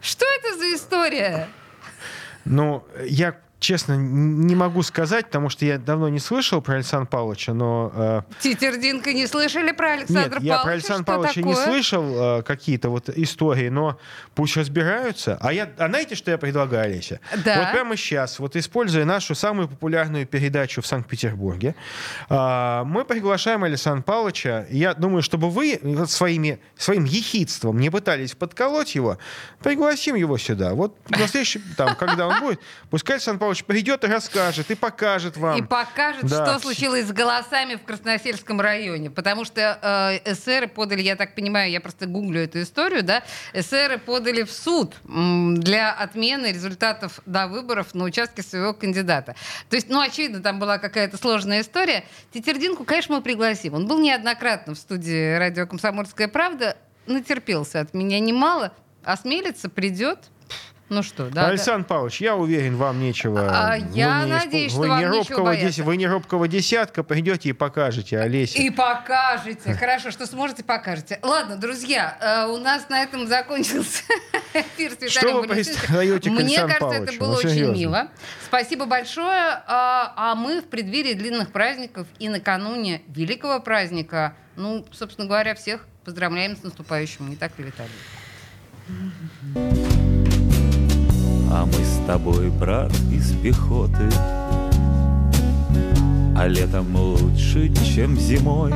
Что 0.00 0.24
это 0.38 0.58
за 0.58 0.74
история? 0.76 1.48
Ну, 2.44 2.84
я 3.04 3.40
честно 3.62 3.96
не 3.96 4.54
могу 4.54 4.82
сказать, 4.82 5.26
потому 5.26 5.48
что 5.48 5.64
я 5.64 5.78
давно 5.78 6.08
не 6.08 6.18
слышал 6.18 6.60
про 6.60 6.74
Александра 6.74 7.06
Павловича, 7.06 7.54
но... 7.54 7.92
э, 7.94 8.22
Титердинка 8.40 9.12
не 9.12 9.26
слышали 9.26 9.72
про 9.72 9.92
Александра 9.92 10.40
Нет, 10.40 10.42
я 10.42 10.56
Павловича? 10.56 10.62
про 10.62 10.72
Александра 10.72 11.02
Что 11.04 11.12
Павловича 11.12 11.42
не 11.42 11.54
такое? 11.54 11.66
слышал 11.66 12.38
э, 12.38 12.42
какие-то 12.42 12.90
вот 12.90 13.08
истории, 13.08 13.68
но 13.68 13.98
пусть 14.34 14.56
разбираются. 14.56 15.38
А, 15.40 15.52
я, 15.52 15.70
а 15.78 15.88
знаете, 15.88 16.16
что 16.16 16.30
я 16.32 16.38
предлагаю, 16.38 16.86
Олеся? 16.86 17.20
Да. 17.44 17.60
Вот 17.60 17.72
прямо 17.72 17.96
сейчас, 17.96 18.40
вот 18.40 18.56
используя 18.56 19.04
нашу 19.04 19.34
самую 19.34 19.68
популярную 19.68 20.26
передачу 20.26 20.82
в 20.82 20.86
Санкт-Петербурге, 20.86 21.76
э, 22.28 22.82
мы 22.84 23.04
приглашаем 23.04 23.62
Александра 23.62 24.02
Павловича. 24.02 24.66
Я 24.70 24.94
думаю, 24.94 25.22
чтобы 25.22 25.50
вы 25.50 25.78
вот 25.82 26.10
своими, 26.10 26.58
своим 26.76 27.04
ехидством 27.04 27.78
не 27.78 27.90
пытались 27.90 28.34
подколоть 28.34 28.96
его, 28.96 29.18
пригласим 29.62 30.16
его 30.16 30.36
сюда. 30.36 30.74
Вот 30.74 30.96
на 31.08 31.28
следующий, 31.28 31.60
там, 31.76 31.94
когда 31.94 32.26
он 32.26 32.40
будет, 32.40 32.60
пускай 32.90 33.16
Александр 33.16 33.38
Павлович 33.38 33.51
Павлович 33.52 33.64
придет 33.64 34.04
и 34.04 34.06
расскажет, 34.06 34.70
и 34.70 34.74
покажет 34.74 35.36
вам. 35.36 35.58
И 35.58 35.62
покажет, 35.62 36.24
Да. 36.24 36.46
что 36.46 36.58
случилось 36.60 37.06
с 37.06 37.12
голосами 37.12 37.74
в 37.74 37.82
Красносельском 37.82 38.60
районе. 38.60 39.10
Потому 39.10 39.44
что 39.44 39.78
э, 39.82 40.32
эсеры 40.32 40.68
подали, 40.68 41.02
я 41.02 41.16
так 41.16 41.34
понимаю, 41.34 41.70
я 41.70 41.80
просто 41.80 42.06
гуглю 42.06 42.40
эту 42.40 42.62
историю, 42.62 43.02
да, 43.02 43.22
эсеры 43.52 43.98
подали 43.98 44.44
в 44.44 44.50
суд 44.50 44.94
для 45.04 45.92
отмены 45.92 46.46
результатов 46.46 47.20
до 47.26 47.46
выборов 47.46 47.94
на 47.94 48.04
участке 48.04 48.42
своего 48.42 48.72
кандидата. 48.72 49.34
То 49.68 49.76
есть, 49.76 49.90
ну, 49.90 50.00
очевидно, 50.00 50.40
там 50.40 50.58
была 50.58 50.78
какая-то 50.78 51.18
сложная 51.18 51.60
история. 51.60 52.04
Тетердинку, 52.32 52.84
конечно, 52.84 53.16
мы 53.16 53.22
пригласим. 53.22 53.74
Он 53.74 53.86
был 53.86 53.98
неоднократно 54.00 54.74
в 54.74 54.78
студии 54.78 55.36
радио 55.36 55.66
«Комсомольская 55.66 56.28
правда», 56.28 56.76
натерпелся 57.06 57.80
от 57.80 57.92
меня 57.94 58.18
немало. 58.20 58.72
Осмелится, 59.04 59.68
придет. 59.68 60.20
Ну 60.92 61.02
что, 61.02 61.24
да. 61.30 61.42
да. 61.42 61.48
Александр 61.48 61.86
Павлович, 61.86 62.20
я 62.20 62.36
уверен, 62.36 62.76
вам 62.76 63.00
нечего. 63.00 63.48
А 63.50 63.78
Вы 63.78 63.86
я 63.94 64.24
не 64.24 64.32
надеюсь, 64.32 64.72
испу- 64.72 64.74
что 64.74 64.80
вы 64.80 64.88
вам 64.88 64.98
не 65.00 65.06
робкого 65.06 65.56
дес- 65.56 65.78
Вы 65.78 65.96
не 65.96 66.06
робкого 66.06 66.48
десятка 66.48 67.02
придете 67.02 67.48
и 67.48 67.52
покажете 67.54 68.18
Олесе. 68.18 68.62
И 68.62 68.68
покажете. 68.70 69.72
Хорошо, 69.72 70.10
что 70.10 70.26
сможете, 70.26 70.64
покажете. 70.64 71.18
Ладно, 71.22 71.56
друзья, 71.56 72.18
э, 72.20 72.52
у 72.52 72.58
нас 72.58 72.90
на 72.90 73.02
этом 73.02 73.26
закончился 73.26 74.02
эфир 74.54 74.92
с 74.92 75.10
Что 75.10 75.40
вы 75.40 75.46
к 75.46 76.26
Мне 76.26 76.56
кажется, 76.58 76.86
это 76.88 77.12
было 77.18 77.32
Ну, 77.32 77.38
очень 77.38 77.72
мило. 77.72 78.08
Спасибо 78.44 78.84
большое. 78.84 79.62
А 79.66 80.12
а 80.14 80.34
мы 80.34 80.60
в 80.60 80.64
преддверии 80.66 81.14
длинных 81.14 81.52
праздников 81.52 82.06
и 82.18 82.28
накануне 82.28 83.00
великого 83.08 83.60
праздника, 83.60 84.34
ну, 84.56 84.84
собственно 84.92 85.26
говоря, 85.26 85.54
всех 85.54 85.86
поздравляем 86.04 86.56
с 86.56 86.62
наступающим. 86.62 87.30
Не 87.30 87.36
так 87.36 87.58
ли, 87.58 87.64
Виталий? 87.64 87.90
А 91.54 91.66
мы 91.66 91.84
с 91.84 92.00
тобой, 92.06 92.48
брат, 92.48 92.90
из 93.12 93.32
пехоты. 93.32 94.08
А 96.34 96.46
летом 96.46 96.96
лучше, 96.96 97.70
чем 97.94 98.16
зимой. 98.16 98.72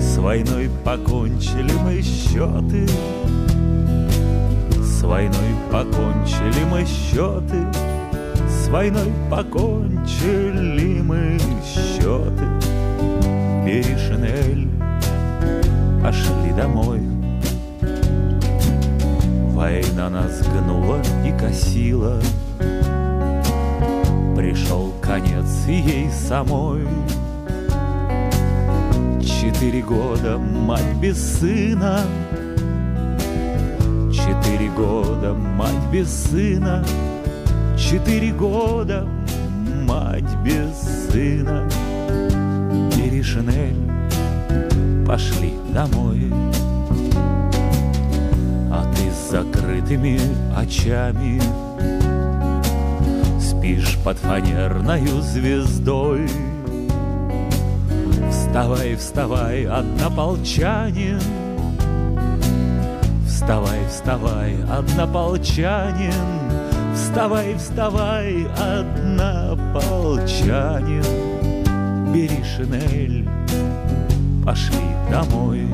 С 0.00 0.18
войной 0.18 0.68
покончили 0.84 1.72
мы 1.84 2.02
счеты. 2.02 2.88
С 4.82 5.02
войной 5.02 5.54
покончили 5.70 6.64
мы 6.68 6.84
счеты. 6.84 7.64
С 8.48 8.68
войной 8.68 9.12
покончили 9.30 11.00
мы 11.02 11.38
счеты. 11.64 12.44
Бери 13.64 13.96
шинель, 13.96 14.68
пошли 16.02 16.52
домой 16.56 17.17
Война 20.08 20.22
нас 20.22 20.40
гнула 20.40 21.02
и 21.26 21.38
косила. 21.38 22.18
Пришел 24.34 24.94
конец 25.02 25.66
и 25.68 25.74
ей 25.74 26.10
самой. 26.10 26.88
Четыре 29.20 29.82
года 29.82 30.38
мать 30.38 30.96
без 30.98 31.18
сына. 31.38 32.00
Четыре 34.10 34.70
года 34.70 35.34
мать 35.34 35.90
без 35.92 36.08
сына. 36.08 36.82
Четыре 37.76 38.32
года 38.32 39.06
мать 39.84 40.36
без 40.42 40.72
сына. 41.12 41.68
Бери 42.96 43.22
шинель, 43.22 43.76
пошли 45.06 45.52
домой 45.74 46.32
закрытыми 49.30 50.18
очами. 50.56 51.40
Спишь 53.40 53.98
под 54.04 54.18
фанерною 54.18 55.20
звездой. 55.20 56.28
Вставай, 58.30 58.96
вставай, 58.96 59.66
однополчанин 59.66 61.20
Вставай, 63.26 63.80
вставай, 63.88 64.56
однополчанин 64.64 66.12
Вставай, 66.94 67.54
вставай, 67.56 68.46
однополчанин 68.56 71.04
Бери 72.12 72.42
шинель, 72.42 73.28
пошли 74.44 74.86
домой 75.10 75.66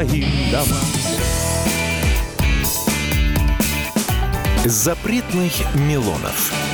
скажу 0.00 0.08
твоим 0.08 0.50
домам 0.50 0.80
Запретных 4.64 5.52
Милонов. 5.74 6.69